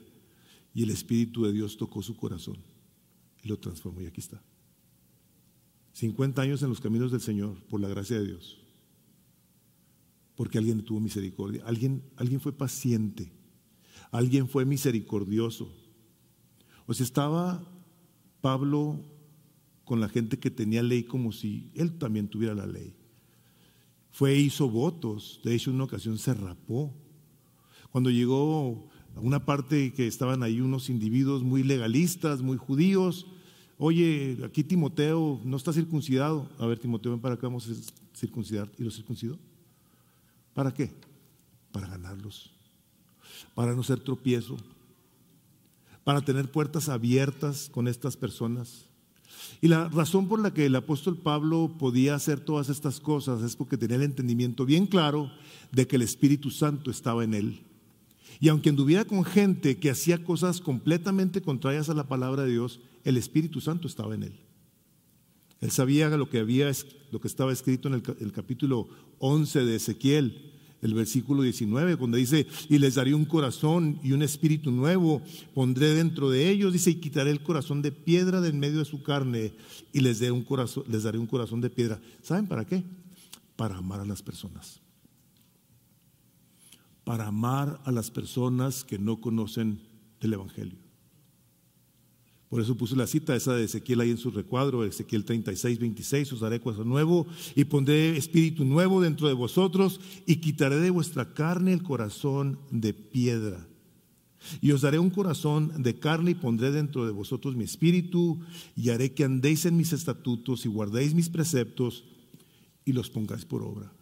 y 0.75 0.83
el 0.83 0.91
Espíritu 0.91 1.45
de 1.45 1.53
Dios 1.53 1.77
tocó 1.77 2.03
su 2.03 2.17
corazón 2.17 2.59
y 3.43 3.49
lo 3.49 3.59
transformó 3.59 4.01
y 4.03 4.07
aquí 4.07 4.21
está. 4.21 4.43
50 5.93 6.43
años 6.43 6.63
en 6.63 6.69
los 6.69 6.81
caminos 6.81 7.11
del 7.11 7.21
Señor 7.21 7.57
por 7.69 7.81
la 7.81 7.89
gracia 7.89 8.19
de 8.19 8.27
Dios. 8.27 8.59
Porque 10.35 10.59
alguien 10.59 10.85
tuvo 10.85 11.01
misericordia, 11.01 11.63
alguien, 11.65 12.03
alguien 12.17 12.41
fue 12.41 12.53
paciente, 12.53 13.33
alguien 14.11 14.49
fue 14.49 14.67
misericordioso 14.67 15.73
pues 16.87 17.01
estaba 17.01 17.63
Pablo 18.41 19.01
con 19.85 20.01
la 20.01 20.09
gente 20.09 20.39
que 20.39 20.51
tenía 20.51 20.83
ley 20.83 21.05
como 21.05 21.33
si 21.33 21.71
él 21.75 21.99
también 21.99 22.29
tuviera 22.29 22.55
la 22.55 22.67
ley. 22.67 22.95
Fue 24.13 24.33
e 24.33 24.41
hizo 24.41 24.71
votos, 24.71 25.41
de 25.45 25.55
hecho 25.55 25.71
en 25.71 25.77
una 25.77 25.85
ocasión 25.85 26.17
se 26.17 26.33
rapó. 26.33 26.95
Cuando 27.91 28.11
llegó 28.11 28.89
a 29.15 29.21
una 29.21 29.45
parte 29.45 29.93
que 29.93 30.07
estaban 30.07 30.43
ahí 30.43 30.61
unos 30.61 30.89
individuos 30.89 31.43
muy 31.43 31.63
legalistas, 31.63 32.41
muy 32.41 32.57
judíos, 32.57 33.27
oye, 33.79 34.39
aquí 34.45 34.65
Timoteo 34.65 35.41
no 35.45 35.57
está 35.57 35.73
circuncidado. 35.73 36.49
A 36.59 36.67
ver, 36.67 36.79
Timoteo, 36.79 37.13
ven 37.13 37.21
para 37.21 37.35
acá, 37.35 37.49
vamos 37.49 37.69
a 37.69 38.17
circuncidar. 38.17 38.71
¿Y 38.79 38.85
lo 38.85 38.91
circuncidó? 38.91 39.39
¿Para 40.55 40.73
qué? 40.73 40.91
Para 41.73 41.89
ganarlos, 41.89 42.51
para 43.55 43.75
no 43.75 43.83
ser 43.83 44.01
tropiezo, 44.01 44.57
para 46.07 46.21
tener 46.21 46.49
puertas 46.49 46.89
abiertas 46.89 47.69
con 47.69 47.89
estas 47.89 48.17
personas. 48.17 48.87
Y 49.61 49.67
la 49.67 49.89
razón 49.89 50.29
por 50.29 50.39
la 50.39 50.55
que 50.55 50.67
el 50.67 50.77
apóstol 50.77 51.17
Pablo 51.17 51.75
podía 51.81 52.15
hacer 52.15 52.39
todas 52.39 52.69
estas 52.69 53.01
cosas 53.01 53.43
es 53.43 53.57
porque 53.57 53.77
tenía 53.77 53.97
el 53.97 54.05
entendimiento 54.05 54.65
bien 54.65 54.87
claro 54.87 55.33
de 55.73 55.89
que 55.89 55.97
el 55.97 56.03
Espíritu 56.03 56.53
Santo 56.53 56.93
estaba 56.93 57.25
en 57.25 57.35
él. 57.35 57.61
Y 58.39 58.51
aunque 58.51 58.69
anduviera 58.69 59.05
con 59.05 59.25
gente 59.25 59.79
que 59.79 59.91
hacía 59.91 60.23
cosas 60.23 60.61
completamente 60.61 61.43
contrarias 61.43 61.91
a 61.91 61.95
la 61.95 62.07
palabra 62.07 62.45
de 62.45 62.53
Dios, 62.53 62.79
el 63.03 63.17
Espíritu 63.17 63.61
Santo 63.61 63.89
estaba 63.89 64.15
en 64.15 64.23
él. 64.23 64.41
Él 65.61 65.73
sabía 65.73 66.09
lo 66.11 66.31
que 66.31 66.39
había, 66.39 66.71
lo 67.11 67.21
que 67.21 67.27
estaba 67.27 67.53
escrito 67.53 67.89
en 67.89 67.95
el, 68.21 68.33
capítulo 68.33 68.87
11 69.19 69.65
de 69.65 69.75
Ezequiel, 69.75 70.53
el 70.87 70.95
versículo 70.95 71.43
19, 71.43 71.97
cuando 71.97 72.17
dice, 72.17 72.47
y 72.69 72.79
les 72.79 72.95
daré 72.95 73.15
un 73.15 73.25
corazón 73.25 74.01
y 74.03 74.13
un 74.13 74.23
espíritu 74.23 74.71
nuevo, 74.71 75.21
pondré 75.55 75.95
dentro 75.95 76.31
de 76.31 76.49
ellos, 76.49 76.73
dice, 76.73 76.91
y 76.91 76.95
quitaré 76.97 77.31
el 77.31 77.43
corazón 77.43 77.83
de 77.83 77.93
piedra 77.93 78.41
de 78.41 78.49
en 78.49 78.59
medio 78.59 78.79
de 78.79 78.85
su 78.85 79.03
carne 79.03 79.53
y 79.93 80.01
les, 80.01 80.21
un 80.23 80.47
les 80.89 81.03
daré 81.03 81.19
un 81.19 81.27
corazón 81.27 81.61
de 81.61 81.71
piedra. 81.71 82.01
¿Saben 82.23 82.47
para 82.47 82.65
qué? 82.65 82.85
Para 83.57 83.77
amar 83.77 84.01
a 84.01 84.07
las 84.07 84.23
personas. 84.23 84.81
Para 87.05 87.27
amar 87.27 87.81
a 87.85 87.93
las 87.93 88.11
personas 88.11 88.85
que 88.85 88.99
no 88.99 89.21
conocen 89.21 89.81
el 90.21 90.33
Evangelio. 90.33 90.86
Por 92.49 92.61
eso 92.61 92.77
puse 92.77 92.95
la 92.95 93.09
cita 93.09 93.35
esa 93.35 93.55
de 93.55 93.65
Ezequiel 93.65 94.01
ahí 94.01 94.11
en 94.11 94.19
su 94.19 94.31
recuadro, 94.31 94.85
Ezequiel 94.85 95.25
36, 95.25 95.81
26, 95.81 96.33
os 96.33 96.43
haré 96.43 96.61
cosa 96.61 96.85
nuevo 96.85 97.27
y 97.57 97.65
pondré 97.65 98.17
espíritu 98.17 98.65
nuevo 98.65 99.01
dentro 99.01 99.27
de 99.27 99.35
vosotros 99.35 100.01
y 100.27 100.37
quitaré 100.37 100.77
de 100.77 100.91
vuestra 100.91 101.35
carne 101.35 101.73
el 101.73 101.83
corazón 101.83 102.61
de 102.71 102.95
piedra. 102.95 103.67
Y 104.61 104.71
os 104.71 104.83
daré 104.83 105.01
un 105.01 105.11
corazón 105.11 105.83
de 105.83 105.99
carne 105.99 106.33
y 106.33 106.35
pondré 106.35 106.71
dentro 106.71 107.05
de 107.05 107.11
vosotros 107.11 107.57
mi 107.57 107.65
espíritu 107.65 108.39
y 108.77 108.91
haré 108.91 109.13
que 109.13 109.25
andéis 109.25 109.67
en 109.67 109.77
mis 109.77 109.93
estatutos 109.93 110.65
y 110.67 110.69
guardéis 110.69 111.15
mis 111.15 111.29
preceptos 111.29 112.05
y 112.85 112.93
los 112.93 113.11
pongáis 113.11 113.45
por 113.45 113.65
obra. 113.65 113.96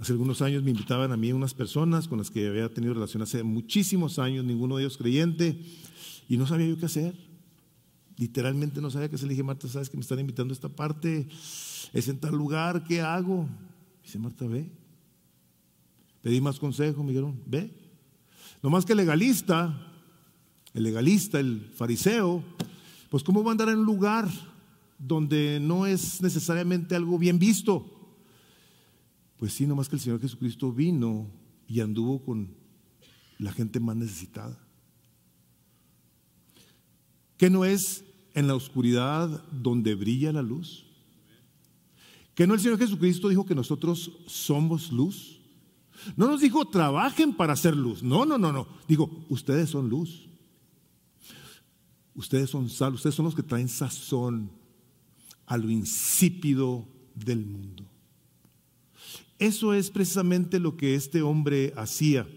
Hace 0.00 0.12
algunos 0.12 0.40
años 0.40 0.62
me 0.62 0.70
invitaban 0.70 1.12
a 1.12 1.16
mí 1.18 1.30
unas 1.30 1.52
personas 1.52 2.08
con 2.08 2.16
las 2.16 2.30
que 2.30 2.48
había 2.48 2.72
tenido 2.72 2.94
relación 2.94 3.22
hace 3.22 3.42
muchísimos 3.42 4.18
años, 4.18 4.46
ninguno 4.46 4.76
de 4.76 4.84
ellos 4.84 4.96
creyente, 4.96 5.62
y 6.26 6.38
no 6.38 6.46
sabía 6.46 6.68
yo 6.68 6.78
qué 6.78 6.86
hacer. 6.86 7.14
Literalmente 8.16 8.80
no 8.80 8.90
sabía 8.90 9.10
qué 9.10 9.16
hacer. 9.16 9.28
Le 9.28 9.34
dije, 9.34 9.42
Marta, 9.42 9.68
¿sabes 9.68 9.90
que 9.90 9.98
me 9.98 10.00
están 10.00 10.18
invitando 10.18 10.52
a 10.52 10.54
esta 10.54 10.70
parte? 10.70 11.28
Es 11.92 12.08
en 12.08 12.18
tal 12.18 12.34
lugar, 12.34 12.82
¿qué 12.84 13.02
hago? 13.02 13.46
Dice, 14.02 14.18
Marta, 14.18 14.46
ve. 14.46 14.70
Pedí 16.22 16.40
más 16.40 16.58
consejo, 16.58 17.02
me 17.02 17.10
dijeron, 17.10 17.38
ve. 17.44 17.70
No 18.62 18.70
más 18.70 18.86
que 18.86 18.94
el 18.94 18.98
legalista, 18.98 19.86
el 20.72 20.82
legalista, 20.82 21.38
el 21.38 21.70
fariseo, 21.74 22.42
pues 23.10 23.22
¿cómo 23.22 23.44
va 23.44 23.50
a 23.50 23.52
andar 23.52 23.68
en 23.68 23.80
un 23.80 23.86
lugar 23.86 24.30
donde 24.98 25.60
no 25.60 25.84
es 25.84 26.22
necesariamente 26.22 26.96
algo 26.96 27.18
bien 27.18 27.38
visto? 27.38 27.99
Pues 29.40 29.54
sí, 29.54 29.66
nomás 29.66 29.88
que 29.88 29.96
el 29.96 30.02
Señor 30.02 30.20
Jesucristo 30.20 30.70
vino 30.70 31.26
y 31.66 31.80
anduvo 31.80 32.22
con 32.22 32.54
la 33.38 33.50
gente 33.52 33.80
más 33.80 33.96
necesitada. 33.96 34.58
¿Qué 37.38 37.48
no 37.48 37.64
es 37.64 38.04
en 38.34 38.46
la 38.46 38.54
oscuridad 38.54 39.42
donde 39.50 39.94
brilla 39.94 40.30
la 40.30 40.42
luz? 40.42 40.84
¿Que 42.34 42.46
no 42.46 42.52
el 42.52 42.60
Señor 42.60 42.78
Jesucristo 42.78 43.30
dijo 43.30 43.46
que 43.46 43.54
nosotros 43.54 44.12
somos 44.26 44.92
luz? 44.92 45.40
No 46.18 46.26
nos 46.26 46.42
dijo 46.42 46.68
trabajen 46.68 47.32
para 47.34 47.54
hacer 47.54 47.74
luz. 47.74 48.02
No, 48.02 48.26
no, 48.26 48.36
no, 48.36 48.52
no. 48.52 48.68
Digo, 48.86 49.24
ustedes 49.30 49.70
son 49.70 49.88
luz. 49.88 50.28
Ustedes 52.14 52.50
son 52.50 52.68
sal, 52.68 52.92
ustedes 52.92 53.14
son 53.14 53.24
los 53.24 53.34
que 53.34 53.42
traen 53.42 53.70
sazón 53.70 54.50
a 55.46 55.56
lo 55.56 55.70
insípido 55.70 56.86
del 57.14 57.46
mundo. 57.46 57.89
Eso 59.40 59.72
es 59.72 59.90
precisamente 59.90 60.60
lo 60.60 60.76
que 60.76 60.94
este 60.94 61.22
hombre 61.22 61.72
hacía. 61.74 62.28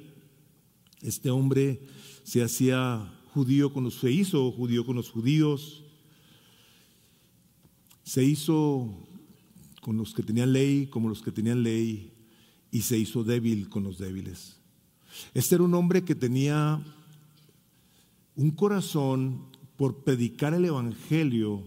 Este 1.01 1.29
hombre 1.29 1.81
se 2.23 2.41
hacía 2.41 3.13
judío 3.33 3.73
con 3.73 3.83
los, 3.83 3.95
se 3.95 4.09
hizo 4.09 4.49
judío 4.53 4.85
con 4.85 4.95
los 4.95 5.11
judíos, 5.11 5.83
se 8.03 8.23
hizo 8.23 8.89
con 9.81 9.97
los 9.97 10.13
que 10.13 10.23
tenían 10.23 10.53
ley, 10.53 10.87
como 10.87 11.09
los 11.09 11.21
que 11.21 11.33
tenían 11.33 11.61
ley, 11.61 12.13
y 12.71 12.83
se 12.83 12.97
hizo 12.97 13.25
débil 13.25 13.67
con 13.67 13.83
los 13.83 13.97
débiles. 13.97 14.55
Este 15.33 15.55
era 15.55 15.65
un 15.65 15.73
hombre 15.73 16.05
que 16.05 16.15
tenía 16.15 16.81
un 18.37 18.51
corazón 18.51 19.43
por 19.75 20.05
predicar 20.05 20.53
el 20.53 20.63
Evangelio 20.63 21.63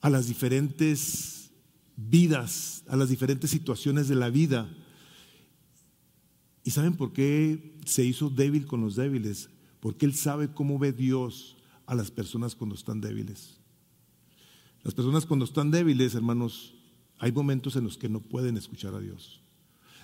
a 0.00 0.10
las 0.10 0.26
diferentes 0.26 1.41
vidas, 2.08 2.84
a 2.88 2.96
las 2.96 3.08
diferentes 3.08 3.50
situaciones 3.50 4.08
de 4.08 4.14
la 4.14 4.30
vida. 4.30 4.68
¿Y 6.64 6.70
saben 6.70 6.96
por 6.96 7.12
qué 7.12 7.76
se 7.84 8.04
hizo 8.04 8.30
débil 8.30 8.66
con 8.66 8.80
los 8.80 8.96
débiles? 8.96 9.50
Porque 9.80 10.06
Él 10.06 10.14
sabe 10.14 10.52
cómo 10.52 10.78
ve 10.78 10.92
Dios 10.92 11.56
a 11.86 11.94
las 11.94 12.10
personas 12.10 12.54
cuando 12.54 12.74
están 12.74 13.00
débiles. 13.00 13.58
Las 14.82 14.94
personas 14.94 15.26
cuando 15.26 15.44
están 15.44 15.70
débiles, 15.70 16.14
hermanos, 16.14 16.74
hay 17.18 17.32
momentos 17.32 17.76
en 17.76 17.84
los 17.84 17.96
que 17.96 18.08
no 18.08 18.20
pueden 18.20 18.56
escuchar 18.56 18.94
a 18.94 19.00
Dios. 19.00 19.40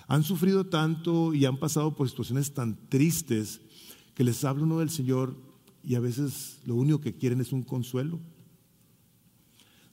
Han 0.07 0.23
sufrido 0.23 0.65
tanto 0.65 1.33
y 1.33 1.45
han 1.45 1.57
pasado 1.57 1.95
por 1.95 2.09
situaciones 2.09 2.53
tan 2.53 2.89
tristes 2.89 3.61
que 4.15 4.23
les 4.23 4.43
habla 4.43 4.63
uno 4.63 4.79
del 4.79 4.89
Señor 4.89 5.35
y 5.83 5.95
a 5.95 5.99
veces 5.99 6.59
lo 6.65 6.75
único 6.75 7.01
que 7.01 7.15
quieren 7.15 7.41
es 7.41 7.51
un 7.51 7.63
consuelo. 7.63 8.19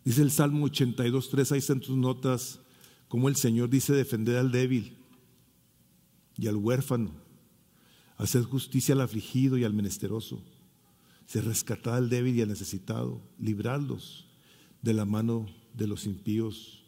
Dice 0.07 0.23
el 0.23 0.31
Salmo 0.31 0.67
82, 0.67 1.31
3, 1.31 1.51
ahí 1.51 1.59
están 1.59 1.81
tus 1.81 1.97
notas, 1.97 2.61
como 3.09 3.29
el 3.29 3.35
Señor 3.35 3.69
dice 3.69 3.93
defender 3.93 4.37
al 4.37 4.53
débil 4.53 4.97
y 6.39 6.47
al 6.47 6.55
huérfano, 6.55 7.11
hacer 8.17 8.45
justicia 8.45 8.95
al 8.95 9.01
afligido 9.01 9.59
y 9.59 9.65
al 9.65 9.75
menesteroso, 9.75 10.41
se 11.27 11.41
rescatar 11.41 11.95
al 11.95 12.09
débil 12.09 12.37
y 12.37 12.43
al 12.43 12.49
necesitado, 12.49 13.21
librarlos 13.41 14.29
de 14.81 14.95
la 14.95 15.05
mano 15.05 15.49
de 15.75 15.89
los 15.89 16.07
impíos. 16.07 16.85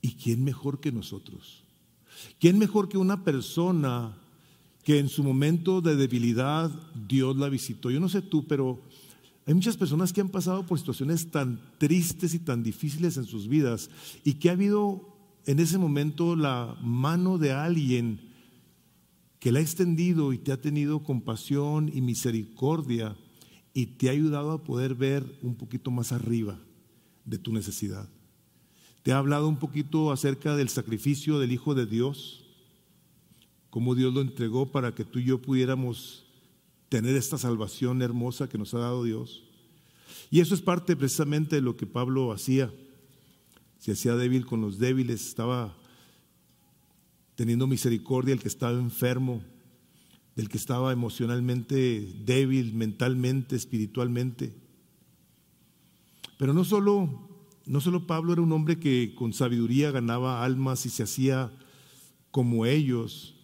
¿Y 0.00 0.12
quién 0.12 0.42
mejor 0.42 0.80
que 0.80 0.92
nosotros? 0.92 1.62
¿Quién 2.38 2.58
mejor 2.58 2.88
que 2.88 2.96
una 2.96 3.22
persona 3.22 4.16
que 4.82 4.98
en 4.98 5.10
su 5.10 5.22
momento 5.22 5.82
de 5.82 5.94
debilidad 5.94 6.70
Dios 7.06 7.36
la 7.36 7.50
visitó? 7.50 7.90
Yo 7.90 8.00
no 8.00 8.08
sé 8.08 8.22
tú, 8.22 8.46
pero 8.46 8.80
hay 9.50 9.54
muchas 9.54 9.76
personas 9.76 10.12
que 10.12 10.20
han 10.20 10.28
pasado 10.28 10.64
por 10.64 10.78
situaciones 10.78 11.28
tan 11.32 11.60
tristes 11.78 12.34
y 12.34 12.38
tan 12.38 12.62
difíciles 12.62 13.16
en 13.16 13.24
sus 13.24 13.48
vidas 13.48 13.90
y 14.22 14.34
que 14.34 14.48
ha 14.48 14.52
habido 14.52 15.18
en 15.44 15.58
ese 15.58 15.76
momento 15.76 16.36
la 16.36 16.78
mano 16.80 17.36
de 17.36 17.50
alguien 17.50 18.20
que 19.40 19.50
la 19.50 19.58
ha 19.58 19.62
extendido 19.62 20.32
y 20.32 20.38
te 20.38 20.52
ha 20.52 20.60
tenido 20.60 21.02
compasión 21.02 21.90
y 21.92 22.00
misericordia 22.00 23.16
y 23.74 23.86
te 23.86 24.08
ha 24.08 24.12
ayudado 24.12 24.52
a 24.52 24.62
poder 24.62 24.94
ver 24.94 25.26
un 25.42 25.56
poquito 25.56 25.90
más 25.90 26.12
arriba 26.12 26.56
de 27.24 27.38
tu 27.38 27.52
necesidad. 27.52 28.08
Te 29.02 29.10
ha 29.10 29.18
hablado 29.18 29.48
un 29.48 29.56
poquito 29.56 30.12
acerca 30.12 30.54
del 30.54 30.68
sacrificio 30.68 31.40
del 31.40 31.50
Hijo 31.50 31.74
de 31.74 31.86
Dios, 31.86 32.44
cómo 33.68 33.96
Dios 33.96 34.14
lo 34.14 34.20
entregó 34.20 34.70
para 34.70 34.94
que 34.94 35.04
tú 35.04 35.18
y 35.18 35.24
yo 35.24 35.42
pudiéramos 35.42 36.29
tener 36.90 37.16
esta 37.16 37.38
salvación 37.38 38.02
hermosa 38.02 38.50
que 38.50 38.58
nos 38.58 38.74
ha 38.74 38.80
dado 38.80 39.04
Dios. 39.04 39.42
Y 40.30 40.40
eso 40.40 40.54
es 40.54 40.60
parte 40.60 40.94
precisamente 40.94 41.56
de 41.56 41.62
lo 41.62 41.78
que 41.78 41.86
Pablo 41.86 42.32
hacía. 42.32 42.70
Se 43.78 43.92
hacía 43.92 44.14
débil 44.16 44.44
con 44.44 44.60
los 44.60 44.78
débiles, 44.78 45.26
estaba 45.26 45.74
teniendo 47.34 47.66
misericordia 47.66 48.34
del 48.34 48.42
que 48.42 48.48
estaba 48.48 48.78
enfermo, 48.78 49.42
del 50.36 50.50
que 50.50 50.58
estaba 50.58 50.92
emocionalmente 50.92 52.12
débil, 52.26 52.74
mentalmente, 52.74 53.56
espiritualmente. 53.56 54.52
Pero 56.36 56.52
no 56.52 56.64
solo 56.64 57.30
no 57.70 57.80
solo 57.80 58.04
Pablo 58.04 58.32
era 58.32 58.42
un 58.42 58.50
hombre 58.50 58.80
que 58.80 59.14
con 59.14 59.32
sabiduría 59.32 59.92
ganaba 59.92 60.44
almas 60.44 60.86
y 60.86 60.90
se 60.90 61.04
hacía 61.04 61.52
como 62.32 62.66
ellos, 62.66 63.36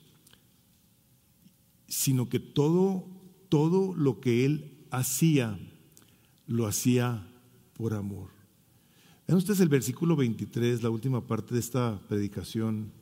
sino 1.86 2.28
que 2.28 2.40
todo, 2.40 3.06
todo 3.48 3.94
lo 3.94 4.20
que 4.20 4.44
él 4.44 4.86
hacía, 4.90 5.58
lo 6.46 6.66
hacía 6.66 7.26
por 7.74 7.94
amor. 7.94 8.30
Vean 9.26 9.38
ustedes 9.38 9.60
el 9.60 9.68
versículo 9.68 10.16
23, 10.16 10.82
la 10.82 10.90
última 10.90 11.26
parte 11.26 11.54
de 11.54 11.60
esta 11.60 12.00
predicación, 12.08 12.92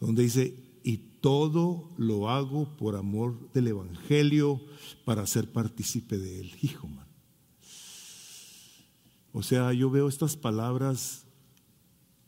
donde 0.00 0.22
dice, 0.22 0.54
y 0.82 0.98
todo 1.20 1.88
lo 1.96 2.30
hago 2.30 2.76
por 2.76 2.96
amor 2.96 3.50
del 3.52 3.68
Evangelio 3.68 4.60
para 5.04 5.26
ser 5.26 5.50
partícipe 5.50 6.18
de 6.18 6.40
él. 6.40 6.52
Hijo, 6.62 6.88
man. 6.88 7.06
O 9.32 9.42
sea, 9.42 9.72
yo 9.72 9.90
veo 9.90 10.08
estas 10.08 10.36
palabras 10.36 11.26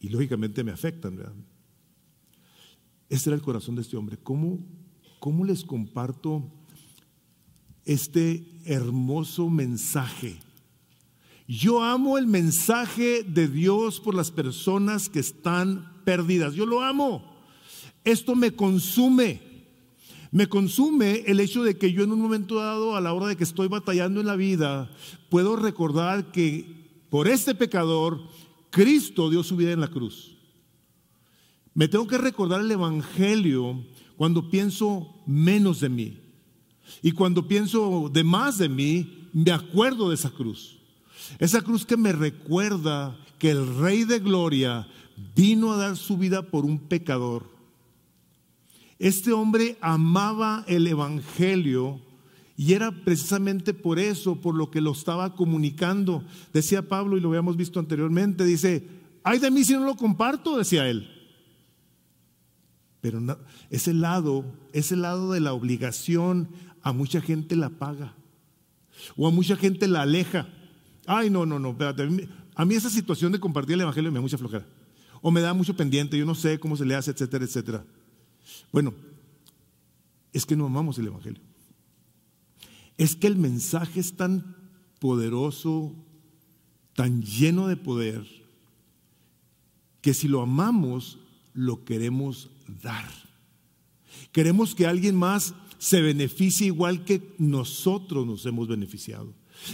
y 0.00 0.08
lógicamente 0.08 0.64
me 0.64 0.72
afectan. 0.72 1.16
¿verdad? 1.16 1.34
Este 3.08 3.30
era 3.30 3.36
el 3.36 3.42
corazón 3.42 3.76
de 3.76 3.82
este 3.82 3.96
hombre. 3.96 4.18
¿Cómo, 4.18 4.58
¿Cómo 5.20 5.44
les 5.44 5.64
comparto 5.64 6.50
este 7.86 8.60
hermoso 8.66 9.48
mensaje? 9.48 10.38
Yo 11.48 11.82
amo 11.82 12.18
el 12.18 12.26
mensaje 12.26 13.22
de 13.22 13.48
Dios 13.48 14.00
por 14.00 14.14
las 14.14 14.30
personas 14.30 15.08
que 15.08 15.20
están 15.20 16.02
perdidas. 16.04 16.54
Yo 16.54 16.66
lo 16.66 16.82
amo. 16.82 17.24
Esto 18.04 18.34
me 18.34 18.52
consume. 18.52 19.40
Me 20.32 20.48
consume 20.48 21.22
el 21.26 21.40
hecho 21.40 21.62
de 21.62 21.78
que 21.78 21.92
yo 21.92 22.02
en 22.02 22.12
un 22.12 22.20
momento 22.20 22.56
dado, 22.56 22.96
a 22.96 23.00
la 23.00 23.12
hora 23.12 23.28
de 23.28 23.36
que 23.36 23.44
estoy 23.44 23.68
batallando 23.68 24.20
en 24.20 24.26
la 24.26 24.36
vida, 24.36 24.90
puedo 25.30 25.56
recordar 25.56 26.32
que 26.32 26.76
por 27.08 27.28
este 27.28 27.54
pecador, 27.54 28.20
Cristo 28.70 29.30
dio 29.30 29.42
su 29.42 29.56
vida 29.56 29.72
en 29.72 29.80
la 29.80 29.88
cruz. 29.88 30.36
Me 31.74 31.88
tengo 31.88 32.06
que 32.06 32.18
recordar 32.18 32.60
el 32.60 32.70
Evangelio 32.70 33.84
cuando 34.16 34.50
pienso 34.50 35.22
menos 35.26 35.80
de 35.80 35.88
mí. 35.88 36.18
Y 37.02 37.12
cuando 37.12 37.46
pienso 37.46 38.10
de 38.12 38.24
más 38.24 38.58
de 38.58 38.68
mí, 38.68 39.28
me 39.32 39.52
acuerdo 39.52 40.08
de 40.08 40.14
esa 40.14 40.30
cruz. 40.30 40.78
Esa 41.38 41.60
cruz 41.60 41.84
que 41.84 41.96
me 41.96 42.12
recuerda 42.12 43.16
que 43.38 43.50
el 43.50 43.76
Rey 43.76 44.04
de 44.04 44.18
Gloria 44.18 44.86
vino 45.34 45.72
a 45.72 45.76
dar 45.76 45.96
su 45.96 46.16
vida 46.16 46.42
por 46.42 46.64
un 46.64 46.78
pecador. 46.78 47.44
Este 48.98 49.32
hombre 49.32 49.76
amaba 49.80 50.64
el 50.66 50.86
Evangelio 50.86 52.00
y 52.56 52.72
era 52.72 52.90
precisamente 52.90 53.74
por 53.74 53.98
eso, 53.98 54.40
por 54.40 54.54
lo 54.54 54.70
que 54.70 54.80
lo 54.80 54.92
estaba 54.92 55.34
comunicando. 55.34 56.24
Decía 56.52 56.88
Pablo, 56.88 57.16
y 57.16 57.20
lo 57.20 57.28
habíamos 57.28 57.56
visto 57.56 57.78
anteriormente, 57.78 58.44
dice, 58.44 58.88
ay 59.22 59.38
de 59.38 59.50
mí 59.50 59.64
si 59.64 59.74
no 59.74 59.84
lo 59.84 59.96
comparto, 59.96 60.56
decía 60.56 60.88
él. 60.88 61.10
Pero 63.02 63.20
ese 63.70 63.92
lado, 63.92 64.44
ese 64.72 64.96
lado 64.96 65.32
de 65.32 65.40
la 65.40 65.52
obligación, 65.52 66.48
a 66.86 66.92
mucha 66.92 67.20
gente 67.20 67.56
la 67.56 67.70
paga. 67.70 68.14
O 69.16 69.26
a 69.26 69.30
mucha 69.30 69.56
gente 69.56 69.88
la 69.88 70.02
aleja. 70.02 70.48
Ay, 71.06 71.30
no, 71.30 71.44
no, 71.44 71.58
no, 71.58 71.70
espérate. 71.70 72.28
A 72.54 72.64
mí 72.64 72.74
esa 72.74 72.90
situación 72.90 73.32
de 73.32 73.40
compartir 73.40 73.74
el 73.74 73.80
Evangelio 73.80 74.12
me 74.12 74.18
da 74.18 74.22
mucha 74.22 74.38
flojera. 74.38 74.64
O 75.20 75.30
me 75.30 75.40
da 75.40 75.52
mucho 75.52 75.76
pendiente, 75.76 76.16
yo 76.16 76.24
no 76.24 76.34
sé 76.34 76.60
cómo 76.60 76.76
se 76.76 76.84
le 76.84 76.94
hace, 76.94 77.10
etcétera, 77.10 77.44
etcétera. 77.44 77.84
Bueno, 78.70 78.94
es 80.32 80.46
que 80.46 80.54
no 80.54 80.66
amamos 80.66 80.98
el 80.98 81.08
Evangelio 81.08 81.42
es 82.96 83.14
que 83.14 83.26
el 83.26 83.36
mensaje 83.36 84.00
es 84.00 84.16
tan 84.16 84.56
poderoso, 84.98 85.94
tan 86.94 87.22
lleno 87.22 87.66
de 87.66 87.76
poder, 87.76 88.26
que 90.00 90.14
si 90.14 90.28
lo 90.28 90.40
amamos, 90.40 91.18
lo 91.52 91.84
queremos 91.84 92.50
dar. 92.82 93.06
Queremos 94.32 94.74
que 94.74 94.86
alguien 94.86 95.16
más 95.16 95.54
se 95.78 96.00
beneficie 96.00 96.66
igual 96.66 97.04
que 97.04 97.34
nosotros 97.38 98.26
nos 98.26 98.44
hemos 98.46 98.68
beneficiado. 98.68 99.32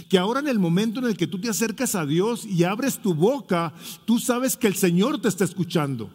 Que 0.09 0.17
ahora 0.17 0.39
en 0.39 0.47
el 0.47 0.59
momento 0.59 0.99
en 0.99 1.07
el 1.07 1.17
que 1.17 1.27
tú 1.27 1.39
te 1.39 1.49
acercas 1.49 1.95
a 1.95 2.05
Dios 2.05 2.45
y 2.45 2.63
abres 2.63 3.01
tu 3.01 3.13
boca, 3.13 3.73
tú 4.05 4.19
sabes 4.19 4.55
que 4.55 4.67
el 4.67 4.75
Señor 4.75 5.21
te 5.21 5.27
está 5.27 5.43
escuchando. 5.43 6.09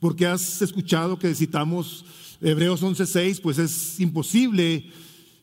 Porque 0.00 0.26
has 0.26 0.60
escuchado 0.60 1.18
que 1.18 1.34
citamos 1.34 2.04
Hebreos 2.40 2.82
11:6, 2.82 3.40
pues 3.40 3.58
es 3.58 4.00
imposible 4.00 4.90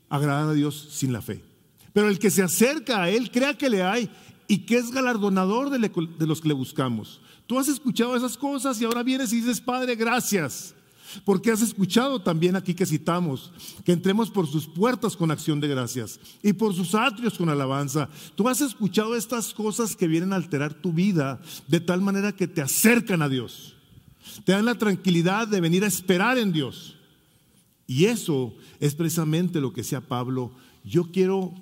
agradar 0.09 0.49
a 0.49 0.53
Dios 0.53 0.89
sin 0.91 1.13
la 1.13 1.21
fe. 1.21 1.43
Pero 1.93 2.09
el 2.09 2.19
que 2.19 2.29
se 2.29 2.43
acerca 2.43 3.03
a 3.03 3.09
Él, 3.09 3.31
crea 3.31 3.57
que 3.57 3.69
le 3.69 3.83
hay 3.83 4.09
y 4.47 4.59
que 4.59 4.77
es 4.77 4.91
galardonador 4.91 5.69
de, 5.69 6.27
los 6.27 6.41
que 6.41 6.47
le 6.47 6.53
buscamos. 6.53 7.21
Tú 7.47 7.57
has 7.57 7.67
escuchado 7.67 8.15
esas 8.15 8.37
cosas 8.37 8.79
y 8.81 8.85
ahora 8.85 9.03
vienes 9.03 9.33
y 9.33 9.37
dices, 9.37 9.59
Padre, 9.61 9.95
gracias. 9.95 10.75
Porque 11.25 11.51
has 11.51 11.61
escuchado 11.61 12.21
también 12.21 12.55
aquí 12.55 12.73
que 12.73 12.85
citamos, 12.85 13.51
que 13.85 13.91
entremos 13.91 14.29
por 14.29 14.47
sus 14.47 14.67
puertas 14.67 15.15
con 15.15 15.31
acción 15.31 15.59
de 15.59 15.67
gracias 15.67 16.19
y 16.41 16.53
por 16.53 16.73
sus 16.73 16.95
atrios 16.95 17.37
con 17.37 17.49
alabanza. 17.49 18.09
Tú 18.35 18.47
has 18.47 18.61
escuchado 18.61 19.15
estas 19.15 19.53
cosas 19.53 19.95
que 19.95 20.07
vienen 20.07 20.33
a 20.33 20.37
alterar 20.37 20.73
tu 20.73 20.93
vida 20.93 21.41
de 21.67 21.79
tal 21.79 22.01
manera 22.01 22.31
que 22.31 22.47
te 22.47 22.61
acercan 22.61 23.21
a 23.21 23.29
Dios. 23.29 23.75
Te 24.45 24.51
dan 24.53 24.65
la 24.65 24.75
tranquilidad 24.75 25.47
de 25.47 25.61
venir 25.61 25.83
a 25.83 25.87
esperar 25.87 26.37
en 26.37 26.51
Dios. 26.51 26.97
Y 27.87 28.05
eso 28.05 28.55
es 28.79 28.95
precisamente 28.95 29.59
lo 29.59 29.73
que 29.73 29.81
decía 29.81 30.01
Pablo. 30.01 30.51
Yo 30.83 31.11
quiero 31.11 31.53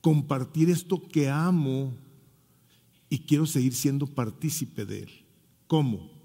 compartir 0.00 0.70
esto 0.70 1.02
que 1.08 1.28
amo 1.30 1.94
y 3.08 3.20
quiero 3.20 3.46
seguir 3.46 3.74
siendo 3.74 4.06
partícipe 4.06 4.84
de 4.84 5.04
él. 5.04 5.10
¿Cómo? 5.66 6.17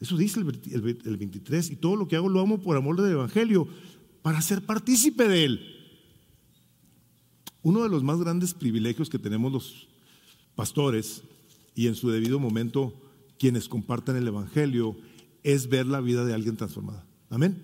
Eso 0.00 0.16
dice 0.16 0.40
el, 0.40 1.16
23. 1.18 1.70
Y 1.70 1.76
todo 1.76 1.94
lo 1.94 2.08
que 2.08 2.16
hago 2.16 2.28
lo 2.28 2.40
amo 2.40 2.60
por 2.60 2.76
amor 2.76 3.00
del 3.00 3.12
Evangelio, 3.12 3.68
para 4.22 4.40
ser 4.40 4.64
partícipe 4.64 5.28
de 5.28 5.44
él. 5.44 5.76
Uno 7.62 7.82
de 7.82 7.90
los 7.90 8.02
más 8.02 8.18
grandes 8.18 8.54
privilegios 8.54 9.10
que 9.10 9.18
tenemos 9.18 9.52
los 9.52 9.88
pastores 10.54 11.22
y 11.74 11.86
en 11.86 11.94
su 11.94 12.10
debido 12.10 12.38
momento 12.38 12.94
quienes 13.38 13.68
comparten 13.68 14.16
el 14.16 14.26
Evangelio 14.26 14.96
es 15.42 15.68
ver 15.68 15.86
la 15.86 16.00
vida 16.00 16.24
de 16.24 16.32
alguien 16.32 16.56
transformada. 16.56 17.06
Amén. 17.28 17.62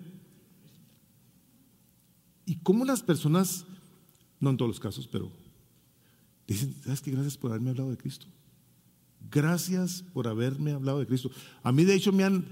Y 2.45 2.57
cómo 2.57 2.85
las 2.85 3.03
personas, 3.03 3.65
no 4.41 4.51
en 4.51 4.57
todos 4.59 4.69
los 4.69 4.81
casos, 4.81 5.09
pero 5.09 5.33
dicen, 6.47 6.75
¿sabes 6.85 7.01
qué? 7.01 7.11
Gracias 7.11 7.39
por 7.39 7.51
haberme 7.51 7.71
hablado 7.71 7.91
de 7.91 7.97
Cristo. 7.97 8.27
Gracias 9.31 10.05
por 10.13 10.29
haberme 10.29 10.73
hablado 10.73 10.99
de 10.99 11.07
Cristo. 11.07 11.31
A 11.63 11.73
mí, 11.73 11.85
de 11.85 11.95
hecho, 11.95 12.13
me, 12.13 12.25
han, 12.25 12.47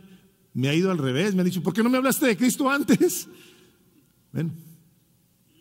me 0.53 0.69
ha 0.69 0.75
ido 0.75 0.91
al 0.91 0.99
revés. 0.99 1.35
Me 1.35 1.41
han 1.41 1.47
dicho, 1.47 1.63
¿por 1.63 1.73
qué 1.73 1.83
no 1.83 1.91
me 1.91 1.99
hablaste 1.99 2.27
de 2.27 2.37
Cristo 2.37 2.69
antes? 2.69 3.29
Bueno, 4.33 4.51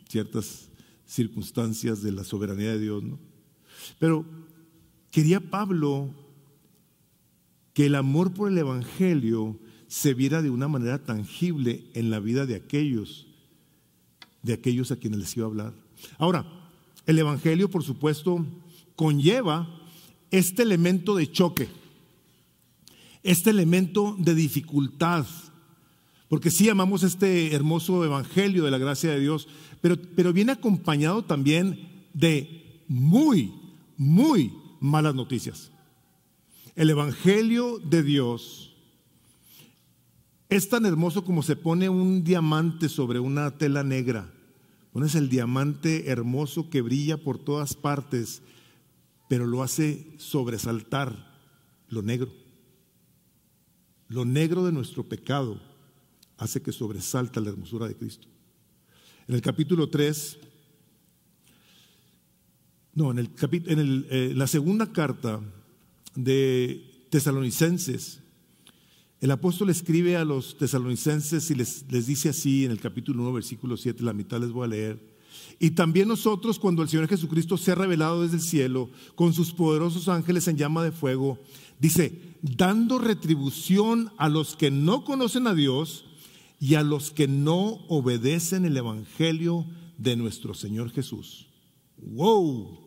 ciertas 0.09 0.69
circunstancias 1.05 2.01
de 2.01 2.11
la 2.11 2.23
soberanía 2.23 2.71
de 2.71 2.79
Dios, 2.79 3.03
¿no? 3.03 3.19
Pero 3.99 4.25
quería 5.11 5.39
Pablo 5.39 6.09
que 7.73 7.87
el 7.87 7.95
amor 7.95 8.33
por 8.33 8.51
el 8.51 8.57
Evangelio 8.57 9.59
se 9.87 10.13
viera 10.13 10.41
de 10.41 10.49
una 10.49 10.67
manera 10.67 11.03
tangible 11.03 11.83
en 11.93 12.09
la 12.09 12.19
vida 12.19 12.45
de 12.45 12.55
aquellos, 12.55 13.27
de 14.41 14.53
aquellos 14.53 14.91
a 14.91 14.95
quienes 14.95 15.19
les 15.19 15.37
iba 15.37 15.45
a 15.45 15.49
hablar. 15.49 15.73
Ahora, 16.17 16.45
el 17.05 17.19
Evangelio, 17.19 17.69
por 17.69 17.83
supuesto, 17.83 18.45
conlleva 18.95 19.67
este 20.33 20.63
elemento 20.63 21.15
de 21.15 21.31
choque, 21.31 21.69
este 23.21 23.51
elemento 23.51 24.15
de 24.17 24.33
dificultad, 24.33 25.27
porque 26.27 26.49
sí 26.49 26.67
amamos 26.69 27.03
este 27.03 27.53
hermoso 27.53 28.03
Evangelio 28.03 28.63
de 28.63 28.71
la 28.71 28.79
gracia 28.79 29.11
de 29.11 29.19
Dios, 29.19 29.47
pero, 29.79 29.95
pero 30.15 30.33
viene 30.33 30.51
acompañado 30.51 31.23
también 31.23 32.07
de 32.15 32.81
muy, 32.87 33.53
muy 33.95 34.51
malas 34.79 35.13
noticias. 35.13 35.71
El 36.75 36.89
Evangelio 36.89 37.77
de 37.77 38.01
Dios 38.01 38.75
es 40.49 40.67
tan 40.67 40.87
hermoso 40.87 41.23
como 41.23 41.43
se 41.43 41.55
pone 41.55 41.89
un 41.89 42.23
diamante 42.23 42.89
sobre 42.89 43.19
una 43.19 43.59
tela 43.59 43.83
negra. 43.83 44.33
Pones 44.93 45.13
el 45.13 45.29
diamante 45.29 46.09
hermoso 46.09 46.71
que 46.71 46.81
brilla 46.81 47.17
por 47.17 47.37
todas 47.37 47.75
partes 47.75 48.41
pero 49.33 49.47
lo 49.47 49.63
hace 49.63 50.13
sobresaltar 50.19 51.39
lo 51.87 52.03
negro. 52.03 52.31
Lo 54.07 54.25
negro 54.25 54.63
de 54.63 54.71
nuestro 54.71 55.09
pecado 55.09 55.59
hace 56.37 56.61
que 56.61 56.71
sobresalta 56.71 57.41
la 57.41 57.49
hermosura 57.49 57.87
de 57.87 57.95
Cristo. 57.95 58.27
En 59.27 59.33
el 59.33 59.41
capítulo 59.41 59.89
3, 59.89 60.37
no, 62.93 63.09
en, 63.09 63.17
el, 63.17 63.31
en 63.41 64.05
eh, 64.11 64.33
la 64.35 64.45
segunda 64.45 64.93
carta 64.93 65.41
de 66.13 67.07
Tesalonicenses, 67.09 68.19
el 69.19 69.31
apóstol 69.31 69.71
escribe 69.71 70.15
a 70.15 70.25
los 70.25 70.59
tesalonicenses 70.59 71.49
y 71.49 71.55
les, 71.55 71.91
les 71.91 72.05
dice 72.05 72.29
así 72.29 72.65
en 72.65 72.71
el 72.71 72.79
capítulo 72.79 73.23
1, 73.23 73.33
versículo 73.33 73.77
7, 73.77 74.03
la 74.03 74.13
mitad 74.13 74.39
les 74.39 74.51
voy 74.51 74.65
a 74.65 74.67
leer. 74.67 75.12
Y 75.59 75.71
también 75.71 76.07
nosotros, 76.07 76.59
cuando 76.59 76.81
el 76.81 76.89
Señor 76.89 77.07
Jesucristo 77.07 77.57
se 77.57 77.71
ha 77.71 77.75
revelado 77.75 78.21
desde 78.21 78.37
el 78.37 78.41
cielo 78.41 78.89
con 79.15 79.33
sus 79.33 79.53
poderosos 79.53 80.09
ángeles 80.09 80.47
en 80.47 80.57
llama 80.57 80.83
de 80.83 80.91
fuego, 80.91 81.39
dice, 81.79 82.37
dando 82.41 82.99
retribución 82.99 84.11
a 84.17 84.29
los 84.29 84.55
que 84.55 84.71
no 84.71 85.03
conocen 85.03 85.47
a 85.47 85.53
Dios 85.53 86.05
y 86.59 86.75
a 86.75 86.83
los 86.83 87.11
que 87.11 87.27
no 87.27 87.85
obedecen 87.87 88.65
el 88.65 88.77
Evangelio 88.77 89.65
de 89.97 90.15
nuestro 90.15 90.53
Señor 90.53 90.91
Jesús. 90.91 91.47
¡Wow! 91.97 92.79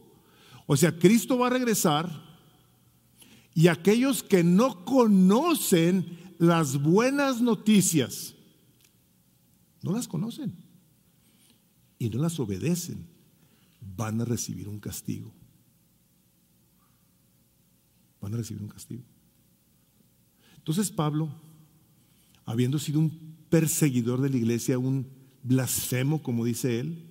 O 0.67 0.77
sea, 0.77 0.99
Cristo 0.99 1.39
va 1.39 1.47
a 1.47 1.51
regresar 1.51 2.25
y 3.55 3.69
aquellos 3.69 4.23
que 4.23 4.45
no 4.45 4.85
conocen 4.85 6.19
las 6.39 6.83
buenas 6.83 7.41
noticias, 7.41 8.35
no 9.83 9.93
las 9.93 10.09
conocen 10.09 10.66
y 11.99 12.09
no 12.11 12.21
las 12.21 12.39
obedecen, 12.39 13.07
van 13.97 14.21
a 14.21 14.25
recibir 14.25 14.69
un 14.69 14.81
castigo. 14.81 15.33
Van 18.21 18.35
a 18.35 18.37
recibir 18.39 18.63
un 18.63 18.69
castigo. 18.69 19.03
Entonces 20.59 20.91
Pablo, 20.91 21.31
habiendo 22.45 22.79
sido 22.79 22.99
un 22.99 23.37
perseguidor 23.49 24.21
de 24.21 24.31
la 24.31 24.37
iglesia, 24.37 24.79
un 24.79 25.07
blasfemo, 25.43 26.23
como 26.23 26.45
dice 26.45 26.81
él, 26.81 27.07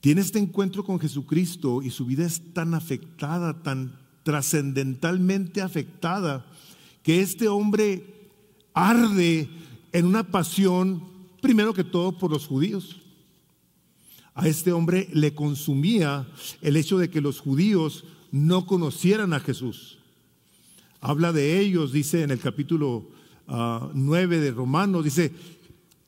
tiene 0.00 0.20
este 0.20 0.38
encuentro 0.38 0.84
con 0.84 1.00
Jesucristo 1.00 1.82
y 1.82 1.90
su 1.90 2.06
vida 2.06 2.24
es 2.24 2.54
tan 2.54 2.74
afectada, 2.74 3.62
tan 3.62 3.98
trascendentalmente 4.22 5.60
afectada, 5.60 6.46
que 7.02 7.20
este 7.20 7.48
hombre 7.48 8.30
arde 8.72 9.48
en 9.92 10.04
una 10.06 10.24
pasión 10.24 11.15
primero 11.46 11.72
que 11.72 11.84
todo 11.84 12.10
por 12.10 12.32
los 12.32 12.48
judíos. 12.48 12.96
A 14.34 14.48
este 14.48 14.72
hombre 14.72 15.08
le 15.12 15.32
consumía 15.32 16.26
el 16.60 16.76
hecho 16.76 16.98
de 16.98 17.08
que 17.08 17.20
los 17.20 17.38
judíos 17.38 18.02
no 18.32 18.66
conocieran 18.66 19.32
a 19.32 19.38
Jesús. 19.38 19.98
Habla 21.00 21.32
de 21.32 21.60
ellos, 21.60 21.92
dice 21.92 22.24
en 22.24 22.32
el 22.32 22.40
capítulo 22.40 23.06
9 23.46 24.36
ah, 24.36 24.40
de 24.40 24.50
Romanos, 24.50 25.04
dice 25.04 25.32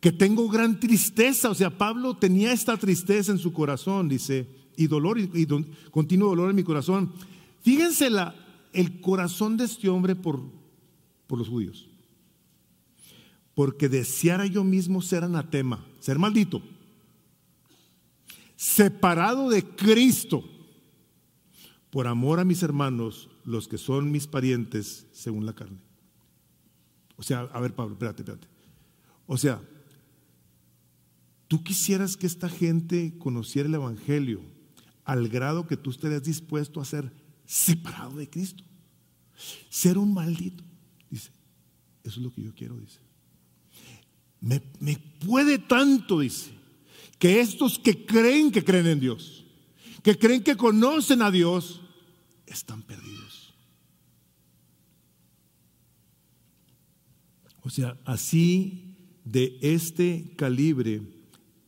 que 0.01 0.11
tengo 0.11 0.49
gran 0.49 0.81
tristeza. 0.81 1.51
O 1.51 1.55
sea, 1.55 1.71
Pablo 1.71 2.17
tenía 2.17 2.53
esta 2.53 2.77
tristeza 2.77 3.31
en 3.31 3.39
su 3.39 3.53
corazón, 3.53 4.09
dice, 4.09 4.45
y 4.77 4.89
dolor, 4.89 5.21
y, 5.21 5.47
continuo 5.93 6.31
dolor 6.31 6.51
en 6.51 6.57
mi 6.57 6.65
corazón. 6.65 7.13
Fíjense 7.63 8.11
la, 8.11 8.35
el 8.73 9.01
corazón 9.01 9.57
de 9.57 9.67
este 9.67 9.89
hombre 9.89 10.17
por, 10.17 10.43
por 11.29 11.39
los 11.39 11.47
judíos 11.47 11.88
porque 13.59 13.89
deseara 13.89 14.47
yo 14.47 14.63
mismo 14.63 15.03
ser 15.03 15.25
anatema, 15.25 15.85
ser 15.99 16.17
maldito, 16.17 16.63
separado 18.55 19.51
de 19.51 19.65
Cristo, 19.65 20.45
por 21.91 22.07
amor 22.07 22.39
a 22.39 22.45
mis 22.45 22.63
hermanos, 22.63 23.29
los 23.45 23.67
que 23.67 23.77
son 23.77 24.13
mis 24.13 24.29
parientes 24.29 25.09
según 25.11 25.45
la 25.45 25.55
carne. 25.55 25.81
O 27.17 27.25
sea, 27.25 27.41
a 27.53 27.59
ver 27.59 27.75
Pablo, 27.75 27.95
espérate, 27.95 28.23
espérate. 28.23 28.47
O 29.27 29.37
sea, 29.37 29.61
tú 31.49 31.65
quisieras 31.65 32.17
que 32.17 32.29
esta 32.29 32.49
gente 32.49 33.19
conociera 33.19 33.69
el 33.69 33.75
Evangelio 33.75 34.41
al 35.03 35.29
grado 35.29 35.67
que 35.67 35.77
tú 35.77 35.91
estarías 35.91 36.23
dispuesto 36.23 36.81
a 36.81 36.85
ser 36.85 37.13
separado 37.45 38.19
de 38.19 38.31
Cristo, 38.31 38.63
ser 39.69 39.99
un 39.99 40.15
maldito. 40.15 40.63
Dice, 41.11 41.33
eso 42.05 42.21
es 42.21 42.25
lo 42.25 42.33
que 42.33 42.45
yo 42.45 42.55
quiero, 42.55 42.79
dice 42.79 43.08
me, 44.41 44.61
puede 45.27 45.59
tanto, 45.59 46.21
dice, 46.21 46.53
que 47.19 47.41
estos 47.41 47.79
que 47.79 48.07
creen 48.07 48.51
que 48.51 48.65
creen 48.65 48.87
en 48.87 49.01
Dios, 49.01 49.45
que 50.03 50.17
creen 50.17 50.43
que 50.43 50.57
conocen 50.57 51.23
a 51.23 51.31
Dios, 51.31 51.81
están 52.47 52.83
perdidos. 52.83 53.55
O 57.63 57.71
sea, 57.71 57.99
así 58.05 58.97
de 59.25 59.59
este 59.61 60.33
calibre 60.37 61.03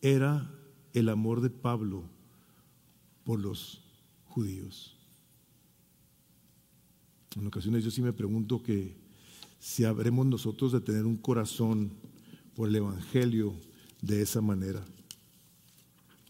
era 0.01 0.51
el 0.95 1.09
amor 1.09 1.41
de 1.41 1.51
Pablo 1.51 2.05
por 3.25 3.39
los 3.39 3.83
judíos. 4.25 4.97
En 7.37 7.47
ocasiones 7.47 7.85
yo 7.85 7.91
sí 7.91 8.01
me 8.01 8.13
pregunto 8.13 8.63
que 8.63 8.97
si 9.59 9.85
habremos 9.85 10.25
nosotros 10.27 10.73
de 10.73 10.81
tener 10.81 11.05
un 11.05 11.17
corazón 11.17 11.93
por 12.61 12.69
el 12.69 12.77
Evangelio 12.77 13.55
de 14.03 14.21
esa 14.21 14.43
manera. 14.43 14.85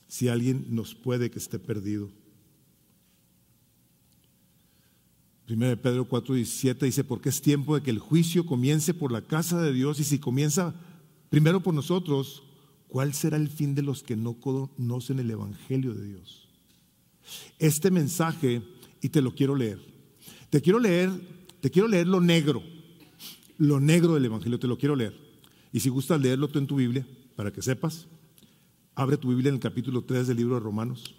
Si 0.06 0.28
alguien 0.28 0.64
nos 0.68 0.94
puede 0.94 1.28
que 1.28 1.40
esté 1.40 1.58
perdido. 1.58 2.08
1 5.48 5.76
Pedro 5.82 6.08
4:17 6.08 6.86
dice, 6.86 7.02
porque 7.02 7.30
es 7.30 7.42
tiempo 7.42 7.74
de 7.74 7.82
que 7.82 7.90
el 7.90 7.98
juicio 7.98 8.46
comience 8.46 8.94
por 8.94 9.10
la 9.10 9.22
casa 9.22 9.60
de 9.60 9.72
Dios 9.72 9.98
y 9.98 10.04
si 10.04 10.20
comienza 10.20 10.72
primero 11.30 11.64
por 11.64 11.74
nosotros, 11.74 12.44
¿cuál 12.86 13.12
será 13.12 13.36
el 13.36 13.48
fin 13.48 13.74
de 13.74 13.82
los 13.82 14.04
que 14.04 14.14
no 14.14 14.34
conocen 14.34 15.18
el 15.18 15.32
Evangelio 15.32 15.94
de 15.94 16.06
Dios? 16.06 16.48
Este 17.58 17.90
mensaje, 17.90 18.62
y 19.02 19.08
te 19.08 19.20
lo 19.20 19.34
quiero 19.34 19.56
leer, 19.56 19.80
te 20.48 20.62
quiero 20.62 20.78
leer, 20.78 21.10
te 21.60 21.72
quiero 21.72 21.88
leer 21.88 22.06
lo 22.06 22.20
negro, 22.20 22.62
lo 23.58 23.80
negro 23.80 24.14
del 24.14 24.26
Evangelio, 24.26 24.60
te 24.60 24.68
lo 24.68 24.78
quiero 24.78 24.94
leer. 24.94 25.29
Y 25.72 25.80
si 25.80 25.88
gustas 25.88 26.20
leerlo 26.20 26.48
tú 26.48 26.58
en 26.58 26.66
tu 26.66 26.76
Biblia, 26.76 27.06
para 27.36 27.52
que 27.52 27.62
sepas, 27.62 28.08
abre 28.94 29.16
tu 29.16 29.28
Biblia 29.28 29.48
en 29.48 29.54
el 29.56 29.60
capítulo 29.60 30.02
3 30.02 30.26
del 30.26 30.36
libro 30.36 30.54
de 30.54 30.60
Romanos, 30.60 31.14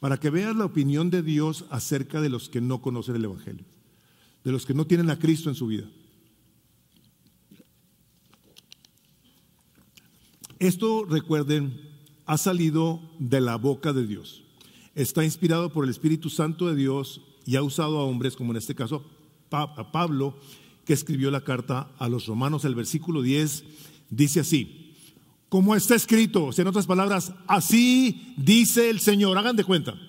para 0.00 0.18
que 0.18 0.30
veas 0.30 0.56
la 0.56 0.64
opinión 0.64 1.10
de 1.10 1.22
Dios 1.22 1.64
acerca 1.70 2.20
de 2.20 2.28
los 2.28 2.48
que 2.48 2.60
no 2.60 2.80
conocen 2.80 3.16
el 3.16 3.24
Evangelio. 3.24 3.64
de 4.44 4.52
los 4.52 4.64
que 4.64 4.72
no 4.72 4.86
tienen 4.86 5.10
a 5.10 5.18
Cristo 5.18 5.50
en 5.50 5.56
su 5.56 5.66
vida. 5.66 5.84
Esto, 10.58 11.04
recuerden, 11.04 11.78
ha 12.24 12.38
salido 12.38 13.00
de 13.18 13.40
la 13.40 13.56
boca 13.56 13.92
de 13.92 14.06
Dios. 14.06 14.44
Está 14.94 15.24
inspirado 15.24 15.72
por 15.72 15.84
el 15.84 15.90
Espíritu 15.90 16.30
Santo 16.30 16.66
de 16.66 16.76
Dios 16.76 17.20
y 17.44 17.56
ha 17.56 17.62
usado 17.62 17.98
a 17.98 18.04
hombres, 18.04 18.36
como 18.36 18.52
en 18.52 18.56
este 18.56 18.74
caso 18.74 19.04
a 19.50 19.92
Pablo, 19.92 20.38
que 20.88 20.94
escribió 20.94 21.30
la 21.30 21.42
carta 21.42 21.90
a 21.98 22.08
los 22.08 22.24
romanos. 22.24 22.64
El 22.64 22.74
versículo 22.74 23.20
10 23.20 23.62
dice 24.08 24.40
así, 24.40 24.94
como 25.50 25.76
está 25.76 25.94
escrito, 25.94 26.46
o 26.46 26.52
sea, 26.52 26.62
en 26.62 26.68
otras 26.68 26.86
palabras, 26.86 27.34
así 27.46 28.32
dice 28.38 28.88
el 28.88 28.98
Señor, 28.98 29.36
hagan 29.36 29.54
de 29.54 29.64
cuenta, 29.64 30.00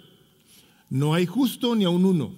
no 0.89 1.13
hay 1.13 1.25
justo 1.25 1.75
ni 1.75 1.83
aun 1.83 2.05
uno, 2.05 2.33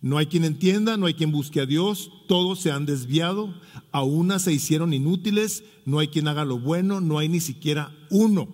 no 0.00 0.16
hay 0.16 0.28
quien 0.28 0.46
entienda, 0.46 0.96
no 0.96 1.04
hay 1.04 1.12
quien 1.12 1.30
busque 1.30 1.60
a 1.60 1.66
Dios, 1.66 2.10
todos 2.26 2.58
se 2.58 2.70
han 2.70 2.86
desviado, 2.86 3.54
a 3.92 4.02
una 4.02 4.38
se 4.38 4.54
hicieron 4.54 4.94
inútiles, 4.94 5.62
no 5.84 5.98
hay 5.98 6.08
quien 6.08 6.26
haga 6.26 6.46
lo 6.46 6.58
bueno, 6.58 7.02
no 7.02 7.18
hay 7.18 7.28
ni 7.28 7.40
siquiera 7.40 7.94
uno. 8.08 8.48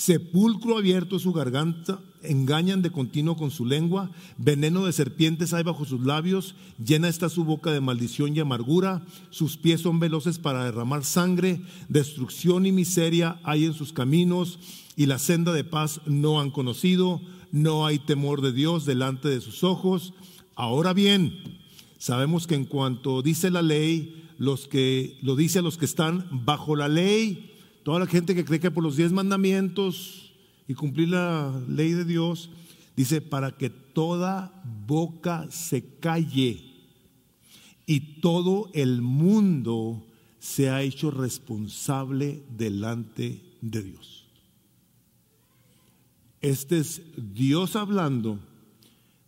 Sepulcro 0.00 0.78
abierto 0.78 1.18
su 1.18 1.30
garganta, 1.34 2.00
engañan 2.22 2.80
de 2.80 2.90
continuo 2.90 3.36
con 3.36 3.50
su 3.50 3.66
lengua, 3.66 4.10
veneno 4.38 4.86
de 4.86 4.94
serpientes 4.94 5.52
hay 5.52 5.62
bajo 5.62 5.84
sus 5.84 6.00
labios, 6.06 6.54
llena 6.82 7.06
está 7.06 7.28
su 7.28 7.44
boca 7.44 7.70
de 7.70 7.82
maldición 7.82 8.34
y 8.34 8.40
amargura, 8.40 9.04
sus 9.28 9.58
pies 9.58 9.82
son 9.82 10.00
veloces 10.00 10.38
para 10.38 10.64
derramar 10.64 11.04
sangre, 11.04 11.60
destrucción 11.90 12.64
y 12.64 12.72
miseria 12.72 13.40
hay 13.44 13.66
en 13.66 13.74
sus 13.74 13.92
caminos, 13.92 14.58
y 14.96 15.04
la 15.04 15.18
senda 15.18 15.52
de 15.52 15.64
paz 15.64 16.00
no 16.06 16.40
han 16.40 16.50
conocido, 16.50 17.20
no 17.52 17.84
hay 17.84 17.98
temor 17.98 18.40
de 18.40 18.54
Dios 18.54 18.86
delante 18.86 19.28
de 19.28 19.42
sus 19.42 19.62
ojos. 19.64 20.14
Ahora 20.54 20.94
bien, 20.94 21.58
sabemos 21.98 22.46
que 22.46 22.54
en 22.54 22.64
cuanto 22.64 23.20
dice 23.20 23.50
la 23.50 23.60
ley, 23.60 24.30
los 24.38 24.66
que 24.66 25.18
lo 25.20 25.36
dice 25.36 25.58
a 25.58 25.62
los 25.62 25.76
que 25.76 25.84
están 25.84 26.26
bajo 26.46 26.74
la 26.74 26.88
ley, 26.88 27.49
toda 27.82 27.98
la 27.98 28.06
gente 28.06 28.34
que 28.34 28.44
cree 28.44 28.60
que 28.60 28.70
por 28.70 28.82
los 28.82 28.96
diez 28.96 29.12
mandamientos 29.12 30.32
y 30.68 30.74
cumplir 30.74 31.08
la 31.08 31.62
ley 31.68 31.92
de 31.92 32.04
Dios, 32.04 32.50
dice, 32.96 33.20
para 33.20 33.52
que 33.56 33.70
toda 33.70 34.62
boca 34.86 35.50
se 35.50 35.98
calle 35.98 36.64
y 37.86 38.20
todo 38.20 38.70
el 38.72 39.02
mundo 39.02 40.06
se 40.38 40.70
ha 40.70 40.82
hecho 40.82 41.10
responsable 41.10 42.44
delante 42.56 43.42
de 43.60 43.82
Dios. 43.82 44.26
Este 46.40 46.78
es 46.78 47.02
Dios 47.16 47.76
hablando, 47.76 48.38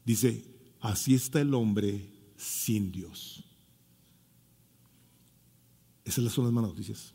dice, 0.04 0.44
así 0.80 1.14
está 1.14 1.40
el 1.40 1.52
hombre 1.54 2.08
sin 2.36 2.90
Dios. 2.90 3.44
Esas 6.04 6.32
son 6.32 6.44
las 6.44 6.52
malas 6.52 6.70
noticias. 6.70 7.14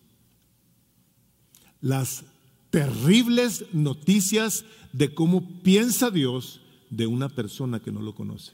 Las 1.82 2.26
terribles 2.70 3.66
noticias 3.74 4.66
de 4.94 5.14
cómo 5.14 5.62
piensa 5.62 6.12
Dios 6.12 6.62
de 6.90 7.08
una 7.08 7.30
persona 7.30 7.80
que 7.80 7.92
no 7.92 8.02
lo 8.02 8.16
conoce. 8.16 8.54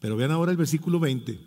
Pero 0.00 0.16
vean 0.16 0.30
ahora 0.30 0.50
el 0.50 0.56
versículo 0.56 0.98
20. 0.98 1.38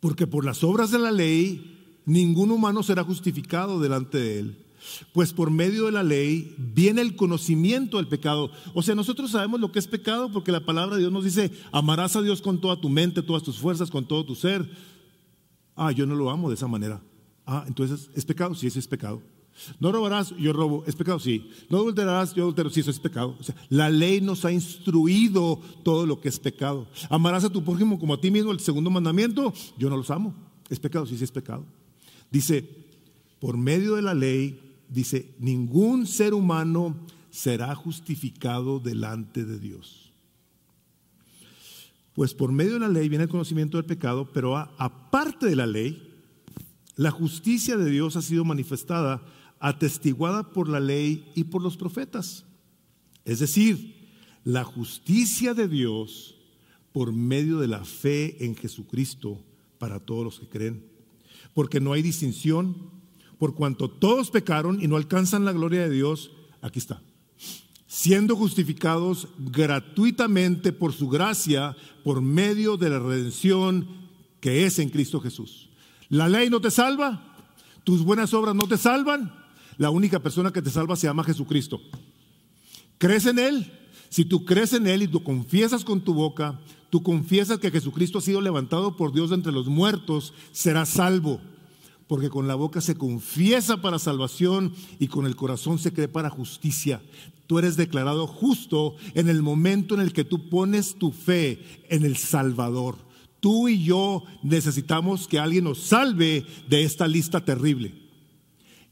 Porque 0.00 0.26
por 0.26 0.44
las 0.44 0.64
obras 0.64 0.90
de 0.90 0.98
la 0.98 1.12
ley 1.12 2.00
ningún 2.06 2.50
humano 2.50 2.82
será 2.82 3.04
justificado 3.04 3.80
delante 3.80 4.18
de 4.18 4.38
él. 4.40 4.66
Pues 5.12 5.34
por 5.34 5.50
medio 5.50 5.86
de 5.86 5.92
la 5.92 6.02
ley 6.02 6.54
viene 6.56 7.02
el 7.02 7.14
conocimiento 7.14 7.98
del 7.98 8.08
pecado. 8.08 8.50
O 8.72 8.82
sea, 8.82 8.94
nosotros 8.94 9.30
sabemos 9.30 9.60
lo 9.60 9.70
que 9.72 9.78
es 9.78 9.86
pecado 9.86 10.32
porque 10.32 10.52
la 10.52 10.64
palabra 10.64 10.96
de 10.96 11.02
Dios 11.02 11.12
nos 11.12 11.24
dice, 11.24 11.52
amarás 11.70 12.16
a 12.16 12.22
Dios 12.22 12.40
con 12.40 12.60
toda 12.60 12.80
tu 12.80 12.88
mente, 12.88 13.22
todas 13.22 13.42
tus 13.42 13.58
fuerzas, 13.58 13.90
con 13.90 14.06
todo 14.06 14.24
tu 14.24 14.34
ser. 14.34 14.68
Ah, 15.76 15.92
yo 15.92 16.06
no 16.06 16.14
lo 16.14 16.30
amo 16.30 16.48
de 16.48 16.54
esa 16.54 16.66
manera. 16.66 17.02
Ah, 17.46 17.64
entonces 17.66 18.10
es 18.14 18.24
pecado, 18.24 18.54
sí, 18.54 18.66
ese 18.66 18.78
es 18.78 18.88
pecado. 18.88 19.22
No 19.78 19.92
robarás, 19.92 20.34
yo 20.36 20.52
robo, 20.52 20.84
es 20.86 20.96
pecado, 20.96 21.18
sí. 21.18 21.50
No 21.68 21.78
adulterarás, 21.78 22.34
yo 22.34 22.44
adultero, 22.44 22.70
sí, 22.70 22.80
eso 22.80 22.90
es 22.90 22.98
pecado. 22.98 23.36
La 23.68 23.90
ley 23.90 24.20
nos 24.20 24.44
ha 24.44 24.52
instruido 24.52 25.60
todo 25.82 26.06
lo 26.06 26.20
que 26.20 26.28
es 26.28 26.38
pecado. 26.38 26.88
Amarás 27.08 27.44
a 27.44 27.50
tu 27.50 27.62
prójimo 27.62 27.98
como 27.98 28.14
a 28.14 28.20
ti 28.20 28.30
mismo, 28.30 28.52
el 28.52 28.60
segundo 28.60 28.90
mandamiento, 28.90 29.52
yo 29.78 29.90
no 29.90 29.96
los 29.96 30.10
amo. 30.10 30.34
Es 30.68 30.78
pecado, 30.80 31.06
sí, 31.06 31.16
sí 31.16 31.24
es 31.24 31.32
pecado. 31.32 31.64
Dice, 32.30 32.68
por 33.40 33.56
medio 33.56 33.96
de 33.96 34.02
la 34.02 34.14
ley, 34.14 34.60
dice, 34.88 35.34
ningún 35.38 36.06
ser 36.06 36.34
humano 36.34 36.96
será 37.30 37.74
justificado 37.74 38.80
delante 38.80 39.44
de 39.44 39.58
Dios. 39.58 40.12
Pues 42.14 42.34
por 42.34 42.52
medio 42.52 42.74
de 42.74 42.80
la 42.80 42.88
ley 42.88 43.08
viene 43.08 43.24
el 43.24 43.30
conocimiento 43.30 43.76
del 43.76 43.86
pecado, 43.86 44.28
pero 44.32 44.56
aparte 44.56 45.46
de 45.46 45.56
la 45.56 45.66
ley, 45.66 46.06
la 46.96 47.10
justicia 47.10 47.76
de 47.76 47.90
Dios 47.90 48.16
ha 48.16 48.22
sido 48.22 48.44
manifestada 48.44 49.22
atestiguada 49.60 50.50
por 50.52 50.68
la 50.68 50.80
ley 50.80 51.30
y 51.34 51.44
por 51.44 51.62
los 51.62 51.76
profetas. 51.76 52.44
Es 53.24 53.38
decir, 53.38 54.08
la 54.42 54.64
justicia 54.64 55.54
de 55.54 55.68
Dios 55.68 56.36
por 56.92 57.12
medio 57.12 57.58
de 57.60 57.68
la 57.68 57.84
fe 57.84 58.44
en 58.44 58.56
Jesucristo 58.56 59.44
para 59.78 60.00
todos 60.00 60.24
los 60.24 60.40
que 60.40 60.48
creen. 60.48 60.84
Porque 61.54 61.80
no 61.80 61.92
hay 61.92 62.02
distinción, 62.02 62.90
por 63.38 63.54
cuanto 63.54 63.88
todos 63.88 64.30
pecaron 64.30 64.82
y 64.82 64.88
no 64.88 64.96
alcanzan 64.96 65.44
la 65.44 65.52
gloria 65.52 65.82
de 65.82 65.90
Dios, 65.90 66.32
aquí 66.62 66.78
está, 66.78 67.02
siendo 67.86 68.36
justificados 68.36 69.28
gratuitamente 69.38 70.72
por 70.72 70.92
su 70.92 71.08
gracia, 71.08 71.76
por 72.02 72.22
medio 72.22 72.76
de 72.76 72.90
la 72.90 72.98
redención 72.98 73.86
que 74.40 74.64
es 74.64 74.78
en 74.78 74.90
Cristo 74.90 75.20
Jesús. 75.20 75.68
La 76.08 76.28
ley 76.28 76.50
no 76.50 76.60
te 76.60 76.70
salva, 76.70 77.36
tus 77.84 78.02
buenas 78.02 78.34
obras 78.34 78.54
no 78.54 78.66
te 78.66 78.76
salvan, 78.76 79.39
la 79.80 79.88
única 79.88 80.20
persona 80.20 80.52
que 80.52 80.60
te 80.60 80.68
salva 80.68 80.94
se 80.94 81.06
llama 81.06 81.24
Jesucristo. 81.24 81.80
¿Crees 82.98 83.24
en 83.24 83.38
Él? 83.38 83.72
Si 84.10 84.26
tú 84.26 84.44
crees 84.44 84.74
en 84.74 84.86
Él 84.86 85.00
y 85.00 85.08
tú 85.08 85.22
confiesas 85.22 85.86
con 85.86 86.02
tu 86.02 86.12
boca, 86.12 86.60
tú 86.90 87.02
confiesas 87.02 87.60
que 87.60 87.70
Jesucristo 87.70 88.18
ha 88.18 88.20
sido 88.20 88.42
levantado 88.42 88.94
por 88.94 89.14
Dios 89.14 89.30
de 89.30 89.36
entre 89.36 89.52
los 89.52 89.68
muertos, 89.68 90.34
serás 90.52 90.90
salvo. 90.90 91.40
Porque 92.08 92.28
con 92.28 92.46
la 92.46 92.56
boca 92.56 92.82
se 92.82 92.94
confiesa 92.94 93.80
para 93.80 93.98
salvación 93.98 94.74
y 94.98 95.06
con 95.06 95.24
el 95.24 95.34
corazón 95.34 95.78
se 95.78 95.94
cree 95.94 96.08
para 96.08 96.28
justicia. 96.28 97.00
Tú 97.46 97.58
eres 97.58 97.78
declarado 97.78 98.26
justo 98.26 98.96
en 99.14 99.30
el 99.30 99.40
momento 99.40 99.94
en 99.94 100.02
el 100.02 100.12
que 100.12 100.24
tú 100.24 100.50
pones 100.50 100.96
tu 100.96 101.10
fe 101.10 101.86
en 101.88 102.04
el 102.04 102.18
Salvador. 102.18 102.98
Tú 103.40 103.66
y 103.70 103.82
yo 103.82 104.24
necesitamos 104.42 105.26
que 105.26 105.38
alguien 105.38 105.64
nos 105.64 105.78
salve 105.78 106.44
de 106.68 106.84
esta 106.84 107.08
lista 107.08 107.46
terrible. 107.46 108.09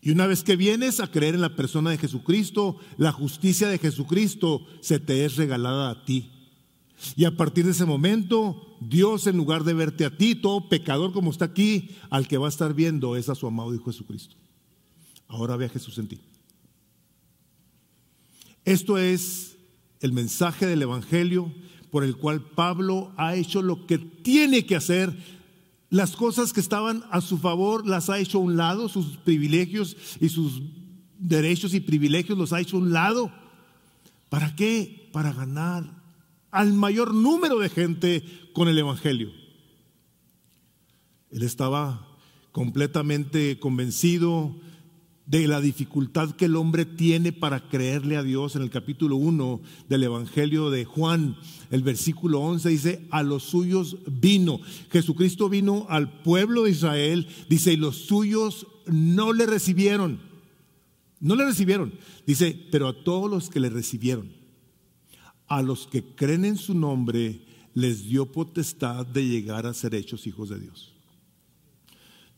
Y 0.00 0.10
una 0.10 0.26
vez 0.26 0.44
que 0.44 0.56
vienes 0.56 1.00
a 1.00 1.10
creer 1.10 1.34
en 1.34 1.40
la 1.40 1.56
persona 1.56 1.90
de 1.90 1.98
Jesucristo, 1.98 2.78
la 2.96 3.12
justicia 3.12 3.68
de 3.68 3.78
Jesucristo 3.78 4.64
se 4.80 5.00
te 5.00 5.24
es 5.24 5.36
regalada 5.36 5.90
a 5.90 6.04
ti. 6.04 6.30
Y 7.16 7.24
a 7.24 7.36
partir 7.36 7.64
de 7.64 7.72
ese 7.72 7.84
momento, 7.84 8.76
Dios 8.80 9.26
en 9.26 9.36
lugar 9.36 9.64
de 9.64 9.74
verte 9.74 10.04
a 10.04 10.16
ti, 10.16 10.34
todo 10.34 10.68
pecador 10.68 11.12
como 11.12 11.30
está 11.30 11.46
aquí, 11.46 11.90
al 12.10 12.28
que 12.28 12.38
va 12.38 12.46
a 12.46 12.50
estar 12.50 12.74
viendo 12.74 13.16
es 13.16 13.28
a 13.28 13.34
su 13.34 13.46
amado 13.46 13.74
Hijo 13.74 13.86
Jesucristo. 13.86 14.36
Ahora 15.26 15.56
ve 15.56 15.66
a 15.66 15.70
Jesús 15.70 15.98
en 15.98 16.08
ti. 16.08 16.20
Esto 18.64 18.98
es 18.98 19.56
el 20.00 20.12
mensaje 20.12 20.66
del 20.66 20.82
Evangelio 20.82 21.52
por 21.90 22.04
el 22.04 22.16
cual 22.16 22.42
Pablo 22.42 23.12
ha 23.16 23.34
hecho 23.34 23.62
lo 23.62 23.86
que 23.86 23.98
tiene 23.98 24.66
que 24.66 24.76
hacer 24.76 25.16
las 25.90 26.16
cosas 26.16 26.52
que 26.52 26.60
estaban 26.60 27.04
a 27.10 27.20
su 27.20 27.38
favor 27.38 27.86
las 27.86 28.10
ha 28.10 28.18
hecho 28.18 28.38
a 28.38 28.42
un 28.42 28.56
lado, 28.56 28.88
sus 28.88 29.16
privilegios 29.18 29.96
y 30.20 30.28
sus 30.28 30.62
derechos 31.18 31.74
y 31.74 31.80
privilegios 31.80 32.36
los 32.36 32.52
ha 32.52 32.60
hecho 32.60 32.76
a 32.76 32.80
un 32.80 32.92
lado. 32.92 33.32
¿Para 34.28 34.54
qué? 34.54 35.08
Para 35.12 35.32
ganar 35.32 35.84
al 36.50 36.72
mayor 36.72 37.14
número 37.14 37.58
de 37.58 37.68
gente 37.68 38.24
con 38.52 38.68
el 38.68 38.78
Evangelio. 38.78 39.30
Él 41.30 41.42
estaba 41.42 42.06
completamente 42.52 43.58
convencido 43.58 44.56
de 45.28 45.46
la 45.46 45.60
dificultad 45.60 46.30
que 46.30 46.46
el 46.46 46.56
hombre 46.56 46.86
tiene 46.86 47.32
para 47.32 47.68
creerle 47.68 48.16
a 48.16 48.22
Dios. 48.22 48.56
En 48.56 48.62
el 48.62 48.70
capítulo 48.70 49.16
1 49.16 49.60
del 49.88 50.04
Evangelio 50.04 50.70
de 50.70 50.86
Juan, 50.86 51.36
el 51.70 51.82
versículo 51.82 52.40
11 52.40 52.68
dice, 52.70 53.06
a 53.10 53.22
los 53.22 53.42
suyos 53.42 53.98
vino. 54.06 54.58
Jesucristo 54.90 55.50
vino 55.50 55.86
al 55.90 56.22
pueblo 56.22 56.62
de 56.62 56.70
Israel, 56.70 57.28
dice, 57.50 57.74
y 57.74 57.76
los 57.76 57.96
suyos 57.96 58.66
no 58.86 59.34
le 59.34 59.44
recibieron. 59.44 60.18
No 61.20 61.36
le 61.36 61.44
recibieron. 61.44 61.92
Dice, 62.26 62.58
pero 62.72 62.88
a 62.88 63.04
todos 63.04 63.30
los 63.30 63.50
que 63.50 63.60
le 63.60 63.68
recibieron, 63.68 64.32
a 65.46 65.60
los 65.60 65.86
que 65.86 66.02
creen 66.02 66.46
en 66.46 66.56
su 66.56 66.72
nombre, 66.72 67.42
les 67.74 68.08
dio 68.08 68.32
potestad 68.32 69.04
de 69.04 69.26
llegar 69.26 69.66
a 69.66 69.74
ser 69.74 69.94
hechos 69.94 70.26
hijos 70.26 70.48
de 70.48 70.58
Dios. 70.58 70.94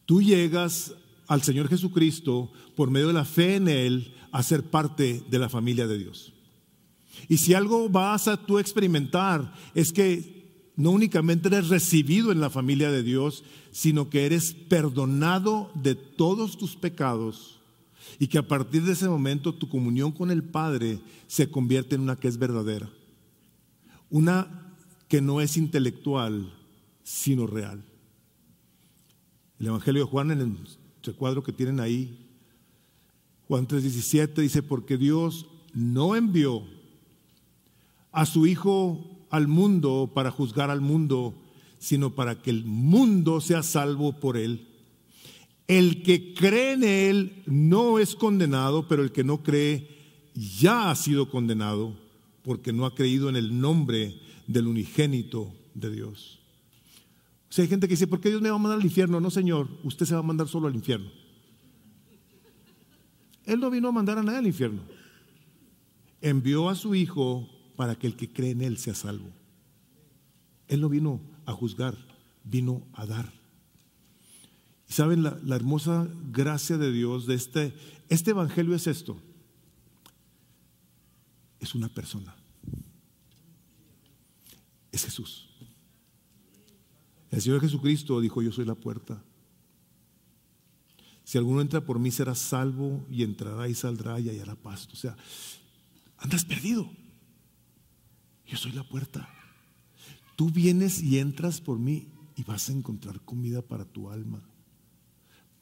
Tú 0.06 0.20
llegas 0.22 0.92
al 1.30 1.42
Señor 1.42 1.68
Jesucristo 1.68 2.50
por 2.80 2.90
medio 2.90 3.08
de 3.08 3.12
la 3.12 3.26
fe 3.26 3.56
en 3.56 3.68
Él 3.68 4.14
a 4.32 4.42
ser 4.42 4.62
parte 4.62 5.22
de 5.28 5.38
la 5.38 5.50
familia 5.50 5.86
de 5.86 5.98
Dios. 5.98 6.32
Y 7.28 7.36
si 7.36 7.52
algo 7.52 7.90
vas 7.90 8.26
a 8.26 8.38
tú 8.38 8.58
experimentar 8.58 9.52
es 9.74 9.92
que 9.92 10.72
no 10.76 10.90
únicamente 10.90 11.48
eres 11.48 11.68
recibido 11.68 12.32
en 12.32 12.40
la 12.40 12.48
familia 12.48 12.90
de 12.90 13.02
Dios, 13.02 13.44
sino 13.70 14.08
que 14.08 14.24
eres 14.24 14.54
perdonado 14.54 15.70
de 15.74 15.94
todos 15.94 16.56
tus 16.56 16.74
pecados 16.74 17.60
y 18.18 18.28
que 18.28 18.38
a 18.38 18.48
partir 18.48 18.82
de 18.84 18.92
ese 18.92 19.10
momento 19.10 19.54
tu 19.54 19.68
comunión 19.68 20.10
con 20.10 20.30
el 20.30 20.42
Padre 20.42 21.00
se 21.26 21.50
convierte 21.50 21.96
en 21.96 22.00
una 22.00 22.16
que 22.16 22.28
es 22.28 22.38
verdadera, 22.38 22.88
una 24.08 24.74
que 25.06 25.20
no 25.20 25.42
es 25.42 25.58
intelectual, 25.58 26.50
sino 27.02 27.46
real. 27.46 27.84
El 29.58 29.66
Evangelio 29.66 30.06
de 30.06 30.10
Juan 30.10 30.30
en 30.30 30.40
el 30.40 30.56
recuadro 31.02 31.42
que 31.42 31.52
tienen 31.52 31.78
ahí, 31.78 32.29
Juan 33.50 33.66
3:17 33.66 34.42
dice, 34.42 34.62
porque 34.62 34.96
Dios 34.96 35.46
no 35.74 36.14
envió 36.14 36.62
a 38.12 38.24
su 38.24 38.46
Hijo 38.46 39.26
al 39.28 39.48
mundo 39.48 40.08
para 40.14 40.30
juzgar 40.30 40.70
al 40.70 40.80
mundo, 40.80 41.34
sino 41.80 42.14
para 42.14 42.42
que 42.42 42.50
el 42.50 42.64
mundo 42.64 43.40
sea 43.40 43.64
salvo 43.64 44.20
por 44.20 44.36
él. 44.36 44.68
El 45.66 46.04
que 46.04 46.32
cree 46.32 46.74
en 46.74 46.84
él 46.84 47.42
no 47.44 47.98
es 47.98 48.14
condenado, 48.14 48.86
pero 48.86 49.02
el 49.02 49.10
que 49.10 49.24
no 49.24 49.42
cree 49.42 49.98
ya 50.32 50.88
ha 50.88 50.94
sido 50.94 51.28
condenado 51.28 51.96
porque 52.44 52.72
no 52.72 52.86
ha 52.86 52.94
creído 52.94 53.28
en 53.28 53.34
el 53.34 53.60
nombre 53.60 54.14
del 54.46 54.68
unigénito 54.68 55.52
de 55.74 55.90
Dios. 55.90 56.38
O 57.48 57.52
sea, 57.52 57.64
hay 57.64 57.68
gente 57.68 57.88
que 57.88 57.94
dice, 57.94 58.06
¿por 58.06 58.20
qué 58.20 58.28
Dios 58.28 58.42
me 58.42 58.48
va 58.48 58.54
a 58.54 58.60
mandar 58.60 58.78
al 58.78 58.86
infierno? 58.86 59.18
No, 59.18 59.28
Señor, 59.28 59.66
usted 59.82 60.06
se 60.06 60.14
va 60.14 60.20
a 60.20 60.22
mandar 60.22 60.46
solo 60.46 60.68
al 60.68 60.76
infierno. 60.76 61.10
Él 63.50 63.58
no 63.58 63.68
vino 63.68 63.88
a 63.88 63.92
mandar 63.92 64.16
a 64.16 64.22
nadie 64.22 64.38
al 64.38 64.46
infierno. 64.46 64.80
Envió 66.20 66.68
a 66.68 66.76
su 66.76 66.94
Hijo 66.94 67.50
para 67.74 67.96
que 67.96 68.06
el 68.06 68.14
que 68.14 68.32
cree 68.32 68.52
en 68.52 68.62
Él 68.62 68.78
sea 68.78 68.94
salvo. 68.94 69.28
Él 70.68 70.80
no 70.80 70.88
vino 70.88 71.20
a 71.46 71.52
juzgar, 71.52 71.96
vino 72.44 72.86
a 72.92 73.06
dar. 73.06 73.32
Y 74.88 74.92
saben, 74.92 75.24
la, 75.24 75.36
hermosa 75.56 76.08
gracia 76.30 76.78
de 76.78 76.92
Dios 76.92 77.26
de 77.26 77.34
este, 77.34 77.74
este 78.08 78.30
Evangelio 78.30 78.72
es 78.76 78.86
esto. 78.86 79.20
Es 81.58 81.74
una 81.74 81.88
persona. 81.88 82.36
Es 84.92 85.04
Jesús. 85.04 85.48
El 87.32 87.42
Señor 87.42 87.60
Jesucristo 87.60 88.20
dijo, 88.20 88.42
yo 88.42 88.52
soy 88.52 88.64
la 88.64 88.76
puerta. 88.76 89.20
Si 91.30 91.38
alguno 91.38 91.60
entra 91.60 91.80
por 91.80 92.00
mí 92.00 92.10
será 92.10 92.34
salvo 92.34 93.06
y 93.08 93.22
entrará 93.22 93.68
y 93.68 93.74
saldrá 93.76 94.18
y 94.18 94.28
hallará 94.28 94.56
pasto. 94.56 94.94
O 94.94 94.96
sea, 94.96 95.16
andas 96.18 96.44
perdido. 96.44 96.90
Yo 98.44 98.56
soy 98.56 98.72
la 98.72 98.82
puerta. 98.82 99.28
Tú 100.34 100.50
vienes 100.50 101.00
y 101.00 101.20
entras 101.20 101.60
por 101.60 101.78
mí 101.78 102.08
y 102.34 102.42
vas 102.42 102.68
a 102.68 102.72
encontrar 102.72 103.20
comida 103.20 103.62
para 103.62 103.84
tu 103.84 104.10
alma, 104.10 104.42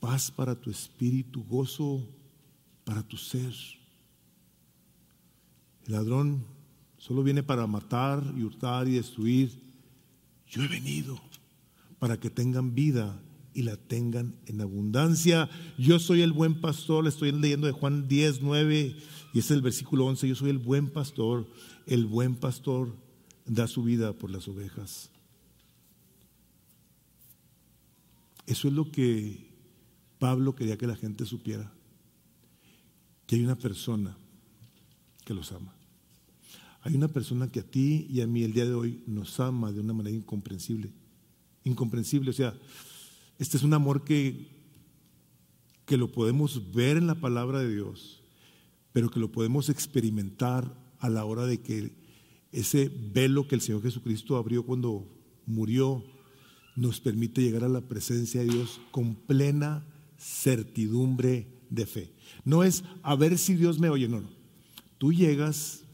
paz 0.00 0.30
para 0.30 0.58
tu 0.58 0.70
espíritu, 0.70 1.44
gozo 1.44 2.02
para 2.84 3.02
tu 3.02 3.18
ser. 3.18 3.52
El 5.84 5.92
ladrón 5.92 6.46
solo 6.96 7.22
viene 7.22 7.42
para 7.42 7.66
matar 7.66 8.24
y 8.34 8.42
hurtar 8.42 8.88
y 8.88 8.92
destruir. 8.92 9.52
Yo 10.46 10.62
he 10.62 10.68
venido 10.68 11.20
para 11.98 12.18
que 12.18 12.30
tengan 12.30 12.74
vida 12.74 13.20
y 13.54 13.62
la 13.62 13.76
tengan 13.76 14.34
en 14.46 14.60
abundancia. 14.60 15.48
Yo 15.78 15.98
soy 15.98 16.22
el 16.22 16.32
buen 16.32 16.60
pastor, 16.60 17.04
le 17.04 17.10
estoy 17.10 17.32
leyendo 17.32 17.66
de 17.66 17.72
Juan 17.72 18.08
10, 18.08 18.42
9, 18.42 18.96
y 19.32 19.38
es 19.38 19.50
el 19.50 19.62
versículo 19.62 20.06
11, 20.06 20.28
yo 20.28 20.34
soy 20.34 20.50
el 20.50 20.58
buen 20.58 20.88
pastor, 20.90 21.46
el 21.86 22.06
buen 22.06 22.36
pastor 22.36 22.94
da 23.46 23.66
su 23.66 23.82
vida 23.82 24.12
por 24.12 24.30
las 24.30 24.48
ovejas. 24.48 25.10
Eso 28.46 28.68
es 28.68 28.74
lo 28.74 28.90
que 28.90 29.48
Pablo 30.18 30.54
quería 30.54 30.78
que 30.78 30.86
la 30.86 30.96
gente 30.96 31.26
supiera, 31.26 31.72
que 33.26 33.36
hay 33.36 33.44
una 33.44 33.56
persona 33.56 34.16
que 35.24 35.34
los 35.34 35.52
ama. 35.52 35.74
Hay 36.80 36.94
una 36.94 37.08
persona 37.08 37.50
que 37.50 37.60
a 37.60 37.62
ti 37.62 38.06
y 38.08 38.22
a 38.22 38.26
mí 38.26 38.44
el 38.44 38.54
día 38.54 38.64
de 38.64 38.72
hoy 38.72 39.02
nos 39.06 39.38
ama 39.40 39.72
de 39.72 39.80
una 39.80 39.92
manera 39.92 40.16
incomprensible. 40.16 40.90
Incomprensible, 41.64 42.30
o 42.30 42.32
sea, 42.32 42.54
este 43.38 43.56
es 43.56 43.62
un 43.62 43.74
amor 43.74 44.04
que, 44.04 44.48
que 45.86 45.96
lo 45.96 46.10
podemos 46.12 46.72
ver 46.72 46.96
en 46.96 47.06
la 47.06 47.14
palabra 47.14 47.60
de 47.60 47.72
Dios, 47.72 48.22
pero 48.92 49.10
que 49.10 49.20
lo 49.20 49.30
podemos 49.30 49.68
experimentar 49.68 50.74
a 50.98 51.08
la 51.08 51.24
hora 51.24 51.46
de 51.46 51.60
que 51.60 51.92
ese 52.50 52.90
velo 53.12 53.46
que 53.46 53.54
el 53.54 53.60
Señor 53.60 53.82
Jesucristo 53.82 54.36
abrió 54.36 54.64
cuando 54.64 55.06
murió 55.46 56.04
nos 56.76 57.00
permite 57.00 57.42
llegar 57.42 57.64
a 57.64 57.68
la 57.68 57.80
presencia 57.80 58.40
de 58.40 58.48
Dios 58.48 58.80
con 58.90 59.14
plena 59.14 59.84
certidumbre 60.16 61.46
de 61.70 61.86
fe. 61.86 62.12
No 62.44 62.62
es 62.62 62.84
a 63.02 63.14
ver 63.16 63.38
si 63.38 63.54
Dios 63.54 63.78
me 63.78 63.90
oye, 63.90 64.08
no, 64.08 64.20
no. 64.20 64.30
Tú 64.96 65.12
llegas 65.12 65.84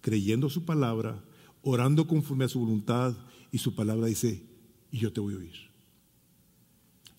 creyendo 0.00 0.50
su 0.50 0.64
palabra, 0.64 1.24
orando 1.62 2.06
conforme 2.06 2.44
a 2.44 2.48
su 2.48 2.60
voluntad 2.60 3.16
y 3.50 3.58
su 3.58 3.74
palabra 3.74 4.06
dice, 4.06 4.44
y 4.90 4.98
yo 4.98 5.12
te 5.12 5.20
voy 5.20 5.34
a 5.34 5.38
oír. 5.38 5.73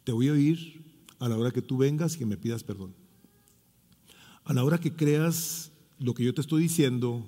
Te 0.06 0.12
voy 0.12 0.30
a 0.30 0.34
oír 0.34 0.86
a 1.20 1.28
la 1.28 1.36
hora 1.36 1.52
que 1.52 1.64
tú 1.64 1.78
vengas 1.78 2.16
y 2.16 2.20
que 2.20 2.26
me 2.26 2.38
pidas 2.38 2.64
perdón. 2.64 2.94
A 4.44 4.54
la 4.54 4.64
hora 4.64 4.78
que 4.78 4.96
creas 4.96 5.72
lo 5.98 6.14
que 6.14 6.24
yo 6.24 6.34
te 6.34 6.42
estoy 6.42 6.62
diciendo, 6.62 7.28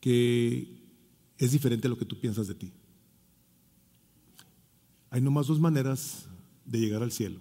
que 0.00 0.84
es 1.38 1.52
diferente 1.52 1.86
a 1.86 1.90
lo 1.90 1.96
que 1.96 2.04
tú 2.04 2.20
piensas 2.20 2.46
de 2.48 2.54
ti. 2.54 2.72
Hay 5.08 5.22
nomás 5.22 5.46
dos 5.46 5.58
maneras 5.58 6.28
de 6.66 6.80
llegar 6.80 7.02
al 7.02 7.12
cielo. 7.12 7.40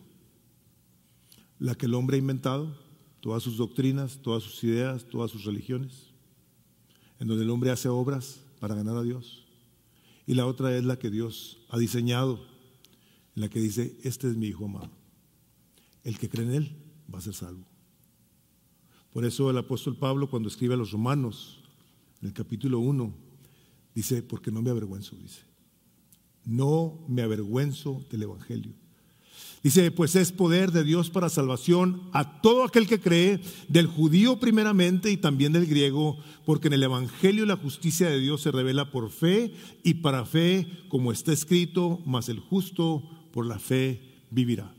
La 1.60 1.76
que 1.76 1.88
el 1.88 1.94
hombre 1.94 2.16
ha 2.16 2.20
inventado, 2.20 2.78
todas 3.20 3.44
sus 3.44 3.58
doctrinas, 3.58 4.20
todas 4.22 4.42
sus 4.44 4.64
ideas, 4.64 5.06
todas 5.06 5.32
sus 5.32 5.44
religiones, 5.44 6.12
en 7.20 7.28
donde 7.28 7.44
el 7.44 7.50
hombre 7.50 7.72
hace 7.72 7.90
obras 7.90 8.40
para 8.62 8.76
ganar 8.76 8.96
a 8.96 9.04
Dios. 9.04 9.46
Y 10.26 10.36
la 10.36 10.46
otra 10.46 10.78
es 10.78 10.86
la 10.86 10.98
que 10.98 11.10
Dios 11.10 11.58
ha 11.70 11.78
diseñado 11.78 12.55
la 13.36 13.50
que 13.50 13.60
dice, 13.60 13.98
este 14.04 14.30
es 14.30 14.36
mi 14.36 14.48
Hijo 14.48 14.66
amado. 14.66 14.92
El 16.04 16.18
que 16.18 16.30
cree 16.30 16.46
en 16.46 16.54
Él 16.54 16.76
va 17.14 17.20
a 17.20 17.22
ser 17.22 17.34
salvo. 17.34 17.66
Por 19.12 19.26
eso 19.26 19.50
el 19.50 19.58
apóstol 19.58 19.98
Pablo 19.98 20.30
cuando 20.30 20.50
escribe 20.50 20.74
a 20.74 20.78
los 20.78 20.92
romanos, 20.92 21.60
en 22.22 22.28
el 22.28 22.34
capítulo 22.34 22.80
1, 22.80 23.14
dice, 23.94 24.24
porque 24.24 24.52
no 24.52 24.62
me 24.62 24.70
avergüenzo, 24.70 25.16
dice. 25.16 25.42
No 26.44 27.00
me 27.08 27.22
avergüenzo 27.22 28.06
del 28.10 28.24
Evangelio. 28.24 28.74
Dice, 29.64 29.90
pues 29.90 30.16
es 30.16 30.32
poder 30.32 30.72
de 30.72 30.84
Dios 30.84 31.10
para 31.10 31.28
salvación 31.28 32.04
a 32.14 32.40
todo 32.42 32.64
aquel 32.64 32.88
que 32.88 33.00
cree, 33.00 33.40
del 33.68 33.88
judío 33.88 34.40
primeramente 34.40 35.12
y 35.12 35.18
también 35.18 35.54
del 35.54 35.66
griego, 35.66 36.20
porque 36.46 36.68
en 36.68 36.74
el 36.74 36.84
Evangelio 36.84 37.48
la 37.48 37.58
justicia 37.58 38.08
de 38.08 38.20
Dios 38.20 38.42
se 38.42 38.52
revela 38.52 38.92
por 38.92 39.10
fe 39.10 39.54
y 39.84 39.96
para 39.96 40.26
fe, 40.26 40.68
como 40.88 41.12
está 41.12 41.34
escrito, 41.34 42.00
mas 42.06 42.30
el 42.30 42.40
justo 42.40 43.10
por 43.36 43.46
la 43.46 43.60
fe 43.60 44.00
vivirá. 44.32 44.74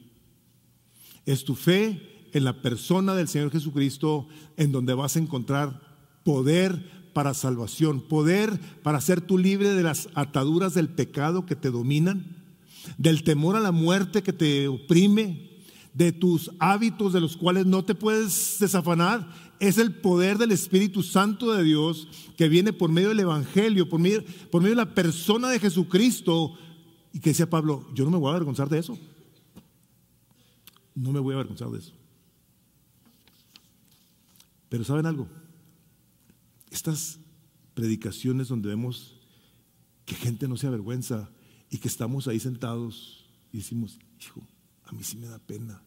Es 1.26 1.44
tu 1.44 1.54
fe 1.54 2.30
en 2.32 2.42
la 2.42 2.62
persona 2.62 3.14
del 3.14 3.28
Señor 3.28 3.50
Jesucristo 3.50 4.28
en 4.56 4.72
donde 4.72 4.94
vas 4.94 5.14
a 5.14 5.18
encontrar 5.18 5.78
poder 6.24 7.10
para 7.12 7.34
salvación, 7.34 8.00
poder 8.00 8.58
para 8.82 9.02
ser 9.02 9.20
tú 9.20 9.36
libre 9.36 9.74
de 9.74 9.82
las 9.82 10.08
ataduras 10.14 10.72
del 10.72 10.88
pecado 10.88 11.44
que 11.44 11.54
te 11.54 11.70
dominan, 11.70 12.34
del 12.96 13.24
temor 13.24 13.56
a 13.56 13.60
la 13.60 13.72
muerte 13.72 14.22
que 14.22 14.32
te 14.32 14.68
oprime, 14.68 15.50
de 15.92 16.12
tus 16.12 16.50
hábitos 16.58 17.12
de 17.12 17.20
los 17.20 17.36
cuales 17.36 17.66
no 17.66 17.84
te 17.84 17.94
puedes 17.94 18.56
desafanar, 18.58 19.28
es 19.60 19.76
el 19.76 19.92
poder 19.96 20.38
del 20.38 20.52
Espíritu 20.52 21.02
Santo 21.02 21.52
de 21.52 21.62
Dios 21.62 22.08
que 22.38 22.48
viene 22.48 22.72
por 22.72 22.90
medio 22.90 23.10
del 23.10 23.20
Evangelio, 23.20 23.86
por 23.86 24.00
medio, 24.00 24.24
por 24.50 24.62
medio 24.62 24.76
de 24.76 24.82
la 24.82 24.94
persona 24.94 25.50
de 25.50 25.60
Jesucristo, 25.60 26.56
y 27.16 27.18
que 27.18 27.30
decía 27.30 27.48
Pablo, 27.48 27.82
yo 27.94 28.04
no 28.04 28.10
me 28.10 28.18
voy 28.18 28.28
a 28.28 28.32
avergonzar 28.32 28.68
de 28.68 28.78
eso. 28.78 28.98
No 30.94 31.12
me 31.12 31.18
voy 31.18 31.32
a 31.32 31.36
avergonzar 31.36 31.70
de 31.70 31.78
eso. 31.78 31.94
Pero 34.68 34.84
¿saben 34.84 35.06
algo? 35.06 35.26
Estas 36.70 37.18
predicaciones 37.72 38.48
donde 38.48 38.68
vemos 38.68 39.18
que 40.04 40.14
gente 40.14 40.46
no 40.46 40.58
se 40.58 40.66
avergüenza 40.66 41.30
y 41.70 41.78
que 41.78 41.88
estamos 41.88 42.28
ahí 42.28 42.38
sentados 42.38 43.30
y 43.50 43.56
decimos, 43.56 43.98
hijo, 44.20 44.46
a 44.84 44.92
mí 44.92 45.02
sí 45.02 45.16
me 45.16 45.28
da 45.28 45.38
pena, 45.38 45.82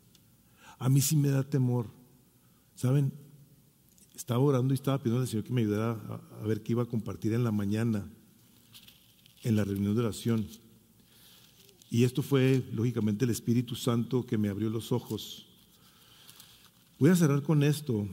a 0.79 0.89
mí 0.89 0.99
sí 0.99 1.15
me 1.15 1.29
da 1.29 1.43
temor. 1.43 1.91
¿Saben? 2.73 3.13
Estaba 4.15 4.39
orando 4.39 4.73
y 4.73 4.77
estaba 4.77 4.97
pidiendo 4.97 5.21
al 5.21 5.27
Señor 5.27 5.43
que 5.43 5.53
me 5.53 5.61
ayudara 5.61 5.91
a, 5.91 6.41
a 6.41 6.47
ver 6.47 6.63
qué 6.63 6.71
iba 6.71 6.81
a 6.81 6.87
compartir 6.87 7.33
en 7.33 7.43
la 7.43 7.51
mañana, 7.51 8.09
en 9.43 9.55
la 9.55 9.63
reunión 9.63 9.93
de 9.93 9.99
oración. 9.99 10.47
Y 11.89 12.03
esto 12.03 12.21
fue, 12.21 12.63
lógicamente, 12.71 13.25
el 13.25 13.31
Espíritu 13.31 13.75
Santo 13.75 14.25
que 14.25 14.37
me 14.37 14.49
abrió 14.49 14.69
los 14.69 14.91
ojos. 14.91 15.47
Voy 16.99 17.09
a 17.09 17.15
cerrar 17.15 17.41
con 17.41 17.63
esto, 17.63 18.07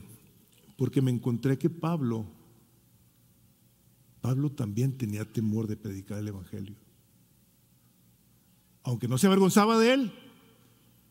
porque 0.77 1.01
me 1.01 1.11
encontré 1.11 1.57
que 1.57 1.69
Pablo, 1.69 2.25
Pablo 4.21 4.49
también 4.51 4.97
tenía 4.97 5.25
temor 5.25 5.67
de 5.67 5.77
predicar 5.77 6.19
el 6.19 6.29
Evangelio. 6.29 6.75
aunque 8.83 9.09
no 9.09 9.17
se 9.17 9.27
avergonzaba 9.27 9.77
de 9.77 9.93
él, 9.93 10.13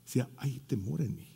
decía, 0.07 0.31
hay 0.39 0.61
temor 0.61 1.03
en 1.03 1.15
mí. 1.15 1.29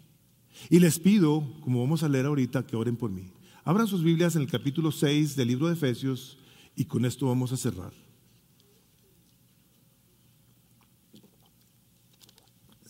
Y 0.71 0.79
les 0.79 0.99
pido, 0.99 1.45
como 1.61 1.81
vamos 1.81 2.03
a 2.03 2.09
leer 2.09 2.25
ahorita, 2.25 2.67
que 2.67 2.77
oren 2.77 2.97
por 2.97 3.11
mí. 3.11 3.31
Abran 3.63 3.87
sus 3.87 4.03
Biblias 4.03 4.37
en 4.37 4.43
el 4.43 4.49
capítulo 4.49 4.91
6 4.91 5.37
del 5.37 5.49
libro 5.49 5.67
de 5.67 5.75
Efesios 5.75 6.39
y 6.75 6.87
con 6.87 7.05
esto 7.05 7.27
vamos 7.27 7.53
a 7.53 7.59
cerrar. 7.59 7.93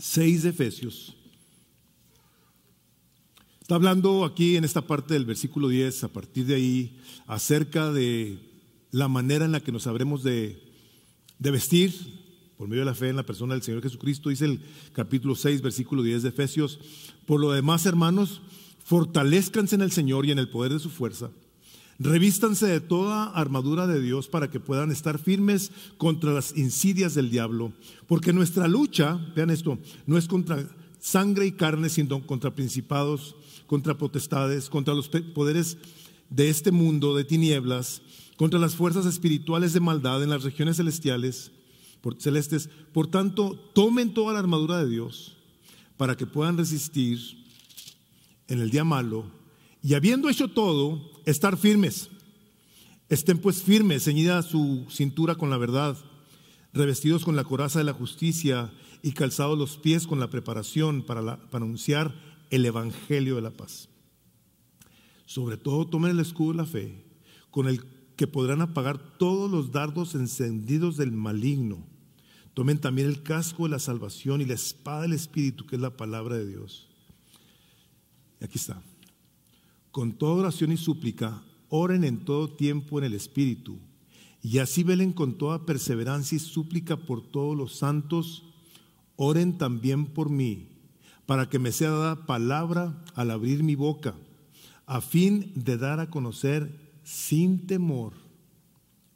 6 0.00 0.42
de 0.42 0.48
Efesios. 0.48 1.14
Está 3.60 3.74
hablando 3.74 4.24
aquí 4.24 4.56
en 4.56 4.64
esta 4.64 4.80
parte 4.80 5.14
del 5.14 5.26
versículo 5.26 5.68
10, 5.68 6.04
a 6.04 6.08
partir 6.08 6.46
de 6.46 6.54
ahí, 6.54 6.98
acerca 7.26 7.92
de 7.92 8.38
la 8.90 9.08
manera 9.08 9.44
en 9.44 9.52
la 9.52 9.60
que 9.60 9.70
nos 9.70 9.86
habremos 9.86 10.24
de, 10.24 10.60
de 11.38 11.50
vestir 11.50 11.94
por 12.56 12.66
medio 12.66 12.80
de 12.80 12.86
la 12.86 12.94
fe 12.94 13.10
en 13.10 13.16
la 13.16 13.26
persona 13.26 13.54
del 13.54 13.62
Señor 13.62 13.82
Jesucristo. 13.82 14.30
Dice 14.30 14.46
el 14.46 14.60
capítulo 14.92 15.34
6, 15.34 15.62
versículo 15.62 16.02
10 16.02 16.22
de 16.22 16.28
Efesios. 16.30 16.80
Por 17.26 17.40
lo 17.40 17.52
demás, 17.52 17.86
hermanos, 17.86 18.42
fortalezcanse 18.84 19.76
en 19.76 19.82
el 19.82 19.92
Señor 19.92 20.26
y 20.26 20.32
en 20.32 20.38
el 20.38 20.48
poder 20.48 20.72
de 20.72 20.78
su 20.78 20.90
fuerza. 20.90 21.30
Revístanse 22.02 22.66
de 22.66 22.80
toda 22.80 23.26
armadura 23.26 23.86
de 23.86 24.00
Dios 24.00 24.26
para 24.26 24.48
que 24.48 24.58
puedan 24.58 24.90
estar 24.90 25.18
firmes 25.18 25.70
contra 25.98 26.32
las 26.32 26.56
insidias 26.56 27.12
del 27.14 27.28
diablo. 27.28 27.74
Porque 28.06 28.32
nuestra 28.32 28.68
lucha, 28.68 29.20
vean 29.36 29.50
esto, 29.50 29.78
no 30.06 30.16
es 30.16 30.26
contra 30.26 30.66
sangre 30.98 31.44
y 31.44 31.52
carne, 31.52 31.90
sino 31.90 32.26
contra 32.26 32.54
principados, 32.54 33.36
contra 33.66 33.98
potestades, 33.98 34.70
contra 34.70 34.94
los 34.94 35.10
poderes 35.10 35.76
de 36.30 36.48
este 36.48 36.70
mundo 36.70 37.14
de 37.14 37.24
tinieblas, 37.24 38.00
contra 38.36 38.58
las 38.58 38.76
fuerzas 38.76 39.04
espirituales 39.04 39.74
de 39.74 39.80
maldad 39.80 40.22
en 40.22 40.30
las 40.30 40.42
regiones 40.42 40.78
celestiales, 40.78 41.52
por, 42.00 42.18
celestes. 42.18 42.70
Por 42.94 43.08
tanto, 43.08 43.56
tomen 43.74 44.14
toda 44.14 44.32
la 44.32 44.38
armadura 44.38 44.78
de 44.78 44.88
Dios 44.88 45.36
para 45.98 46.16
que 46.16 46.26
puedan 46.26 46.56
resistir 46.56 47.18
en 48.48 48.58
el 48.60 48.70
día 48.70 48.84
malo 48.84 49.38
y 49.82 49.94
habiendo 49.94 50.28
hecho 50.28 50.48
todo, 50.48 51.10
estar 51.24 51.56
firmes. 51.56 52.10
Estén 53.08 53.38
pues 53.38 53.62
firmes, 53.62 54.04
ceñida 54.04 54.42
su 54.42 54.86
cintura 54.90 55.34
con 55.34 55.50
la 55.50 55.56
verdad, 55.56 55.96
revestidos 56.72 57.24
con 57.24 57.34
la 57.34 57.44
coraza 57.44 57.78
de 57.78 57.84
la 57.84 57.92
justicia 57.92 58.72
y 59.02 59.12
calzados 59.12 59.58
los 59.58 59.78
pies 59.78 60.06
con 60.06 60.20
la 60.20 60.30
preparación 60.30 61.02
para, 61.02 61.50
para 61.50 61.64
anunciar 61.64 62.14
el 62.50 62.64
Evangelio 62.66 63.36
de 63.36 63.42
la 63.42 63.50
paz. 63.50 63.88
Sobre 65.24 65.56
todo 65.56 65.86
tomen 65.86 66.12
el 66.12 66.20
escudo 66.20 66.52
de 66.52 66.58
la 66.58 66.66
fe, 66.66 67.04
con 67.50 67.68
el 67.68 67.82
que 68.16 68.26
podrán 68.26 68.60
apagar 68.60 68.98
todos 69.16 69.50
los 69.50 69.72
dardos 69.72 70.14
encendidos 70.14 70.96
del 70.96 71.10
maligno. 71.10 71.86
Tomen 72.52 72.78
también 72.78 73.08
el 73.08 73.22
casco 73.22 73.64
de 73.64 73.70
la 73.70 73.78
salvación 73.78 74.40
y 74.40 74.44
la 74.44 74.54
espada 74.54 75.02
del 75.02 75.14
Espíritu, 75.14 75.66
que 75.66 75.76
es 75.76 75.82
la 75.82 75.96
palabra 75.96 76.36
de 76.36 76.46
Dios. 76.46 76.88
Y 78.40 78.44
aquí 78.44 78.58
está. 78.58 78.82
Con 79.90 80.12
toda 80.12 80.42
oración 80.42 80.72
y 80.72 80.76
súplica, 80.76 81.42
oren 81.68 82.04
en 82.04 82.24
todo 82.24 82.48
tiempo 82.48 82.98
en 82.98 83.04
el 83.04 83.14
Espíritu, 83.14 83.78
y 84.42 84.58
así 84.58 84.84
velen 84.84 85.12
con 85.12 85.36
toda 85.36 85.66
perseverancia 85.66 86.36
y 86.36 86.38
súplica 86.38 86.96
por 86.96 87.22
todos 87.22 87.56
los 87.56 87.76
santos. 87.76 88.44
Oren 89.16 89.58
también 89.58 90.06
por 90.06 90.30
mí, 90.30 90.68
para 91.26 91.48
que 91.48 91.58
me 91.58 91.72
sea 91.72 91.90
dada 91.90 92.26
palabra 92.26 93.04
al 93.14 93.30
abrir 93.30 93.62
mi 93.62 93.74
boca, 93.74 94.14
a 94.86 95.00
fin 95.00 95.52
de 95.54 95.76
dar 95.76 96.00
a 96.00 96.08
conocer 96.08 96.92
sin 97.04 97.66
temor 97.66 98.12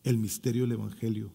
el 0.02 0.18
misterio 0.18 0.62
del 0.62 0.72
Evangelio, 0.72 1.30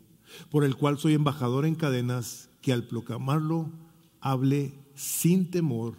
por 0.52 0.64
el 0.64 0.76
cual 0.76 1.00
soy 1.00 1.14
embajador 1.14 1.66
en 1.66 1.76
cadenas, 1.76 2.50
que 2.62 2.74
al 2.74 2.84
proclamarlo 2.84 3.72
hable 4.20 4.74
sin 4.96 5.50
temor 5.50 5.96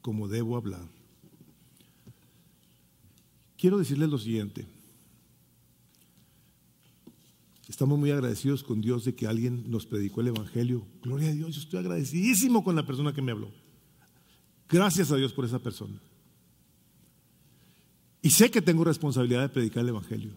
como 0.00 0.28
debo 0.28 0.56
hablar. 0.56 0.99
Quiero 3.60 3.76
decirles 3.76 4.08
lo 4.08 4.16
siguiente. 4.16 4.66
Estamos 7.68 7.98
muy 7.98 8.10
agradecidos 8.10 8.62
con 8.62 8.80
Dios 8.80 9.04
de 9.04 9.14
que 9.14 9.26
alguien 9.26 9.70
nos 9.70 9.84
predicó 9.84 10.22
el 10.22 10.28
Evangelio. 10.28 10.86
Gloria 11.02 11.28
a 11.28 11.32
Dios, 11.32 11.56
yo 11.56 11.60
estoy 11.60 11.80
agradecidísimo 11.80 12.64
con 12.64 12.74
la 12.74 12.86
persona 12.86 13.12
que 13.12 13.20
me 13.20 13.32
habló. 13.32 13.52
Gracias 14.66 15.12
a 15.12 15.16
Dios 15.16 15.34
por 15.34 15.44
esa 15.44 15.58
persona. 15.58 16.00
Y 18.22 18.30
sé 18.30 18.50
que 18.50 18.62
tengo 18.62 18.82
responsabilidad 18.82 19.42
de 19.42 19.50
predicar 19.50 19.82
el 19.82 19.90
Evangelio. 19.90 20.32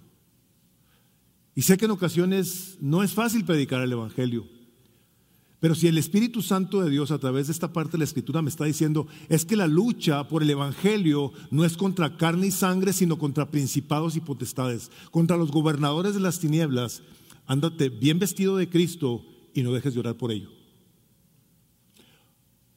Y 1.55 1.61
sé 1.61 1.77
que 1.77 1.85
en 1.85 1.91
ocasiones 1.91 2.77
no 2.81 3.03
es 3.03 3.13
fácil 3.13 3.45
predicar 3.45 3.81
el 3.81 3.93
Evangelio. 3.93 4.45
Pero 5.63 5.75
si 5.75 5.87
el 5.87 5.97
Espíritu 5.97 6.41
Santo 6.41 6.81
de 6.81 6.89
Dios 6.89 7.09
a 7.11 7.19
través 7.19 7.47
de 7.47 7.53
esta 7.53 7.71
parte 7.71 7.93
de 7.93 7.99
la 7.99 8.03
Escritura 8.03 8.41
me 8.41 8.49
está 8.49 8.65
diciendo, 8.65 9.07
es 9.29 9.45
que 9.45 9.55
la 9.55 9.65
lucha 9.65 10.27
por 10.27 10.43
el 10.43 10.49
Evangelio 10.49 11.31
no 11.51 11.63
es 11.63 11.77
contra 11.77 12.17
carne 12.17 12.47
y 12.47 12.51
sangre, 12.51 12.91
sino 12.91 13.17
contra 13.17 13.49
principados 13.49 14.17
y 14.17 14.19
potestades, 14.19 14.91
contra 15.09 15.37
los 15.37 15.51
gobernadores 15.51 16.15
de 16.15 16.19
las 16.19 16.41
tinieblas, 16.41 17.01
ándate 17.45 17.87
bien 17.87 18.19
vestido 18.19 18.57
de 18.57 18.67
Cristo 18.67 19.23
y 19.53 19.63
no 19.63 19.71
dejes 19.71 19.93
de 19.93 20.01
orar 20.01 20.17
por 20.17 20.33
ello. 20.33 20.49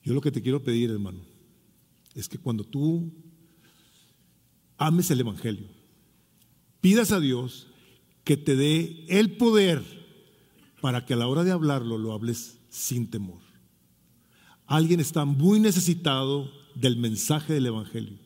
Yo 0.04 0.14
lo 0.14 0.20
que 0.20 0.30
te 0.30 0.40
quiero 0.40 0.62
pedir, 0.62 0.92
hermano, 0.92 1.22
es 2.14 2.28
que 2.28 2.38
cuando 2.38 2.62
tú 2.62 3.12
ames 4.78 5.10
el 5.10 5.18
Evangelio, 5.18 5.66
pidas 6.80 7.10
a 7.10 7.18
Dios 7.18 7.66
que 8.22 8.36
te 8.36 8.54
dé 8.54 9.06
el 9.08 9.36
poder 9.36 9.82
para 10.80 11.04
que 11.04 11.14
a 11.14 11.16
la 11.16 11.26
hora 11.26 11.42
de 11.42 11.50
hablarlo 11.50 11.98
lo 11.98 12.12
hables 12.12 12.60
sin 12.76 13.08
temor. 13.08 13.40
Alguien 14.66 15.00
está 15.00 15.24
muy 15.24 15.58
necesitado 15.60 16.50
del 16.74 16.98
mensaje 16.98 17.54
del 17.54 17.66
Evangelio, 17.66 18.18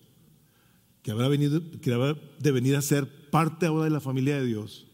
que 1.03 1.13
habrá, 1.13 1.29
venido, 1.29 1.63
que 1.81 1.93
habrá 1.93 2.19
de 2.41 2.51
venir 2.51 2.75
a 2.75 2.83
ser 2.83 3.31
parte 3.31 3.67
ahora 3.67 3.85
de 3.85 3.91
la 3.91 4.01
familia 4.01 4.41
de 4.41 4.47
Dios 4.47 4.89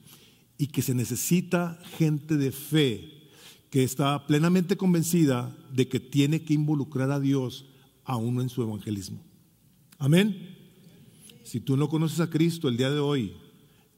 y 0.59 0.67
que 0.67 0.83
se 0.83 0.95
necesita 0.95 1.81
gente 1.97 2.37
de 2.37 2.53
fe 2.53 3.31
que 3.71 3.83
está 3.83 4.27
plenamente 4.27 4.77
convencida 4.77 5.57
de 5.73 5.89
que 5.89 6.01
tiene 6.01 6.43
que 6.43 6.53
involucrar 6.53 7.11
a 7.11 7.19
Dios 7.19 7.65
a 8.05 8.17
uno 8.17 8.43
en 8.43 8.51
su 8.51 8.63
evangelismo. 8.63 9.23
Amén. 9.99 10.55
Si 11.45 11.61
tú 11.61 11.79
no 11.79 11.89
conoces 11.89 12.21
a 12.21 12.29
Cristo 12.29 12.69
el 12.69 12.77
día 12.77 12.91
de 12.91 13.01
hoy, 13.01 13.33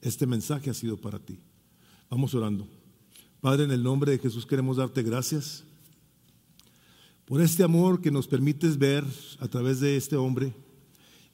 este 0.01 0.25
mensaje 0.25 0.69
ha 0.69 0.73
sido 0.73 0.95
para 0.95 1.19
ti. 1.19 1.39
Vamos 2.09 2.33
orando. 2.33 2.78
Padre, 3.41 3.63
en 3.63 3.71
el 3.71 3.83
nombre 3.83 4.11
de 4.11 4.19
Jesús 4.19 4.45
queremos 4.45 4.75
darte 4.75 5.01
gracias 5.01 5.63
por 7.23 7.39
este 7.39 7.63
amor 7.63 8.01
que 8.01 8.11
nos 8.11 8.27
permites 8.27 8.77
ver 8.77 9.05
a 9.39 9.47
través 9.47 9.79
de 9.79 9.95
este 9.95 10.17
hombre 10.17 10.53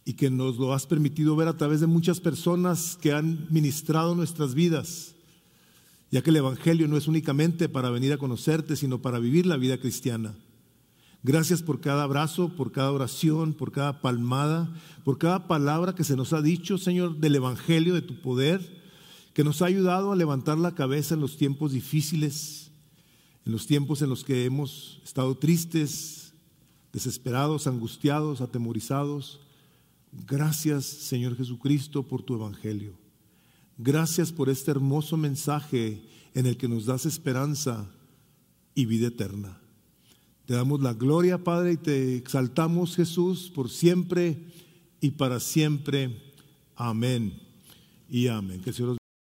y 0.03 0.14
que 0.14 0.30
nos 0.30 0.58
lo 0.58 0.72
has 0.72 0.86
permitido 0.86 1.36
ver 1.36 1.47
a 1.47 1.58
través 1.58 1.80
de 1.80 1.88
muchas 1.88 2.20
personas 2.20 2.95
que 3.01 3.12
han 3.12 3.47
ministrado 3.49 4.14
nuestras 4.14 4.53
vidas, 4.53 5.16
ya 6.12 6.22
que 6.22 6.30
el 6.30 6.36
Evangelio 6.36 6.88
no 6.88 6.95
es 6.95 7.08
únicamente 7.08 7.70
para 7.70 7.89
venir 7.89 8.14
a 8.14 8.20
conocerte, 8.20 8.76
sino 8.76 9.01
para 9.01 9.18
vivir 9.18 9.47
la 9.47 9.58
vida 9.58 9.80
cristiana. 9.80 10.36
Gracias 11.24 11.64
por 11.64 11.82
cada 11.82 12.03
abrazo, 12.03 12.49
por 12.56 12.72
cada 12.72 12.91
oración, 12.91 13.53
por 13.53 13.72
cada 13.72 14.01
palmada, 14.01 14.72
por 15.03 15.18
cada 15.18 15.47
palabra 15.47 15.95
que 15.95 16.03
se 16.03 16.16
nos 16.16 16.34
ha 16.34 16.43
dicho, 16.43 16.78
Señor, 16.78 17.18
del 17.18 17.34
Evangelio, 17.34 17.95
de 17.95 18.03
tu 18.03 18.22
poder 18.22 18.85
que 19.36 19.44
nos 19.44 19.62
ha 19.62 19.66
ayudado 19.66 20.14
a 20.14 20.16
levantar 20.16 20.58
la 20.58 20.76
cabeza 20.76 21.14
en 21.14 21.20
los 21.20 21.36
tiempos 21.36 21.74
difíciles, 21.74 22.72
en 23.46 23.52
los 23.52 23.68
tiempos 23.68 24.02
en 24.02 24.08
los 24.08 24.24
que 24.24 24.46
hemos 24.46 25.02
estado 25.04 25.36
tristes, 25.36 26.34
desesperados, 26.94 27.68
angustiados, 27.68 28.40
atemorizados. 28.40 29.42
Gracias, 30.26 30.86
Señor 30.86 31.36
Jesucristo, 31.36 32.04
por 32.04 32.24
tu 32.24 32.36
Evangelio. 32.36 32.98
Gracias 33.78 34.32
por 34.32 34.48
este 34.48 34.72
hermoso 34.72 35.18
mensaje 35.18 36.02
en 36.34 36.46
el 36.46 36.56
que 36.56 36.70
nos 36.70 36.86
das 36.86 37.06
esperanza 37.06 37.92
y 38.74 38.86
vida 38.86 39.08
eterna. 39.08 39.60
Te 40.46 40.54
damos 40.54 40.80
la 40.80 40.94
gloria, 40.94 41.44
Padre, 41.44 41.74
y 41.74 41.78
te 41.78 42.16
exaltamos, 42.16 42.96
Jesús, 42.96 43.52
por 43.54 43.70
siempre 43.70 44.38
y 45.02 45.12
para 45.12 45.42
siempre. 45.42 46.34
Amén 46.78 47.38
y 48.10 48.28
amén. 48.28 48.62
Que 48.62 48.72